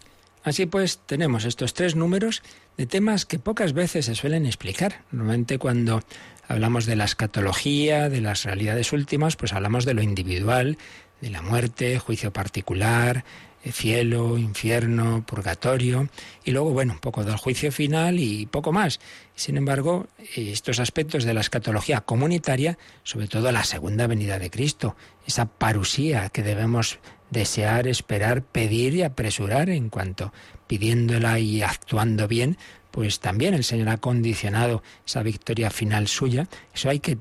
Así 0.49 0.67
pues, 0.67 1.01
tenemos 1.05 1.45
estos 1.45 1.75
tres 1.75 1.95
números 1.95 2.43
de 2.77 2.87
temas 2.87 3.27
que 3.27 3.39
pocas 3.39 3.75
veces 3.75 4.07
se 4.07 4.15
suelen 4.15 4.47
explicar. 4.47 5.03
Normalmente 5.13 5.59
cuando 5.59 6.03
hablamos 6.49 6.87
de 6.87 6.97
la 6.97 7.05
escatología, 7.05 8.09
de 8.09 8.23
las 8.23 8.45
realidades 8.45 8.93
últimas, 8.93 9.37
pues 9.37 9.53
hablamos 9.53 9.85
de 9.85 9.95
lo 9.95 10.03
individual, 10.03 10.79
de 11.21 11.31
la 11.31 11.43
muerte, 11.43 11.99
juicio 11.99 12.33
particular, 12.33 13.25
cielo, 13.73 14.39
infierno, 14.39 15.25
purgatorio, 15.27 16.09
y 16.45 16.53
luego, 16.53 16.71
bueno, 16.71 16.95
un 16.95 17.01
poco 17.01 17.25
del 17.25 17.37
juicio 17.37 17.71
final 17.71 18.19
y 18.19 18.47
poco 18.47 18.73
más. 18.73 19.01
Sin 19.35 19.57
embargo, 19.57 20.07
estos 20.35 20.81
aspectos 20.81 21.25
de 21.25 21.35
la 21.35 21.41
escatología 21.41 22.01
comunitaria, 22.01 22.79
sobre 23.03 23.29
todo 23.29 23.53
la 23.53 23.65
segunda 23.65 24.07
venida 24.07 24.39
de 24.39 24.51
Cristo, 24.51 24.97
esa 25.27 25.47
parusía 25.47 26.31
que 26.31 26.43
debemos 26.43 26.99
desear, 27.31 27.87
esperar, 27.87 28.43
pedir 28.43 28.95
y 28.95 29.03
apresurar 29.03 29.70
en 29.70 29.91
cuanto 29.91 30.33
pidiéndola 30.66 31.39
y 31.39 31.62
actuando 31.62 32.29
bien, 32.29 32.59
pues 32.91 33.20
también 33.20 33.55
el 33.55 33.64
Señor 33.64 33.89
ha 33.91 33.99
condicionado 33.99 34.83
esa 35.07 35.22
victoria 35.22 35.70
final 35.70 36.09
suya. 36.09 36.49
Eso 36.74 36.91
hay 36.91 37.01
que 37.01 37.18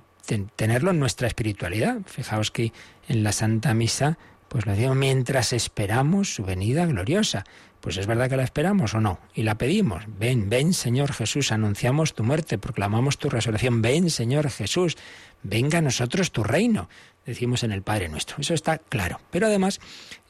tenerlo 0.56 0.92
en 0.92 1.00
nuestra 1.00 1.28
espiritualidad. 1.28 2.00
Fijaos 2.06 2.52
que 2.52 2.74
en 3.08 3.24
la 3.24 3.32
Santa 3.32 3.74
Misa, 3.74 4.18
pues 4.48 4.66
lo 4.66 4.74
digo 4.74 4.96
mientras 4.96 5.54
esperamos 5.54 6.34
su 6.34 6.44
venida 6.44 6.86
gloriosa. 6.86 7.44
Pues 7.82 7.98
es 7.98 8.08
verdad 8.08 8.30
que 8.30 8.38
la 8.38 8.44
esperamos 8.44 8.96
o 8.96 9.02
no, 9.02 9.20
y 9.36 9.44
la 9.44 9.58
pedimos. 9.58 10.04
Ven, 10.08 10.50
ven 10.50 10.74
Señor 10.74 11.14
Jesús, 11.14 11.52
anunciamos 11.52 12.16
tu 12.16 12.24
muerte, 12.24 12.58
proclamamos 12.58 13.18
tu 13.18 13.30
resurrección. 13.30 13.82
Ven 13.82 14.10
Señor 14.10 14.50
Jesús, 14.50 14.98
venga 15.44 15.78
a 15.78 15.82
nosotros 15.82 16.32
tu 16.32 16.44
reino 16.44 16.90
decimos 17.28 17.64
en 17.64 17.72
el 17.72 17.84
Padre 17.84 18.10
Nuestro. 18.10 18.38
Eso 18.40 18.56
está 18.56 18.80
claro. 18.80 19.20
Pero 19.30 19.48
además 19.48 19.80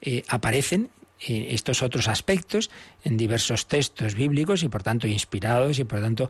eh, 0.01 0.23
aparecen 0.27 0.89
eh, 1.19 1.47
estos 1.51 1.81
otros 1.81 2.07
aspectos 2.07 2.69
en 3.03 3.15
diversos 3.15 3.67
textos 3.67 4.15
bíblicos 4.15 4.63
y 4.63 4.69
por 4.69 4.83
tanto 4.83 5.07
inspirados 5.07 5.79
y 5.79 5.83
por 5.83 6.01
tanto 6.01 6.29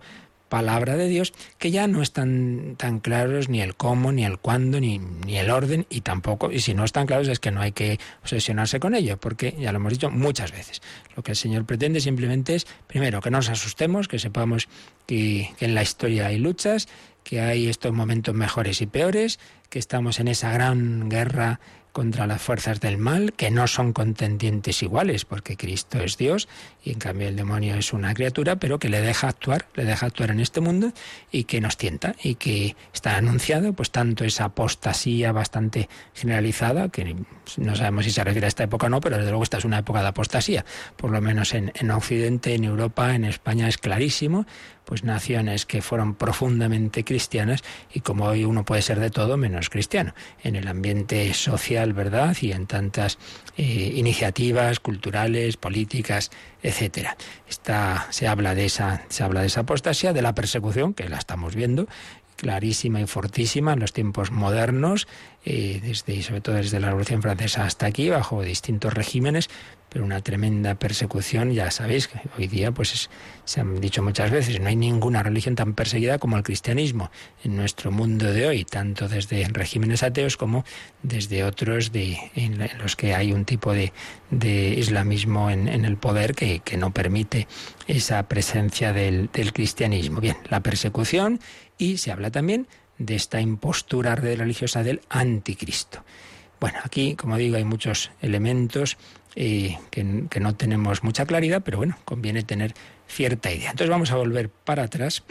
palabra 0.50 0.96
de 0.96 1.08
Dios 1.08 1.34
que 1.58 1.72
ya 1.72 1.88
no 1.88 2.02
están 2.02 2.76
tan 2.78 3.00
claros 3.00 3.50
ni 3.50 3.62
el 3.62 3.76
cómo, 3.76 4.12
ni 4.12 4.26
el 4.26 4.38
cuándo, 4.40 4.80
ni, 4.80 5.00
ni, 5.00 5.38
el 5.38 5.50
orden 5.50 5.86
y 5.90 6.02
tampoco, 6.02 6.52
y 6.52 6.60
si 6.60 6.74
no 6.74 6.84
están 6.84 7.08
claros 7.08 7.28
es 7.28 7.40
que 7.40 7.52
no 7.52 7.62
hay 7.62 7.72
que 7.72 8.00
obsesionarse 8.22 8.80
con 8.80 8.96
ello, 8.96 9.18
porque 9.18 9.56
ya 9.60 9.72
lo 9.72 9.78
hemos 9.78 9.94
dicho 9.94 10.10
muchas 10.10 10.52
veces. 10.52 10.82
Lo 11.16 11.24
que 11.24 11.32
el 11.32 11.38
Señor 11.38 11.66
pretende 11.66 12.00
simplemente 12.00 12.56
es, 12.56 12.68
primero, 12.88 13.22
que 13.22 13.32
no 13.32 13.38
nos 13.38 13.50
asustemos, 13.50 14.08
que 14.08 14.20
sepamos 14.20 14.68
que, 15.06 15.52
que 15.58 15.66
en 15.66 15.76
la 15.76 15.84
historia 15.84 16.28
hay 16.28 16.38
luchas, 16.38 16.88
que 17.24 17.42
hay 17.42 17.68
estos 17.68 17.94
momentos 17.94 18.34
mejores 18.34 18.82
y 18.82 18.86
peores, 18.86 19.40
que 19.70 19.80
estamos 19.80 20.20
en 20.20 20.30
esa 20.30 20.52
gran 20.52 21.10
guerra 21.10 21.60
contra 21.98 22.28
las 22.28 22.44
fuerzas 22.44 22.80
del 22.80 23.00
mal, 23.00 23.34
que 23.34 23.50
no 23.50 23.66
son 23.66 23.92
contendientes 23.92 24.84
iguales, 24.84 25.26
porque 25.26 25.58
Cristo 25.58 26.00
es 26.00 26.16
Dios 26.16 26.48
y 26.84 26.92
en 26.92 27.00
cambio 27.00 27.28
el 27.28 27.36
demonio 27.36 27.74
es 27.74 27.92
una 27.92 28.14
criatura, 28.14 28.58
pero 28.58 28.78
que 28.78 28.88
le 28.88 29.02
deja 29.02 29.30
actuar, 29.30 29.66
le 29.74 29.84
deja 29.84 30.06
actuar 30.06 30.30
en 30.30 30.40
este 30.40 30.62
mundo 30.62 30.92
y 31.32 31.46
que 31.46 31.60
nos 31.60 31.76
tienta 31.76 32.14
y 32.22 32.36
que 32.36 32.76
está 32.94 33.18
anunciado, 33.18 33.74
pues 33.74 33.90
tanto 33.90 34.26
esa 34.26 34.46
apostasía 34.46 35.32
bastante 35.32 35.90
generalizada, 36.14 36.90
que 36.90 37.16
no 37.58 37.76
sabemos 37.76 38.06
si 38.06 38.12
se 38.12 38.24
refiere 38.24 38.46
a 38.46 38.50
esta 38.50 38.66
época 38.66 38.86
o 38.86 38.90
no, 38.90 39.02
pero 39.02 39.18
desde 39.18 39.32
luego 39.32 39.42
esta 39.42 39.58
es 39.58 39.66
una 39.66 39.80
época 39.80 40.04
de 40.04 40.10
apostasía, 40.10 40.66
por 40.98 41.10
lo 41.10 41.20
menos 41.20 41.56
en, 41.56 41.72
en 41.74 41.90
Occidente, 41.90 42.54
en 42.54 42.64
Europa, 42.64 43.16
en 43.16 43.26
España 43.26 43.68
es 43.68 43.80
clarísimo, 43.80 44.46
pues 44.88 45.04
naciones 45.04 45.66
que 45.66 45.82
fueron 45.82 46.16
profundamente 46.16 47.04
cristianas 47.04 47.62
y 47.94 48.00
como 48.00 48.24
hoy 48.24 48.46
uno 48.46 48.64
puede 48.64 48.82
ser 48.82 49.02
de 49.02 49.10
todo 49.10 49.36
menos 49.36 49.70
cristiano, 49.70 50.14
en 50.44 50.56
el 50.56 50.66
ambiente 50.70 51.34
social, 51.34 51.92
¿verdad? 51.92 52.38
Y 52.40 52.54
en 52.54 52.68
tantas 52.68 53.18
eh, 53.58 53.64
iniciativas 53.96 54.80
culturales, 54.80 55.58
políticas, 55.58 56.32
etcétera. 56.64 57.18
Está, 57.50 58.08
se 58.12 58.30
habla 58.30 58.56
de 58.56 58.64
esa, 58.64 59.04
se 59.10 59.24
habla 59.24 59.42
de 59.42 59.48
esa 59.48 59.62
apostasía, 59.62 60.14
de 60.14 60.22
la 60.22 60.34
persecución, 60.34 60.94
que 60.94 61.10
la 61.10 61.18
estamos 61.18 61.54
viendo, 61.54 61.90
clarísima 62.38 63.02
y 63.02 63.08
fortísima 63.08 63.74
en 63.74 63.82
los 63.82 63.92
tiempos 63.92 64.32
modernos, 64.32 65.08
eh, 65.44 65.82
desde, 65.84 66.22
sobre 66.24 66.42
todo 66.42 66.56
desde 66.56 66.80
la 66.80 66.88
Revolución 66.88 67.22
Francesa 67.22 67.66
hasta 67.66 67.86
aquí, 67.86 68.10
bajo 68.10 68.42
distintos 68.42 68.94
regímenes, 68.94 69.50
pero 69.90 70.04
una 70.04 70.22
tremenda 70.22 70.76
persecución, 70.76 71.54
ya 71.54 71.72
sabéis 71.72 72.08
que 72.10 72.20
hoy 72.38 72.48
día 72.48 72.72
pues 72.72 73.10
se 73.46 73.62
han 73.62 73.80
dicho 73.80 74.04
muchas 74.04 74.32
veces, 74.32 74.60
no 74.60 74.68
hay 74.68 74.76
ninguna 74.76 75.24
religión 75.24 75.56
tan 75.56 75.74
perseguida 75.74 76.20
como 76.20 76.36
el 76.38 76.44
cristianismo 76.44 77.10
en 77.44 77.56
nuestro 77.56 77.92
mundo 77.92 78.32
de 78.32 78.48
hoy, 78.48 78.66
tanto 78.66 79.08
desde 79.08 79.48
regímenes 79.48 80.04
ateos 80.04 80.36
como 80.36 80.66
desde 81.02 81.44
otros 81.46 81.92
de, 81.94 82.18
en 82.36 82.60
los 82.80 82.96
que 82.96 83.16
hay 83.16 83.32
un 83.32 83.46
tipo 83.46 83.74
de, 83.74 83.94
de 84.30 84.70
islamismo 84.78 85.50
en, 85.50 85.68
el 85.68 85.98
poder 85.98 86.36
que, 86.36 86.60
que, 86.60 86.76
no 86.76 86.92
permite 86.92 87.48
esa 87.88 88.28
presencia 88.28 88.92
del 88.92 89.30
cristianismo. 89.54 90.20
Bien, 90.20 90.36
la 90.50 90.60
persecución 90.60 91.40
y 91.78 91.98
se 91.98 92.12
habla 92.12 92.32
también 92.32 92.68
de 92.98 93.16
esta 93.16 93.42
impostura 93.42 94.16
religiosa 94.16 94.84
del 94.84 95.02
anticristo. 95.10 96.04
Bueno, 96.60 96.80
aquí, 96.84 97.16
como 97.16 97.38
digo, 97.38 97.58
hay 97.58 97.64
muchos 97.64 98.12
elementos 98.22 98.98
eh, 99.36 99.78
que, 99.92 100.04
no 100.04 100.56
tenemos 100.56 101.04
mucha 101.04 101.26
claridad, 101.26 101.62
pero 101.64 101.78
bueno, 101.78 101.98
conviene 102.06 102.42
tener 102.44 102.74
cierta 103.08 103.52
idea. 103.52 103.70
Entonces 103.70 103.90
vamos 103.90 104.12
a 104.12 104.16
volver 104.16 104.50
para 104.50 104.84
atrás. 104.84 105.24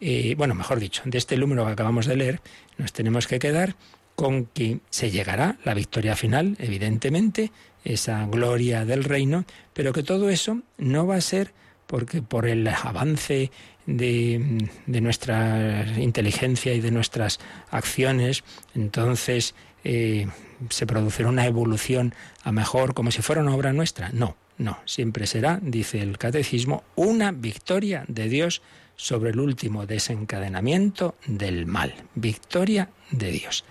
Eh, 0.00 0.34
bueno, 0.36 0.54
mejor 0.54 0.78
dicho, 0.78 1.02
de 1.06 1.16
este 1.16 1.38
número 1.38 1.64
que 1.64 1.72
acabamos 1.72 2.04
de 2.04 2.16
leer, 2.16 2.40
nos 2.76 2.92
tenemos 2.92 3.26
que 3.26 3.38
quedar 3.38 3.74
con 4.14 4.46
que 4.46 4.80
se 4.90 5.10
llegará 5.10 5.58
la 5.64 5.72
victoria 5.72 6.16
final, 6.16 6.56
evidentemente, 6.58 7.50
esa 7.84 8.26
gloria 8.26 8.84
del 8.84 9.04
reino, 9.04 9.44
pero 9.72 9.92
que 9.92 10.02
todo 10.02 10.28
eso 10.28 10.60
no 10.76 11.06
va 11.06 11.16
a 11.16 11.20
ser 11.20 11.54
porque 11.86 12.20
por 12.20 12.46
el 12.46 12.66
avance 12.66 13.50
de, 13.86 14.68
de, 14.86 15.00
nuestra 15.00 15.86
inteligencia 15.98 16.74
y 16.74 16.80
de 16.80 16.90
nuestras 16.90 17.38
acciones, 17.70 18.44
entonces 18.74 19.54
eh, 19.84 20.26
se 20.70 20.86
producirá 20.86 21.28
una 21.28 21.46
evolución 21.46 22.14
a 22.42 22.52
mejor 22.52 22.94
como 22.94 23.10
si 23.10 23.22
fuera 23.22 23.42
una 23.42 23.54
obra 23.54 23.72
nuestra. 23.72 24.10
No, 24.12 24.36
no, 24.58 24.78
siempre 24.84 25.26
será, 25.26 25.60
dice 25.62 26.00
el 26.00 26.18
catecismo, 26.18 26.82
una 26.94 27.30
victoria 27.30 28.04
de 28.08 28.28
Dios 28.28 28.62
sobre 28.96 29.30
el 29.30 29.38
último 29.38 29.86
desencadenamiento 29.86 31.14
del 31.26 31.66
mal. 31.66 31.94
Victoria 32.14 32.90
de 33.10 33.30
Dios. 33.30 33.64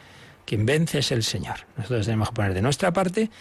Quien 0.45 0.65
vence 0.65 0.99
es 0.99 1.11
el 1.11 1.23
Señor. 1.23 1.65
Nosotros 1.75 2.05
tenemos 2.05 2.29
que 2.29 2.35
poner 2.35 2.53
de 2.53 2.61
nuestra 2.61 2.93
parte, 2.93 3.31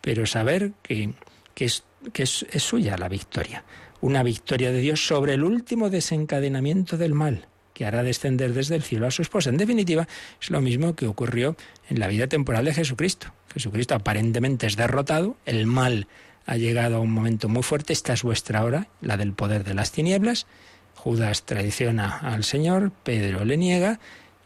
pero 0.00 0.24
saber 0.26 0.72
que, 0.82 1.12
que, 1.54 1.66
es, 1.66 1.84
que 2.12 2.22
es, 2.22 2.46
es 2.50 2.62
suya 2.62 2.96
la 2.96 3.08
victoria. 3.08 3.62
Una 4.00 4.22
victoria 4.22 4.72
de 4.72 4.80
Dios 4.80 5.06
sobre 5.06 5.34
el 5.34 5.44
último 5.44 5.90
desencadenamiento 5.90 6.96
del 6.96 7.14
mal 7.14 7.48
que 7.74 7.84
hará 7.84 8.02
descender 8.02 8.54
desde 8.54 8.76
el 8.76 8.82
cielo 8.82 9.06
a 9.06 9.10
su 9.10 9.20
esposa. 9.20 9.50
En 9.50 9.56
definitiva, 9.56 10.06
es 10.40 10.50
lo 10.50 10.60
mismo 10.60 10.94
que 10.94 11.06
ocurrió 11.06 11.56
en 11.90 11.98
la 11.98 12.06
vida 12.06 12.28
temporal 12.28 12.64
de 12.64 12.72
Jesucristo. 12.72 13.34
Jesucristo 13.52 13.94
aparentemente 13.94 14.66
es 14.66 14.76
derrotado, 14.76 15.36
el 15.44 15.66
mal 15.66 16.06
ha 16.46 16.56
llegado 16.56 16.96
a 16.96 17.00
un 17.00 17.10
momento 17.10 17.48
muy 17.48 17.62
fuerte, 17.62 17.92
esta 17.92 18.12
es 18.12 18.22
vuestra 18.22 18.64
hora, 18.64 18.86
la 19.00 19.16
del 19.16 19.32
poder 19.32 19.64
de 19.64 19.74
las 19.74 19.92
tinieblas. 19.92 20.46
Judas 20.94 21.44
traiciona 21.44 22.18
al 22.18 22.44
Señor, 22.44 22.92
Pedro 23.02 23.44
le 23.44 23.56
niega 23.56 23.98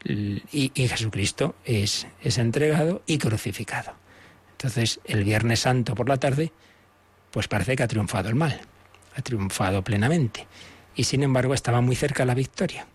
y, 0.04 0.42
y 0.74 0.88
Jesucristo 0.88 1.54
es, 1.64 2.06
es 2.22 2.38
entregado 2.38 3.02
y 3.06 3.18
crucificado. 3.18 3.92
Entonces, 4.52 5.00
el 5.04 5.24
Viernes 5.24 5.60
Santo 5.60 5.94
por 5.94 6.08
la 6.08 6.16
tarde, 6.16 6.52
pues 7.30 7.46
parece 7.46 7.76
que 7.76 7.82
ha 7.82 7.88
triunfado 7.88 8.28
el 8.28 8.34
mal, 8.34 8.60
ha 9.18 9.22
triunfado 9.22 9.82
plenamente. 9.82 10.46
Y 10.94 11.04
sin 11.04 11.22
embargo 11.22 11.54
estaba 11.54 11.80
muy 11.80 11.96
cerca 11.96 12.24
la 12.24 12.34
victoria. 12.34 12.86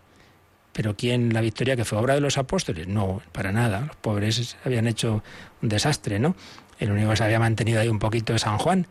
Pero 0.72 0.96
¿quién 0.96 1.32
la 1.32 1.40
victoria 1.40 1.76
que 1.76 1.84
fue 1.84 1.98
obra 1.98 2.14
de 2.14 2.20
los 2.20 2.36
apóstoles? 2.38 2.88
No, 2.88 3.22
para 3.32 3.52
nada. 3.52 3.82
Los 3.82 3.96
pobres 3.96 4.56
habían 4.64 4.88
hecho 4.88 5.22
un 5.62 5.68
desastre, 5.68 6.18
¿no? 6.18 6.34
El 6.80 6.90
único 6.90 7.14
se 7.14 7.22
había 7.22 7.38
mantenido 7.38 7.80
ahí 7.80 7.88
un 7.88 8.00
poquito 8.00 8.34
es 8.34 8.42
San 8.42 8.58
Juan. 8.58 8.88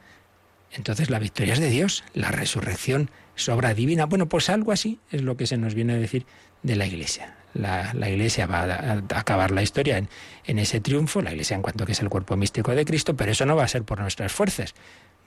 Entonces 0.71 1.09
la 1.09 1.19
victoria 1.19 1.53
es 1.53 1.59
de 1.59 1.69
Dios, 1.69 2.03
la 2.13 2.31
resurrección 2.31 3.11
es 3.35 3.49
obra 3.49 3.73
divina. 3.73 4.05
Bueno, 4.05 4.29
pues 4.29 4.49
algo 4.49 4.71
así 4.71 4.99
es 5.11 5.21
lo 5.21 5.35
que 5.35 5.45
se 5.45 5.57
nos 5.57 5.75
viene 5.75 5.93
a 5.93 5.97
decir 5.97 6.25
de 6.63 6.75
la 6.75 6.85
Iglesia. 6.85 7.35
La, 7.53 7.91
Iglesia 8.09 8.47
va 8.47 8.63
a, 8.63 8.93
acabar 9.19 9.51
la 9.51 9.61
historia 9.61 10.03
en 10.45 10.59
ese 10.59 10.79
triunfo, 10.79 11.21
la 11.21 11.31
Iglesia 11.31 11.55
en 11.55 11.61
cuanto 11.61 11.85
que 11.85 11.91
es 11.91 12.01
el 12.01 12.09
cuerpo 12.09 12.35
místico 12.35 12.73
de 12.73 12.85
Cristo, 12.85 13.15
pero 13.15 13.31
eso 13.31 13.45
no 13.45 13.55
va 13.55 13.65
a 13.65 13.67
ser 13.67 13.83
por 13.83 13.99
nuestras 13.99 14.31
fuerzas, 14.31 14.73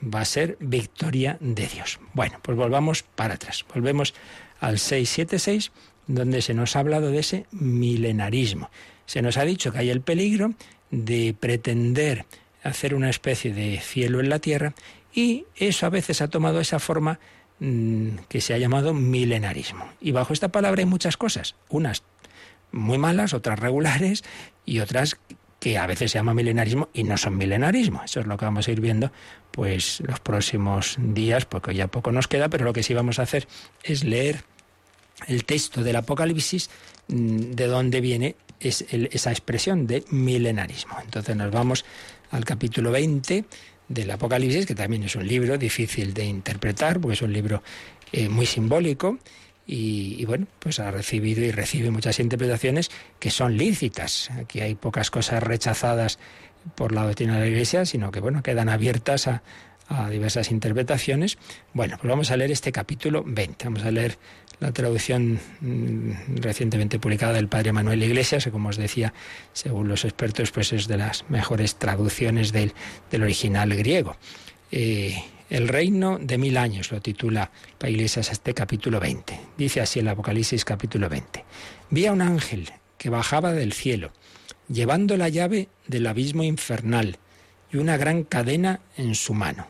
va 0.03 0.20
a 0.20 0.24
ser 0.24 0.57
victoria 0.61 1.38
de 1.40 1.66
Dios. 1.66 1.99
Bueno, 2.12 2.38
pues 2.42 2.57
volvamos 2.57 3.03
para 3.03 3.34
atrás, 3.34 3.64
volvemos 3.72 4.14
al 4.61 4.78
676 4.78 5.72
donde 6.07 6.42
se 6.42 6.55
nos 6.55 6.76
ha 6.76 6.80
hablado 6.80 7.11
de 7.11 7.18
ese 7.18 7.47
milenarismo. 7.51 8.70
Se 9.07 9.22
nos 9.22 9.36
ha 9.36 9.44
dicho 9.44 9.72
que 9.72 9.78
hay 9.78 9.90
el 9.90 10.01
peligro 10.01 10.55
de 10.90 11.34
pretender 11.38 12.26
hacer 12.62 12.94
una 12.94 13.11
especie 13.11 13.53
de 13.53 13.80
cielo 13.80 14.20
en 14.20 14.28
la 14.28 14.38
tierra 14.38 14.74
y 15.12 15.47
eso 15.57 15.86
a 15.86 15.90
veces 15.90 16.20
ha 16.20 16.28
tomado 16.28 16.61
esa 16.61 16.78
forma 16.78 17.18
mmm, 17.59 18.16
que 18.28 18.40
se 18.40 18.55
ha 18.55 18.59
llamado 18.59 18.94
milenarismo. 18.94 19.88
Y 20.01 20.12
bajo 20.12 20.32
esta 20.32 20.49
palabra 20.49 20.80
hay 20.80 20.86
muchas 20.86 21.16
cosas, 21.16 21.57
unas 21.68 22.03
muy 22.72 22.99
malas, 22.99 23.34
otras 23.34 23.59
regulares 23.59 24.24
y 24.64 24.80
otras 24.80 25.16
que 25.66 25.78
a 25.78 25.86
veces 25.88 26.12
se 26.12 26.18
llama 26.18 26.32
milenarismo 26.32 26.90
y 26.94 27.02
no 27.02 27.16
son 27.16 27.36
milenarismo. 27.36 28.00
Eso 28.04 28.20
es 28.20 28.26
lo 28.26 28.36
que 28.36 28.44
vamos 28.44 28.68
a 28.68 28.70
ir 28.70 28.80
viendo 28.80 29.10
pues 29.50 30.00
los 30.06 30.20
próximos 30.20 30.94
días, 30.96 31.44
porque 31.44 31.74
ya 31.74 31.88
poco 31.88 32.12
nos 32.12 32.28
queda, 32.28 32.48
pero 32.48 32.64
lo 32.64 32.72
que 32.72 32.84
sí 32.84 32.94
vamos 32.94 33.18
a 33.18 33.22
hacer 33.22 33.48
es 33.82 34.04
leer 34.04 34.44
el 35.26 35.44
texto 35.44 35.82
del 35.82 35.96
Apocalipsis 35.96 36.70
de 37.08 37.66
dónde 37.66 38.00
viene 38.00 38.36
esa 38.60 39.32
expresión 39.32 39.88
de 39.88 40.04
milenarismo. 40.08 40.98
Entonces 41.02 41.34
nos 41.34 41.50
vamos 41.50 41.84
al 42.30 42.44
capítulo 42.44 42.92
20 42.92 43.44
del 43.88 44.10
Apocalipsis, 44.12 44.66
que 44.66 44.76
también 44.76 45.02
es 45.02 45.16
un 45.16 45.26
libro 45.26 45.58
difícil 45.58 46.14
de 46.14 46.26
interpretar, 46.26 47.00
porque 47.00 47.14
es 47.14 47.22
un 47.22 47.32
libro 47.32 47.64
eh, 48.12 48.28
muy 48.28 48.46
simbólico. 48.46 49.18
Y, 49.68 50.24
bueno, 50.26 50.46
pues 50.60 50.78
ha 50.78 50.90
recibido 50.92 51.44
y 51.44 51.50
recibe 51.50 51.90
muchas 51.90 52.20
interpretaciones 52.20 52.90
que 53.18 53.30
son 53.30 53.56
lícitas. 53.56 54.30
Aquí 54.30 54.60
hay 54.60 54.76
pocas 54.76 55.10
cosas 55.10 55.42
rechazadas 55.42 56.20
por 56.76 56.92
la 56.92 57.04
doctrina 57.04 57.34
de 57.34 57.40
la 57.40 57.46
Iglesia, 57.48 57.84
sino 57.84 58.12
que 58.12 58.20
bueno, 58.20 58.42
quedan 58.42 58.68
abiertas 58.68 59.26
a, 59.26 59.42
diversas 60.10 60.50
interpretaciones. 60.50 61.38
Bueno, 61.72 61.96
pues 62.00 62.08
vamos 62.08 62.30
a 62.32 62.36
leer 62.36 62.50
este 62.50 62.72
capítulo 62.72 63.22
20. 63.24 63.64
Vamos 63.66 63.84
a 63.84 63.92
leer 63.92 64.18
la 64.58 64.72
traducción 64.72 65.38
mmm, 65.60 66.12
recientemente 66.40 66.98
publicada 66.98 67.34
del 67.34 67.46
padre 67.46 67.72
Manuel 67.72 68.02
Iglesias, 68.02 68.44
que 68.44 68.50
como 68.50 68.70
os 68.70 68.76
decía, 68.76 69.14
según 69.52 69.86
los 69.86 70.04
expertos, 70.04 70.50
pues 70.50 70.72
es 70.72 70.88
de 70.88 70.96
las 70.96 71.28
mejores 71.28 71.76
traducciones 71.76 72.50
del, 72.50 72.72
del 73.10 73.22
original 73.22 73.74
griego. 73.74 74.16
Eh, 74.72 75.22
el 75.49 75.68
reino 75.68 76.18
de 76.20 76.38
mil 76.38 76.57
años 76.57 76.90
lo 76.90 77.01
titula 77.01 77.51
para 77.78 77.90
Iglesias 77.90 78.30
este 78.32 78.55
capítulo 78.55 78.99
20. 78.99 79.38
Dice 79.57 79.80
así 79.80 80.01
el 80.01 80.09
Apocalipsis 80.09 80.64
capítulo 80.64 81.09
20. 81.09 81.44
Vi 81.90 82.07
a 82.07 82.12
un 82.12 82.20
ángel 82.20 82.70
que 82.99 83.11
bajaba 83.11 83.53
del 83.53 83.72
cielo, 83.72 84.11
llevando 84.68 85.16
la 85.16 85.28
llave 85.28 85.68
del 85.86 86.07
abismo 86.07 86.42
infernal 86.42 87.18
y 87.70 87.76
una 87.76 87.97
gran 87.97 88.24
cadena 88.24 88.80
en 88.97 89.14
su 89.14 89.34
mano. 89.34 89.66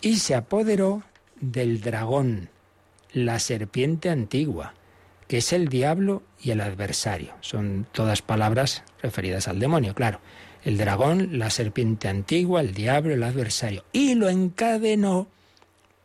Y 0.00 0.16
se 0.16 0.34
apoderó 0.34 1.02
del 1.40 1.80
dragón, 1.80 2.48
la 3.12 3.38
serpiente 3.40 4.10
antigua, 4.10 4.74
que 5.26 5.38
es 5.38 5.52
el 5.52 5.68
diablo 5.68 6.22
y 6.40 6.52
el 6.52 6.60
adversario. 6.60 7.34
Son 7.40 7.86
todas 7.92 8.22
palabras 8.22 8.84
referidas 9.02 9.48
al 9.48 9.58
demonio, 9.58 9.94
claro. 9.94 10.20
El 10.64 10.76
dragón, 10.76 11.38
la 11.38 11.50
serpiente 11.50 12.08
antigua, 12.08 12.60
el 12.60 12.74
diablo, 12.74 13.14
el 13.14 13.22
adversario. 13.22 13.84
Y 13.92 14.14
lo 14.14 14.28
encadenó 14.28 15.28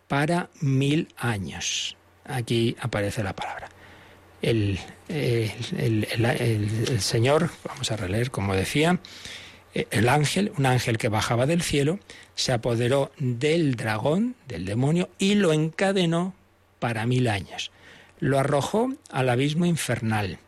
para 0.08 0.50
mil 0.62 1.10
años. 1.18 1.98
Aquí 2.26 2.76
aparece 2.80 3.24
la 3.24 3.36
palabra. 3.36 3.70
El, 4.42 4.80
el, 5.10 5.52
el, 5.78 6.26
el, 6.26 7.02
Señor, 7.02 7.50
vamos 7.66 7.92
a 7.92 7.98
releer 7.98 8.32
como 8.32 8.56
decía, 8.56 9.00
el 9.74 10.08
ángel, 10.08 10.52
un 10.58 10.66
ángel 10.66 10.98
que 10.98 11.10
bajaba 11.10 11.46
del 11.46 11.62
cielo, 11.62 12.00
se 12.36 12.54
apoderó 12.54 13.12
del 13.18 13.76
dragón, 13.76 14.36
del 14.48 14.66
demonio, 14.66 15.10
y 15.18 15.36
lo 15.36 15.52
encadenó 15.52 16.34
para 16.80 17.06
mil 17.06 17.28
años. 17.28 17.72
Lo 18.20 18.40
arrojó 18.40 18.94
al 19.12 19.30
abismo 19.30 19.66
infernal. 19.66 20.40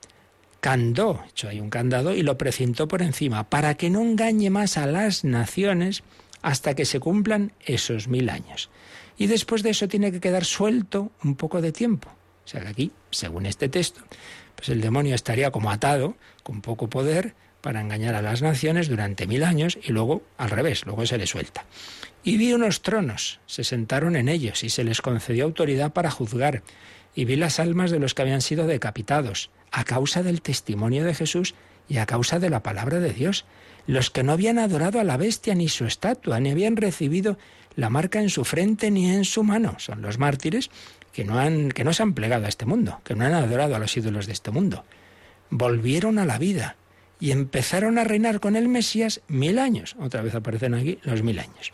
Candó, 0.59 1.23
hecho 1.29 1.49
hay 1.49 1.59
un 1.59 1.69
candado, 1.69 2.13
y 2.13 2.23
lo 2.23 2.37
precintó 2.37 2.87
por 2.87 3.01
encima, 3.01 3.49
para 3.49 3.75
que 3.75 3.89
no 3.89 4.01
engañe 4.01 4.49
más 4.49 4.77
a 4.77 4.87
las 4.87 5.23
naciones 5.23 6.03
hasta 6.41 6.73
que 6.73 6.85
se 6.85 6.99
cumplan 6.99 7.53
esos 7.65 8.07
mil 8.07 8.29
años. 8.29 8.69
Y 9.17 9.27
después 9.27 9.63
de 9.63 9.71
eso 9.71 9.87
tiene 9.87 10.11
que 10.11 10.19
quedar 10.19 10.45
suelto 10.45 11.11
un 11.23 11.35
poco 11.35 11.61
de 11.61 11.71
tiempo. 11.71 12.09
O 12.45 12.47
sea 12.47 12.61
que 12.61 12.67
aquí, 12.67 12.91
según 13.11 13.45
este 13.45 13.69
texto, 13.69 14.01
pues 14.55 14.69
el 14.69 14.81
demonio 14.81 15.15
estaría 15.15 15.51
como 15.51 15.71
atado, 15.71 16.15
con 16.43 16.61
poco 16.61 16.89
poder, 16.89 17.35
para 17.61 17.81
engañar 17.81 18.15
a 18.15 18.21
las 18.21 18.41
naciones 18.41 18.87
durante 18.87 19.27
mil 19.27 19.43
años 19.43 19.77
y 19.83 19.91
luego 19.91 20.23
al 20.37 20.49
revés, 20.49 20.85
luego 20.85 21.05
se 21.05 21.17
le 21.17 21.27
suelta. 21.27 21.65
Y 22.23 22.37
vi 22.37 22.53
unos 22.53 22.81
tronos, 22.81 23.39
se 23.45 23.63
sentaron 23.63 24.15
en 24.15 24.29
ellos 24.29 24.63
y 24.63 24.69
se 24.69 24.83
les 24.83 25.01
concedió 25.01 25.45
autoridad 25.45 25.91
para 25.91 26.11
juzgar. 26.11 26.63
Y 27.17 27.25
vi 27.25 27.35
las 27.35 27.59
almas 27.59 27.89
de 27.89 27.97
los 27.97 28.13
que 28.13 28.21
habían 28.21 28.41
sido 28.41 28.67
decapitados 28.67 29.49
a 29.71 29.85
causa 29.85 30.21
del 30.21 30.43
testimonio 30.43 31.03
de 31.03 31.15
Jesús 31.15 31.55
y 31.89 31.97
a 31.97 32.05
causa 32.05 32.37
de 32.37 32.51
la 32.51 32.61
palabra 32.61 32.99
de 32.99 33.11
Dios, 33.11 33.45
los 33.87 34.11
que 34.11 34.21
no 34.21 34.33
habían 34.33 34.59
adorado 34.59 34.99
a 34.99 35.03
la 35.03 35.17
bestia 35.17 35.55
ni 35.55 35.67
su 35.67 35.85
estatua, 35.85 36.39
ni 36.39 36.51
habían 36.51 36.77
recibido 36.77 37.39
la 37.75 37.89
marca 37.89 38.21
en 38.21 38.29
su 38.29 38.45
frente 38.45 38.91
ni 38.91 39.09
en 39.09 39.25
su 39.25 39.43
mano. 39.43 39.79
Son 39.79 40.03
los 40.03 40.19
mártires 40.19 40.69
que 41.11 41.23
no, 41.23 41.39
han, 41.39 41.71
que 41.71 41.83
no 41.83 41.91
se 41.91 42.03
han 42.03 42.13
plegado 42.13 42.45
a 42.45 42.49
este 42.49 42.67
mundo, 42.67 43.01
que 43.03 43.15
no 43.15 43.25
han 43.25 43.33
adorado 43.33 43.75
a 43.75 43.79
los 43.79 43.97
ídolos 43.97 44.27
de 44.27 44.33
este 44.33 44.51
mundo. 44.51 44.85
Volvieron 45.49 46.19
a 46.19 46.25
la 46.25 46.37
vida 46.37 46.75
y 47.19 47.31
empezaron 47.31 47.97
a 47.97 48.03
reinar 48.03 48.39
con 48.39 48.55
el 48.55 48.67
Mesías 48.67 49.21
mil 49.27 49.57
años. 49.57 49.95
Otra 49.99 50.21
vez 50.21 50.35
aparecen 50.35 50.75
aquí 50.75 50.99
los 51.01 51.23
mil 51.23 51.39
años. 51.39 51.71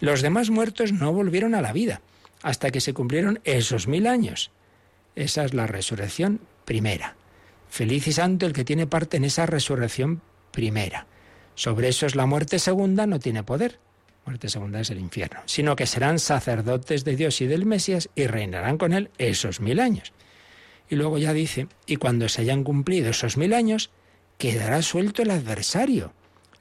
Los 0.00 0.20
demás 0.20 0.50
muertos 0.50 0.92
no 0.92 1.14
volvieron 1.14 1.54
a 1.54 1.62
la 1.62 1.72
vida 1.72 2.02
hasta 2.42 2.70
que 2.70 2.82
se 2.82 2.92
cumplieron 2.92 3.40
esos 3.44 3.88
mil 3.88 4.06
años. 4.06 4.50
Esa 5.14 5.44
es 5.44 5.54
la 5.54 5.66
resurrección 5.66 6.40
primera. 6.64 7.16
Feliz 7.68 8.06
y 8.06 8.12
santo 8.12 8.46
el 8.46 8.52
que 8.52 8.64
tiene 8.64 8.86
parte 8.86 9.16
en 9.16 9.24
esa 9.24 9.46
resurrección 9.46 10.22
primera. 10.50 11.06
Sobre 11.54 11.88
eso 11.88 12.06
es 12.06 12.14
la 12.14 12.26
muerte 12.26 12.58
segunda, 12.58 13.06
no 13.06 13.18
tiene 13.18 13.42
poder. 13.42 13.78
Muerte 14.24 14.48
segunda 14.48 14.80
es 14.80 14.90
el 14.90 14.98
infierno. 14.98 15.40
Sino 15.46 15.74
que 15.76 15.86
serán 15.86 16.18
sacerdotes 16.18 17.04
de 17.04 17.16
Dios 17.16 17.40
y 17.40 17.46
del 17.46 17.66
Mesías 17.66 18.08
y 18.14 18.26
reinarán 18.26 18.78
con 18.78 18.92
él 18.92 19.10
esos 19.18 19.60
mil 19.60 19.80
años. 19.80 20.12
Y 20.88 20.96
luego 20.96 21.18
ya 21.18 21.32
dice, 21.32 21.68
y 21.86 21.96
cuando 21.96 22.28
se 22.28 22.42
hayan 22.42 22.64
cumplido 22.64 23.10
esos 23.10 23.36
mil 23.36 23.52
años, 23.54 23.90
quedará 24.38 24.82
suelto 24.82 25.22
el 25.22 25.30
adversario, 25.30 26.12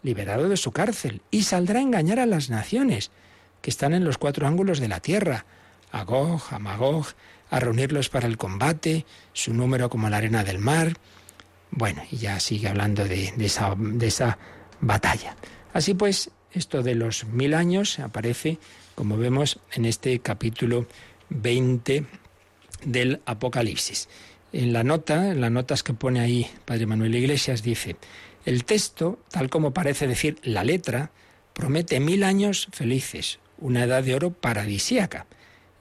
liberado 0.04 0.49
de 0.49 0.58
su 0.58 0.72
cárcel, 0.72 1.22
y 1.32 1.43
saldrá 1.43 1.80
a 1.80 1.84
engañar 1.84 2.20
a 2.20 2.26
las 2.26 2.49
naciones 2.49 3.12
que 3.62 3.70
están 3.70 3.93
en 3.93 4.06
los 4.06 4.18
cuatro 4.18 4.47
ángulos 4.47 4.80
de 4.80 4.88
la 4.88 4.99
tierra, 4.99 5.45
a 5.91 6.04
Gog, 6.04 6.41
a 7.52 7.60
reunirlos 7.60 8.10
para 8.10 8.28
el 8.28 8.38
combate, 8.38 9.06
su 9.34 9.54
número 9.54 9.89
como 9.89 10.10
la 10.10 10.18
arena 10.18 10.43
del 10.43 10.58
mar. 10.58 10.93
Bueno, 11.70 12.02
y 12.10 12.18
ya 12.18 12.39
sigue 12.39 12.70
hablando 12.70 13.06
de, 13.06 13.34
esa, 13.39 13.76
de 13.78 14.08
esa 14.08 14.39
batalla. 14.80 15.36
Así 15.74 15.93
pues, 15.93 16.32
esto 16.54 16.82
de 16.82 16.95
los 16.95 17.26
mil 17.26 17.54
años 17.54 17.99
aparece, 17.99 18.58
como 18.95 19.18
vemos, 19.18 19.60
en 19.74 19.86
este 19.86 20.20
capítulo 20.20 20.88
20 21.30 22.06
del 22.86 23.22
Apocalipsis. 23.26 24.08
En 24.54 24.74
la 24.74 24.84
nota, 24.84 25.32
en 25.32 25.41
las 25.41 25.52
notas 25.52 25.84
que 25.84 25.93
pone 25.93 26.22
ahí 26.22 26.49
Padre 26.66 26.86
Manuel 26.86 27.16
Iglesias, 27.16 27.64
dice, 27.64 27.97
el 28.45 28.64
texto, 28.64 29.20
tal 29.30 29.49
como 29.49 29.74
parece 29.74 30.08
decir 30.08 30.39
la 30.43 30.64
letra, 30.64 31.12
promete 31.54 31.99
mil 31.99 32.24
años 32.24 32.70
felices, 32.72 33.39
una 33.58 33.84
edad 33.84 34.04
de 34.04 34.16
oro 34.16 34.32
paradisíaca. 34.32 35.26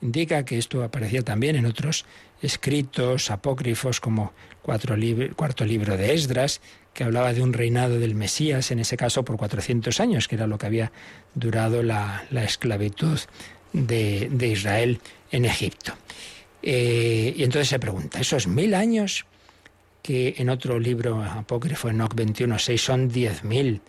Indica 0.03 0.45
que 0.45 0.59
esto 0.59 0.83
aparecía 0.83 1.23
también 1.23 1.57
en 1.57 1.67
otros 1.67 2.07
escritos 2.43 3.31
apócrifos 3.31 4.01
como 4.01 4.33
cuarto 4.63 4.97
libro 4.97 5.97
de 5.97 6.15
Esdras, 6.15 6.61
que 6.95 7.05
hablaba 7.05 7.33
de 7.33 7.43
un 7.43 7.53
reinado 7.53 7.99
del 7.99 8.15
Mesías, 8.15 8.71
en 8.71 8.79
ese 8.79 8.97
caso 8.97 9.25
por 9.25 9.37
400 9.37 10.01
años, 10.01 10.27
que 10.27 10.37
era 10.37 10.47
lo 10.47 10.59
que 10.59 10.67
había 10.67 10.93
durado 11.35 11.83
la, 11.83 12.25
esclavitud 12.33 13.19
de, 13.73 14.47
Israel 14.47 15.01
en 15.31 15.45
Egipto. 15.45 15.95
Eh, 16.63 17.35
y 17.37 17.43
entonces 17.45 17.69
se 17.69 17.79
pregunta, 17.79 18.21
¿esos 18.21 18.47
mil 18.47 18.75
años 18.75 19.27
que 20.03 20.35
en 20.39 20.49
otro 20.49 20.79
libro 20.79 21.23
apócrifo, 21.23 21.89
en 21.89 21.99
Noc 21.99 22.15
21.6, 22.15 22.79
son 22.79 23.11
10.000, 23.11 23.81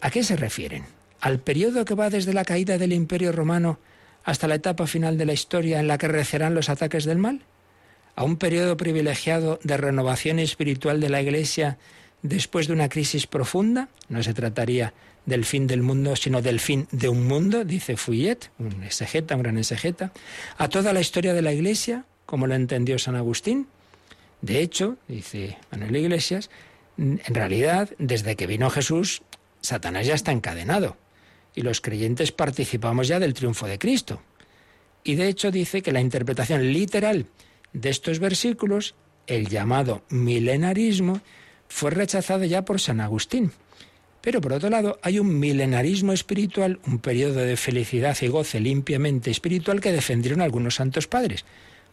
¿a 0.00 0.10
qué 0.10 0.24
se 0.24 0.36
refieren? 0.36 0.84
¿Al 1.20 1.38
periodo 1.38 1.84
que 1.84 1.94
va 1.94 2.10
desde 2.10 2.34
la 2.34 2.44
caída 2.44 2.76
del 2.76 2.92
Imperio 2.92 3.32
Romano 3.32 3.78
hasta 4.26 4.48
la 4.48 4.56
etapa 4.56 4.86
final 4.88 5.16
de 5.16 5.24
la 5.24 5.32
historia 5.32 5.78
en 5.80 5.86
la 5.86 5.98
que 5.98 6.08
recerán 6.08 6.54
los 6.54 6.68
ataques 6.68 7.04
del 7.04 7.16
mal? 7.16 7.42
¿A 8.16 8.24
un 8.24 8.36
periodo 8.36 8.76
privilegiado 8.76 9.60
de 9.62 9.76
renovación 9.76 10.40
espiritual 10.40 11.00
de 11.00 11.08
la 11.08 11.22
Iglesia 11.22 11.78
después 12.22 12.66
de 12.66 12.72
una 12.72 12.88
crisis 12.88 13.28
profunda? 13.28 13.88
No 14.08 14.22
se 14.24 14.34
trataría 14.34 14.92
del 15.26 15.44
fin 15.44 15.68
del 15.68 15.82
mundo, 15.82 16.16
sino 16.16 16.42
del 16.42 16.58
fin 16.58 16.88
de 16.90 17.08
un 17.08 17.26
mundo, 17.26 17.64
dice 17.64 17.96
Fouillet, 17.96 18.50
un 18.58 18.82
exegeta, 18.82 19.36
un 19.36 19.42
gran 19.42 19.58
exegeta. 19.58 20.12
¿A 20.58 20.68
toda 20.68 20.92
la 20.92 21.00
historia 21.00 21.32
de 21.32 21.42
la 21.42 21.52
Iglesia, 21.52 22.04
como 22.26 22.48
lo 22.48 22.54
entendió 22.54 22.98
San 22.98 23.14
Agustín? 23.14 23.68
De 24.42 24.60
hecho, 24.60 24.96
dice 25.06 25.56
Manuel 25.70 25.96
Iglesias, 25.96 26.50
en 26.98 27.20
realidad, 27.28 27.90
desde 27.98 28.34
que 28.34 28.48
vino 28.48 28.70
Jesús, 28.70 29.22
Satanás 29.60 30.04
ya 30.04 30.14
está 30.14 30.32
encadenado 30.32 30.96
y 31.56 31.62
los 31.62 31.80
creyentes 31.80 32.30
participamos 32.30 33.08
ya 33.08 33.18
del 33.18 33.34
triunfo 33.34 33.66
de 33.66 33.78
Cristo. 33.78 34.22
Y 35.02 35.16
de 35.16 35.28
hecho 35.28 35.50
dice 35.50 35.82
que 35.82 35.90
la 35.90 36.00
interpretación 36.00 36.72
literal 36.72 37.26
de 37.72 37.90
estos 37.90 38.20
versículos, 38.20 38.94
el 39.26 39.48
llamado 39.48 40.02
milenarismo, 40.10 41.20
fue 41.68 41.90
rechazado 41.90 42.44
ya 42.44 42.64
por 42.64 42.80
San 42.80 43.00
Agustín. 43.00 43.50
Pero 44.20 44.40
por 44.40 44.52
otro 44.52 44.70
lado, 44.70 44.98
hay 45.02 45.18
un 45.18 45.38
milenarismo 45.38 46.12
espiritual, 46.12 46.78
un 46.86 46.98
periodo 46.98 47.40
de 47.40 47.56
felicidad 47.56 48.16
y 48.20 48.28
goce 48.28 48.60
limpiamente 48.60 49.30
espiritual 49.30 49.80
que 49.80 49.92
defendieron 49.92 50.40
algunos 50.40 50.76
santos 50.76 51.06
padres 51.06 51.44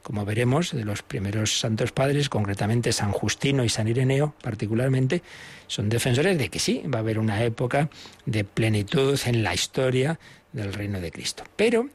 como 0.03 0.25
veremos, 0.25 0.71
de 0.71 0.83
los 0.83 1.01
primeros 1.01 1.59
santos 1.59 1.91
padres, 1.91 2.29
concretamente 2.29 2.91
San 2.91 3.11
Justino 3.11 3.63
y 3.63 3.69
San 3.69 3.87
Ireneo 3.87 4.35
particularmente, 4.43 5.23
son 5.67 5.89
defensores 5.89 6.37
de 6.37 6.49
que 6.49 6.59
sí, 6.59 6.83
va 6.93 6.99
a 6.99 7.01
haber 7.01 7.17
una 7.17 7.43
época 7.43 7.89
de 8.25 8.43
plenitud 8.43 9.19
en 9.25 9.43
la 9.43 9.53
historia 9.53 10.19
del 10.51 10.73
reino 10.73 10.99
de 10.99 11.11
Cristo. 11.11 11.43
Pero, 11.55 11.89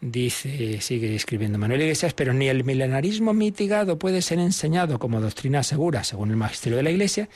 dice, 0.00 0.80
sigue 0.80 1.14
escribiendo 1.14 1.58
Manuel 1.58 1.82
Iglesias, 1.82 2.14
pero 2.14 2.32
ni 2.32 2.48
el 2.48 2.64
milenarismo 2.64 3.34
mitigado 3.34 3.98
puede 3.98 4.22
ser 4.22 4.38
enseñado 4.38 4.98
como 4.98 5.20
doctrina 5.20 5.62
segura, 5.62 6.02
según 6.02 6.30
el 6.30 6.36
magisterio 6.36 6.78
de 6.78 6.82
la 6.82 6.90
Iglesia, 6.90 7.28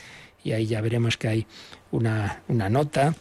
y 0.42 0.52
ahí 0.52 0.66
ya 0.66 0.80
veremos 0.80 1.18
que 1.18 1.28
hay 1.28 1.46
una, 1.90 2.42
una 2.48 2.70
nota 2.70 3.14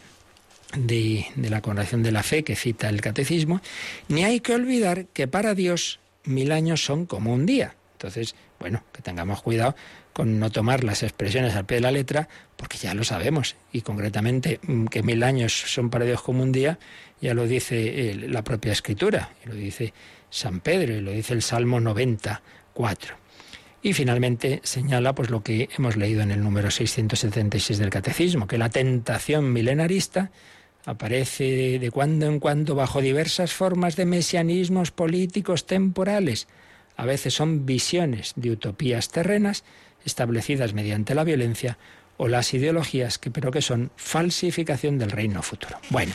de, 0.76 1.26
de 1.36 1.50
la 1.50 1.60
congregación 1.60 2.02
de 2.02 2.12
la 2.12 2.22
fe 2.22 2.44
que 2.44 2.56
cita 2.56 2.88
el 2.88 3.02
catecismo, 3.02 3.60
ni 4.08 4.24
hay 4.24 4.40
que 4.40 4.54
olvidar 4.54 5.06
que 5.12 5.28
para 5.28 5.54
Dios 5.54 6.00
mil 6.24 6.52
años 6.52 6.84
son 6.84 7.06
como 7.06 7.32
un 7.32 7.46
día. 7.46 7.76
Entonces, 7.92 8.34
bueno, 8.58 8.82
que 8.92 9.02
tengamos 9.02 9.42
cuidado 9.42 9.74
con 10.12 10.38
no 10.38 10.50
tomar 10.50 10.84
las 10.84 11.02
expresiones 11.02 11.54
al 11.54 11.64
pie 11.64 11.76
de 11.76 11.80
la 11.82 11.90
letra, 11.90 12.28
porque 12.56 12.78
ya 12.78 12.94
lo 12.94 13.02
sabemos. 13.04 13.56
Y 13.72 13.80
concretamente 13.80 14.60
mm, 14.62 14.86
que 14.86 15.02
mil 15.02 15.22
años 15.22 15.52
son 15.52 15.90
para 15.90 16.04
Dios 16.04 16.22
como 16.22 16.42
un 16.42 16.52
día, 16.52 16.78
ya 17.20 17.34
lo 17.34 17.46
dice 17.46 18.10
eh, 18.10 18.14
la 18.14 18.42
propia 18.42 18.72
Escritura, 18.72 19.30
y 19.44 19.48
lo 19.48 19.54
dice 19.54 19.92
San 20.30 20.60
Pedro, 20.60 20.94
y 20.94 21.00
lo 21.00 21.10
dice 21.10 21.34
el 21.34 21.42
Salmo 21.42 21.80
94. 21.80 23.16
Y 23.82 23.92
finalmente 23.92 24.60
señala 24.62 25.14
pues 25.14 25.30
lo 25.30 25.42
que 25.42 25.68
hemos 25.76 25.96
leído 25.96 26.22
en 26.22 26.30
el 26.30 26.42
número 26.42 26.70
676 26.70 27.78
del 27.78 27.90
Catecismo, 27.90 28.46
que 28.46 28.56
la 28.56 28.70
tentación 28.70 29.52
milenarista 29.52 30.30
Aparece 30.86 31.78
de 31.78 31.90
cuando 31.90 32.26
en 32.26 32.40
cuando 32.40 32.74
bajo 32.74 33.00
diversas 33.00 33.52
formas 33.52 33.96
de 33.96 34.04
mesianismos 34.04 34.90
políticos 34.90 35.66
temporales. 35.66 36.46
A 36.96 37.06
veces 37.06 37.34
son 37.34 37.66
visiones 37.66 38.32
de 38.36 38.50
utopías 38.50 39.08
terrenas 39.08 39.64
establecidas 40.04 40.74
mediante 40.74 41.14
la 41.14 41.24
violencia 41.24 41.78
o 42.16 42.28
las 42.28 42.54
ideologías 42.54 43.18
que 43.18 43.30
pero 43.30 43.50
que 43.50 43.62
son 43.62 43.90
falsificación 43.96 44.98
del 44.98 45.10
reino 45.10 45.42
futuro. 45.42 45.78
Bueno, 45.90 46.12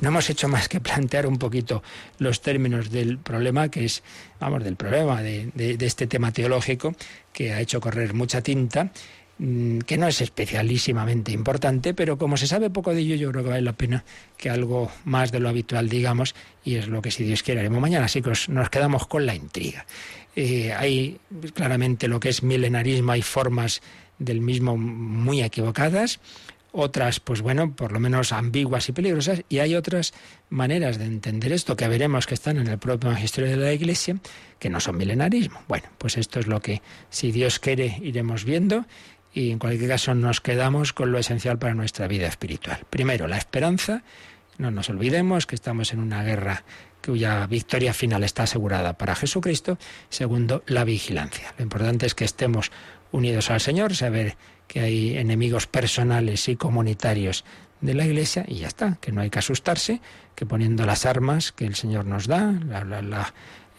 no 0.00 0.08
hemos 0.08 0.30
hecho 0.30 0.48
más 0.48 0.68
que 0.68 0.80
plantear 0.80 1.26
un 1.26 1.38
poquito 1.38 1.82
los 2.18 2.40
términos 2.40 2.90
del 2.90 3.18
problema 3.18 3.68
que 3.68 3.84
es, 3.84 4.02
vamos, 4.40 4.64
del 4.64 4.76
problema 4.76 5.22
de, 5.22 5.50
este 5.80 6.06
tema 6.06 6.32
teológico 6.32 6.94
que 7.32 7.52
ha 7.52 7.60
hecho 7.60 7.80
correr 7.80 8.14
mucha 8.14 8.42
tinta 8.42 8.90
que 9.38 9.98
no 9.98 10.06
es 10.06 10.20
especialísimamente 10.20 11.32
importante, 11.32 11.92
pero 11.92 12.18
como 12.18 12.36
se 12.36 12.46
sabe 12.46 12.70
poco 12.70 12.94
de 12.94 13.00
ello, 13.00 13.16
yo 13.16 13.32
creo 13.32 13.42
que 13.42 13.50
vale 13.50 13.62
la 13.62 13.72
pena 13.72 14.04
que 14.36 14.48
algo 14.48 14.90
más 15.04 15.32
de 15.32 15.40
lo 15.40 15.48
habitual 15.48 15.88
digamos, 15.88 16.34
y 16.64 16.76
es 16.76 16.86
lo 16.86 17.02
que 17.02 17.10
si 17.10 17.24
Dios 17.24 17.42
quiere 17.42 17.60
haremos 17.60 17.80
mañana, 17.80 18.06
así 18.06 18.22
que 18.22 18.32
nos 18.48 18.70
quedamos 18.70 19.06
con 19.06 19.26
la 19.26 19.34
intriga. 19.34 19.86
Eh, 20.36 20.72
hay 20.72 21.18
claramente 21.54 22.08
lo 22.08 22.20
que 22.20 22.28
es 22.28 22.42
milenarismo, 22.42 23.12
hay 23.12 23.22
formas 23.22 23.82
del 24.18 24.40
mismo 24.40 24.76
muy 24.76 25.42
equivocadas, 25.42 26.20
otras, 26.76 27.20
pues 27.20 27.40
bueno, 27.40 27.74
por 27.74 27.92
lo 27.92 28.00
menos 28.00 28.32
ambiguas 28.32 28.88
y 28.88 28.92
peligrosas, 28.92 29.42
y 29.48 29.60
hay 29.60 29.76
otras 29.76 30.12
maneras 30.50 30.98
de 30.98 31.04
entender 31.04 31.52
esto 31.52 31.76
que 31.76 31.86
veremos 31.86 32.26
que 32.26 32.34
están 32.34 32.56
en 32.56 32.66
el 32.66 32.78
propio 32.78 33.10
magisterio 33.10 33.50
de 33.50 33.56
la 33.56 33.72
Iglesia, 33.72 34.16
que 34.58 34.70
no 34.70 34.80
son 34.80 34.96
milenarismo. 34.96 35.60
Bueno, 35.68 35.86
pues 35.98 36.16
esto 36.16 36.40
es 36.40 36.48
lo 36.48 36.60
que, 36.60 36.82
si 37.10 37.30
Dios 37.30 37.60
quiere, 37.60 38.00
iremos 38.02 38.44
viendo 38.44 38.86
y 39.34 39.50
en 39.50 39.58
cualquier 39.58 39.90
caso 39.90 40.14
nos 40.14 40.40
quedamos 40.40 40.92
con 40.92 41.10
lo 41.10 41.18
esencial 41.18 41.58
para 41.58 41.74
nuestra 41.74 42.06
vida 42.06 42.28
espiritual. 42.28 42.78
Primero, 42.88 43.26
la 43.26 43.36
esperanza. 43.36 44.02
No 44.56 44.70
nos 44.70 44.88
olvidemos 44.88 45.46
que 45.46 45.56
estamos 45.56 45.92
en 45.92 45.98
una 45.98 46.22
guerra 46.22 46.62
cuya 47.04 47.44
victoria 47.48 47.92
final 47.92 48.22
está 48.22 48.44
asegurada 48.44 48.96
para 48.96 49.16
Jesucristo. 49.16 49.76
Segundo, 50.08 50.62
la 50.66 50.84
vigilancia. 50.84 51.52
Lo 51.58 51.64
importante 51.64 52.06
es 52.06 52.14
que 52.14 52.24
estemos 52.24 52.70
unidos 53.10 53.50
al 53.50 53.60
Señor, 53.60 53.96
saber 53.96 54.36
que 54.68 54.80
hay 54.80 55.18
enemigos 55.18 55.66
personales 55.66 56.48
y 56.48 56.56
comunitarios 56.56 57.44
de 57.80 57.94
la 57.94 58.06
Iglesia 58.06 58.44
y 58.48 58.56
ya 58.56 58.68
está, 58.68 58.96
que 59.00 59.12
no 59.12 59.20
hay 59.20 59.30
que 59.30 59.40
asustarse, 59.40 60.00
que 60.34 60.46
poniendo 60.46 60.86
las 60.86 61.04
armas 61.04 61.52
que 61.52 61.66
el 61.66 61.74
Señor 61.74 62.06
nos 62.06 62.26
da, 62.26 62.52
la, 62.66 62.84
la, 63.02 63.34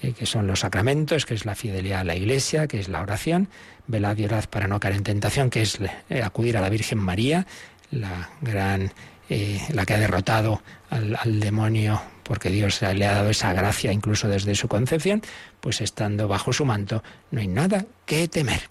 eh, 0.06 0.14
que 0.14 0.26
son 0.26 0.46
los 0.46 0.60
sacramentos, 0.60 1.26
que 1.26 1.34
es 1.34 1.46
la 1.46 1.56
fidelidad 1.56 2.02
a 2.02 2.04
la 2.04 2.16
Iglesia, 2.16 2.68
que 2.68 2.80
es 2.80 2.90
la 2.90 3.02
oración, 3.02 3.50
velad 3.88 4.16
y 4.18 4.26
orad 4.26 4.46
para 4.46 4.68
no 4.68 4.80
caer 4.80 4.96
en 4.96 5.04
tentación, 5.04 5.50
que 5.50 5.64
es 5.64 5.80
eh, 6.10 6.22
acudir 6.22 6.58
a 6.58 6.62
la 6.62 6.70
Virgen 6.70 7.00
María, 7.00 7.48
la 7.90 8.30
gran, 8.42 8.92
eh, 9.30 9.60
la 9.74 9.86
que 9.86 9.96
ha 9.96 10.00
derrotado 10.00 10.62
al, 10.92 11.18
al, 11.20 11.40
demonio 11.40 12.02
porque 12.22 12.50
Dios 12.50 12.82
le 12.82 13.06
ha 13.06 13.14
dado 13.14 13.30
esa 13.30 13.54
gracia 13.54 13.92
incluso 13.92 14.28
desde 14.28 14.54
su 14.56 14.68
concepción, 14.68 15.22
pues 15.60 15.82
estando 15.82 16.28
bajo 16.28 16.54
su 16.54 16.66
manto 16.66 17.04
no 17.32 17.40
hay 17.40 17.48
nada 17.48 17.86
que 18.06 18.28
temer. 18.28 18.70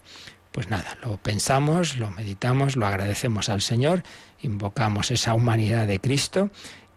Pues 0.51 0.69
nada, 0.69 0.97
lo 1.01 1.17
pensamos, 1.17 1.97
lo 1.97 2.11
meditamos, 2.11 2.77
lo 2.77 2.85
agradecemos 2.87 3.49
al 3.49 3.61
Señor, 3.61 4.03
invocamos 4.41 5.11
esa 5.11 5.33
humanidad 5.33 5.87
de 5.87 5.99
Cristo 5.99 6.49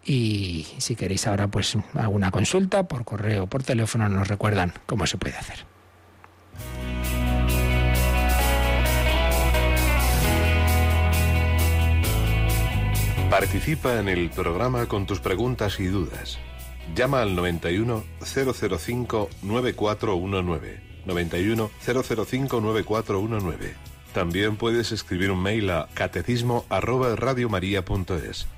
y 0.08 0.66
si 0.78 0.96
queréis 0.96 1.26
ahora 1.26 1.48
pues 1.48 1.76
alguna 1.94 2.30
consulta 2.30 2.88
por 2.88 3.04
correo 3.04 3.44
o 3.44 3.46
por 3.46 3.62
teléfono 3.62 4.08
nos 4.08 4.26
recuerdan 4.26 4.72
cómo 4.86 5.06
se 5.06 5.18
puede 5.18 5.36
hacer. 5.36 5.66
Participa 13.30 14.00
en 14.00 14.08
el 14.08 14.30
programa 14.30 14.86
con 14.86 15.06
tus 15.06 15.20
preguntas 15.20 15.78
y 15.78 15.86
dudas. 15.86 16.38
Llama 16.96 17.20
al 17.20 17.36
91 17.36 18.02
005 18.24 19.28
9419. 19.42 20.82
91 21.04 21.70
005 21.84 22.60
9419. 22.62 23.74
También 24.14 24.56
puedes 24.56 24.92
escribir 24.92 25.30
un 25.30 25.42
mail 25.42 25.68
a 25.68 25.88
catecismo. 25.92 26.64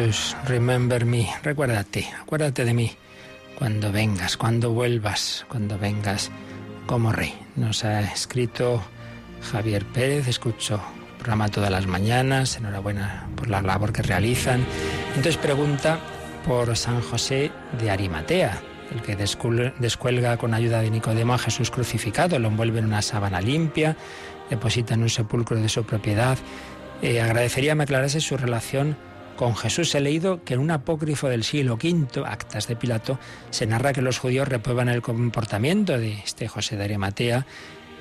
Jesus, 0.00 0.34
remember 0.46 1.04
me, 1.04 1.28
recuérdate, 1.42 2.08
acuérdate 2.18 2.64
de 2.64 2.72
mí 2.72 2.92
cuando 3.58 3.92
vengas, 3.92 4.38
cuando 4.38 4.70
vuelvas, 4.72 5.44
cuando 5.48 5.78
vengas 5.78 6.30
como 6.86 7.12
rey. 7.12 7.34
Nos 7.56 7.84
ha 7.84 8.00
escrito 8.00 8.82
Javier 9.52 9.84
Pérez, 9.84 10.26
escucho 10.26 10.76
el 10.76 11.16
programa 11.16 11.50
todas 11.50 11.70
las 11.70 11.86
mañanas, 11.86 12.56
enhorabuena 12.56 13.28
por 13.36 13.48
la 13.48 13.60
labor 13.60 13.92
que 13.92 14.00
realizan. 14.00 14.64
Entonces 15.08 15.36
pregunta 15.36 15.98
por 16.46 16.74
San 16.76 17.02
José 17.02 17.50
de 17.78 17.90
Arimatea, 17.90 18.58
el 18.94 19.02
que 19.02 19.16
descuelga 19.16 20.38
con 20.38 20.54
ayuda 20.54 20.80
de 20.80 20.90
Nicodemo 20.90 21.34
a 21.34 21.38
Jesús 21.38 21.70
crucificado, 21.70 22.38
lo 22.38 22.48
envuelve 22.48 22.78
en 22.78 22.86
una 22.86 23.02
sábana 23.02 23.42
limpia, 23.42 23.96
deposita 24.48 24.94
en 24.94 25.02
un 25.02 25.10
sepulcro 25.10 25.60
de 25.60 25.68
su 25.68 25.84
propiedad. 25.84 26.38
Eh, 27.02 27.20
agradecería 27.20 27.74
me 27.74 27.84
aclarase 27.84 28.20
su 28.20 28.38
relación 28.38 28.96
con 29.40 29.56
Jesús. 29.56 29.94
He 29.94 30.00
leído 30.00 30.44
que 30.44 30.52
en 30.52 30.60
un 30.60 30.70
apócrifo 30.70 31.30
del 31.30 31.44
siglo 31.44 31.76
V, 31.82 32.26
Actas 32.26 32.68
de 32.68 32.76
Pilato, 32.76 33.18
se 33.48 33.66
narra 33.66 33.94
que 33.94 34.02
los 34.02 34.18
judíos 34.18 34.46
reprueban 34.46 34.90
el 34.90 35.00
comportamiento 35.00 35.96
de 35.96 36.12
este 36.12 36.46
José 36.46 36.76
de 36.76 36.84
Arimatea 36.84 37.46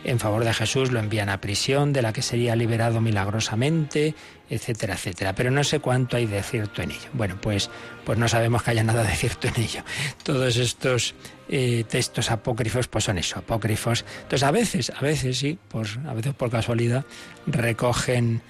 en 0.04 0.20
favor 0.20 0.44
de 0.44 0.54
Jesús, 0.54 0.92
lo 0.92 1.00
envían 1.00 1.30
a 1.30 1.40
prisión, 1.40 1.94
de 1.94 2.02
la 2.02 2.12
que 2.12 2.22
sería 2.22 2.58
liberado 2.58 3.00
milagrosamente, 3.00 4.16
etcétera, 4.50 4.96
etcétera. 4.96 5.34
Pero 5.34 5.50
no 5.50 5.64
sé 5.64 5.80
cuánto 5.80 6.18
hay 6.18 6.26
de 6.26 6.44
cierto 6.44 6.82
en 6.82 6.92
ello. 6.92 7.10
Bueno, 7.14 7.38
pues, 7.40 7.70
pues 8.04 8.18
no 8.18 8.28
sabemos 8.28 8.62
que 8.62 8.72
haya 8.72 8.84
nada 8.84 9.04
de 9.04 9.16
cierto 9.16 9.48
en 9.48 9.62
ello. 9.62 9.84
Todos 10.24 10.58
estos 10.58 11.16
eh, 11.48 11.86
textos 11.88 12.32
apócrifos, 12.32 12.90
pues 12.90 13.06
son 13.06 13.18
eso, 13.18 13.40
apócrifos. 13.40 14.04
Entonces, 14.24 14.44
a 14.44 14.52
veces, 14.52 14.92
a 14.94 15.00
veces 15.00 15.38
sí, 15.38 15.58
a 16.06 16.14
veces 16.14 16.34
por 16.34 16.52
casualidad, 16.52 17.06
recogen 17.48 18.42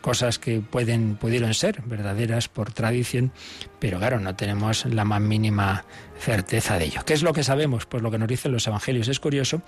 cosas 0.00 0.38
que 0.38 0.60
pueden 0.60 1.16
pudieron 1.16 1.52
ser 1.54 1.82
verdaderas 1.86 2.48
por 2.48 2.72
tradición, 2.72 3.32
pero 3.78 3.98
claro, 3.98 4.20
no 4.20 4.34
tenemos 4.36 4.84
la 4.86 5.04
más 5.04 5.20
mínima 5.20 5.84
certeza 6.18 6.78
de 6.78 6.86
ello. 6.86 7.02
¿Qué 7.04 7.12
es 7.12 7.22
lo 7.22 7.32
que 7.32 7.44
sabemos? 7.44 7.84
Pues 7.86 8.02
lo 8.02 8.10
que 8.10 8.18
nos 8.18 8.28
dicen 8.28 8.50
los 8.52 8.66
evangelios. 8.66 9.08
Es 9.08 9.20
curioso 9.20 9.60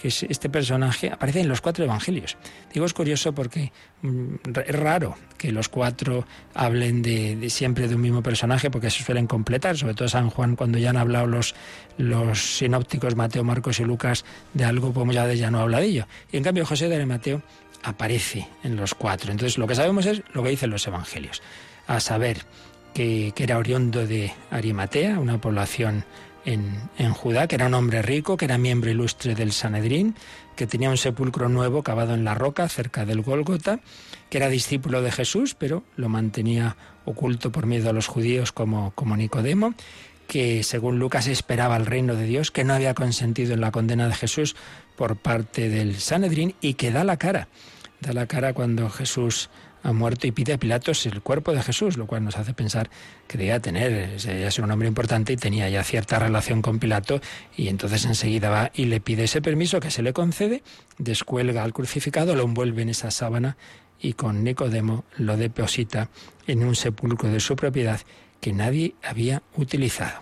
que 0.00 0.08
es- 0.08 0.22
este 0.24 0.50
personaje 0.50 1.10
aparece 1.10 1.40
en 1.40 1.48
los 1.48 1.60
cuatro 1.62 1.84
evangelios. 1.84 2.36
Digo 2.72 2.84
es 2.84 2.92
curioso 2.92 3.32
porque 3.34 3.72
mm, 4.02 4.34
es 4.66 4.74
raro 4.76 5.16
que 5.38 5.50
los 5.50 5.68
cuatro 5.68 6.26
hablen 6.54 7.00
de, 7.02 7.48
siempre 7.48 7.88
de 7.88 7.94
un 7.94 8.02
mismo 8.02 8.22
personaje 8.22 8.70
porque 8.70 8.90
se 8.90 9.02
suelen 9.02 9.26
completar, 9.26 9.78
sobre 9.78 9.94
todo 9.94 10.08
San 10.08 10.28
Juan 10.30 10.56
cuando 10.56 10.76
ya 10.78 10.90
han 10.90 10.96
hablado 10.98 11.26
los, 11.26 11.54
los 11.96 12.56
sinópticos 12.58 13.16
Mateo, 13.16 13.44
Marcos 13.44 13.80
y 13.80 13.84
Lucas 13.84 14.24
de 14.52 14.64
algo, 14.64 14.92
pues 14.92 15.14
ya, 15.14 15.32
ya 15.32 15.50
no 15.50 15.60
habla 15.60 15.80
de 15.80 15.86
ello. 15.86 16.06
Y 16.32 16.36
en 16.36 16.42
cambio 16.42 16.66
José 16.66 16.88
de 16.88 17.06
Mateo 17.06 17.42
aparece 17.84 18.48
en 18.62 18.76
los 18.76 18.94
cuatro. 18.94 19.30
Entonces 19.30 19.58
lo 19.58 19.66
que 19.66 19.74
sabemos 19.74 20.06
es 20.06 20.22
lo 20.32 20.42
que 20.42 20.50
dicen 20.50 20.70
los 20.70 20.86
evangelios. 20.86 21.42
A 21.86 22.00
saber, 22.00 22.38
que, 22.94 23.32
era 23.36 23.58
oriundo 23.58 24.06
de 24.06 24.32
Arimatea, 24.50 25.18
una 25.18 25.40
población 25.40 26.04
en, 26.44 26.76
en 26.98 27.12
Judá, 27.12 27.46
que 27.46 27.56
era 27.56 27.66
un 27.66 27.74
hombre 27.74 28.02
rico, 28.02 28.36
que 28.36 28.46
era 28.46 28.58
miembro 28.58 28.90
ilustre 28.90 29.34
del 29.34 29.52
Sanedrín, 29.52 30.14
que 30.56 30.66
tenía 30.66 30.90
un 30.90 30.96
sepulcro 30.96 31.48
nuevo 31.48 31.82
cavado 31.82 32.14
en 32.14 32.24
la 32.24 32.34
roca 32.34 32.68
cerca 32.68 33.04
del 33.04 33.22
Gólgota, 33.22 33.80
que 34.30 34.38
era 34.38 34.48
discípulo 34.48 35.02
de 35.02 35.12
Jesús, 35.12 35.54
pero 35.54 35.84
lo 35.96 36.08
mantenía 36.08 36.76
oculto 37.04 37.52
por 37.52 37.66
miedo 37.66 37.90
a 37.90 37.92
los 37.92 38.06
judíos 38.06 38.52
como, 38.52 38.92
como 38.92 39.16
Nicodemo, 39.16 39.74
que 40.26 40.62
según 40.62 40.98
Lucas 40.98 41.26
esperaba 41.26 41.76
el 41.76 41.86
reino 41.86 42.14
de 42.14 42.26
Dios, 42.26 42.50
que 42.50 42.64
no 42.64 42.74
había 42.74 42.94
consentido 42.94 43.54
en 43.54 43.60
la 43.60 43.72
condena 43.72 44.08
de 44.08 44.14
Jesús 44.14 44.56
por 44.96 45.16
parte 45.16 45.68
del 45.68 45.96
Sanedrín 45.96 46.54
y 46.60 46.74
que 46.74 46.90
da 46.90 47.04
la 47.04 47.18
cara. 47.18 47.48
La 48.12 48.26
cara 48.26 48.52
cuando 48.52 48.90
Jesús 48.90 49.48
ha 49.82 49.92
muerto 49.92 50.26
y 50.26 50.32
pide 50.32 50.54
a 50.54 50.58
Pilatos 50.58 51.04
el 51.06 51.20
cuerpo 51.22 51.52
de 51.52 51.62
Jesús, 51.62 51.96
lo 51.96 52.06
cual 52.06 52.24
nos 52.24 52.36
hace 52.36 52.54
pensar 52.54 52.90
que 53.28 53.38
debía 53.38 53.60
tener, 53.60 54.16
ya 54.16 54.50
ser 54.50 54.64
un 54.64 54.70
hombre 54.70 54.88
importante 54.88 55.32
y 55.32 55.36
tenía 55.36 55.68
ya 55.68 55.84
cierta 55.84 56.18
relación 56.18 56.62
con 56.62 56.78
Pilato 56.78 57.20
y 57.56 57.68
entonces 57.68 58.04
enseguida 58.06 58.50
va 58.50 58.70
y 58.74 58.86
le 58.86 59.00
pide 59.00 59.24
ese 59.24 59.42
permiso 59.42 59.80
que 59.80 59.90
se 59.90 60.02
le 60.02 60.12
concede, 60.12 60.62
descuelga 60.98 61.62
al 61.62 61.72
crucificado, 61.72 62.34
lo 62.34 62.44
envuelve 62.44 62.82
en 62.82 62.88
esa 62.88 63.10
sábana 63.10 63.56
y 64.00 64.14
con 64.14 64.42
Nicodemo 64.42 65.04
lo 65.16 65.36
deposita 65.36 66.08
en 66.46 66.64
un 66.64 66.74
sepulcro 66.74 67.30
de 67.30 67.40
su 67.40 67.54
propiedad 67.54 68.00
que 68.40 68.52
nadie 68.52 68.94
había 69.02 69.42
utilizado. 69.56 70.20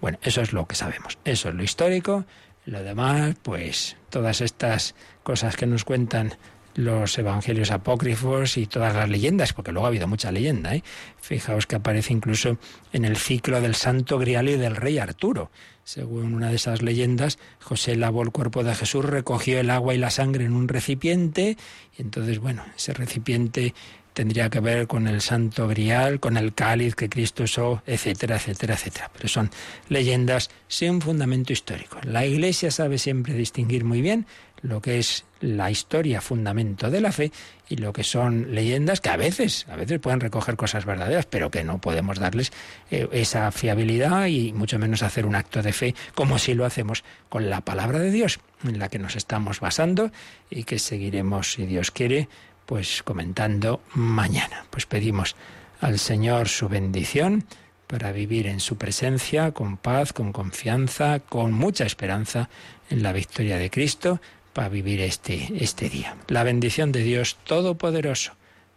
Bueno, 0.00 0.18
eso 0.22 0.40
es 0.40 0.52
lo 0.52 0.66
que 0.66 0.74
sabemos, 0.74 1.18
eso 1.24 1.48
es 1.48 1.54
lo 1.54 1.62
histórico, 1.62 2.24
lo 2.66 2.82
demás, 2.82 3.36
pues 3.42 3.96
todas 4.10 4.40
estas 4.40 4.94
cosas 5.22 5.56
que 5.56 5.66
nos 5.66 5.84
cuentan 5.84 6.34
los 6.74 7.16
evangelios 7.18 7.70
apócrifos 7.70 8.56
y 8.56 8.66
todas 8.66 8.94
las 8.94 9.08
leyendas, 9.08 9.52
porque 9.52 9.72
luego 9.72 9.86
ha 9.86 9.88
habido 9.88 10.08
mucha 10.08 10.32
leyenda. 10.32 10.74
¿eh? 10.74 10.82
Fijaos 11.20 11.66
que 11.66 11.76
aparece 11.76 12.12
incluso 12.12 12.58
en 12.92 13.04
el 13.04 13.16
ciclo 13.16 13.60
del 13.60 13.74
Santo 13.74 14.18
Grial 14.18 14.48
y 14.48 14.56
del 14.56 14.76
Rey 14.76 14.98
Arturo. 14.98 15.50
Según 15.84 16.34
una 16.34 16.48
de 16.48 16.56
esas 16.56 16.82
leyendas, 16.82 17.38
José 17.60 17.96
lavó 17.96 18.22
el 18.22 18.30
cuerpo 18.30 18.64
de 18.64 18.74
Jesús, 18.74 19.04
recogió 19.04 19.60
el 19.60 19.70
agua 19.70 19.94
y 19.94 19.98
la 19.98 20.10
sangre 20.10 20.44
en 20.44 20.54
un 20.54 20.68
recipiente, 20.68 21.56
y 21.96 22.02
entonces, 22.02 22.38
bueno, 22.38 22.64
ese 22.76 22.94
recipiente 22.94 23.74
tendría 24.14 24.48
que 24.48 24.60
ver 24.60 24.86
con 24.86 25.06
el 25.08 25.20
Santo 25.20 25.68
Grial, 25.68 26.20
con 26.20 26.36
el 26.36 26.54
cáliz 26.54 26.94
que 26.94 27.08
Cristo 27.08 27.42
usó, 27.42 27.82
etcétera, 27.84 28.36
etcétera, 28.36 28.74
etcétera. 28.74 29.10
Pero 29.12 29.28
son 29.28 29.50
leyendas 29.88 30.50
sin 30.68 31.00
fundamento 31.02 31.52
histórico. 31.52 31.98
La 32.04 32.24
Iglesia 32.24 32.70
sabe 32.70 32.96
siempre 32.98 33.34
distinguir 33.34 33.84
muy 33.84 34.00
bien 34.00 34.26
lo 34.64 34.80
que 34.80 34.98
es 34.98 35.24
la 35.40 35.70
historia, 35.70 36.22
fundamento 36.22 36.90
de 36.90 37.02
la 37.02 37.12
fe, 37.12 37.30
y 37.68 37.76
lo 37.76 37.92
que 37.92 38.02
son 38.02 38.54
leyendas 38.54 39.00
que 39.00 39.10
a 39.10 39.16
veces, 39.16 39.66
a 39.68 39.76
veces 39.76 40.00
pueden 40.00 40.20
recoger 40.20 40.56
cosas 40.56 40.86
verdaderas, 40.86 41.26
pero 41.26 41.50
que 41.50 41.64
no 41.64 41.78
podemos 41.78 42.18
darles 42.18 42.50
eh, 42.90 43.06
esa 43.12 43.52
fiabilidad 43.52 44.26
y 44.26 44.54
mucho 44.54 44.78
menos 44.78 45.02
hacer 45.02 45.26
un 45.26 45.34
acto 45.34 45.62
de 45.62 45.72
fe 45.72 45.94
como 46.14 46.38
si 46.38 46.54
lo 46.54 46.64
hacemos 46.64 47.04
con 47.28 47.50
la 47.50 47.60
palabra 47.60 47.98
de 47.98 48.10
Dios, 48.10 48.40
en 48.64 48.78
la 48.78 48.88
que 48.88 48.98
nos 48.98 49.16
estamos 49.16 49.60
basando 49.60 50.10
y 50.48 50.64
que 50.64 50.78
seguiremos, 50.78 51.52
si 51.52 51.66
Dios 51.66 51.90
quiere, 51.90 52.28
pues 52.64 53.02
comentando 53.02 53.82
mañana. 53.92 54.64
Pues 54.70 54.86
pedimos 54.86 55.36
al 55.82 55.98
Señor 55.98 56.48
su 56.48 56.70
bendición 56.70 57.44
para 57.86 58.12
vivir 58.12 58.46
en 58.46 58.60
su 58.60 58.78
presencia 58.78 59.52
con 59.52 59.76
paz, 59.76 60.14
con 60.14 60.32
confianza, 60.32 61.20
con 61.20 61.52
mucha 61.52 61.84
esperanza 61.84 62.48
en 62.88 63.02
la 63.02 63.12
victoria 63.12 63.58
de 63.58 63.70
Cristo 63.70 64.20
para 64.54 64.70
vivir 64.70 65.00
este, 65.02 65.52
este 65.56 65.90
día. 65.90 66.16
La 66.28 66.44
bendición 66.44 66.92
de 66.92 67.02
Dios 67.02 67.36
Todopoderoso, 67.44 68.32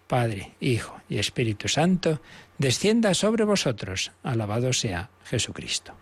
Padre, 0.07 0.53
Hijo 0.59 0.99
y 1.07 1.19
Espíritu 1.19 1.69
Santo, 1.69 2.19
descienda 2.57 3.13
sobre 3.13 3.45
vosotros. 3.45 4.11
Alabado 4.23 4.73
sea 4.73 5.09
Jesucristo. 5.23 5.93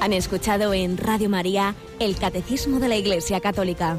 Han 0.00 0.12
escuchado 0.12 0.72
en 0.72 0.96
Radio 0.96 1.28
María 1.28 1.74
el 1.98 2.16
Catecismo 2.16 2.78
de 2.78 2.88
la 2.88 2.96
Iglesia 2.96 3.40
Católica. 3.40 3.98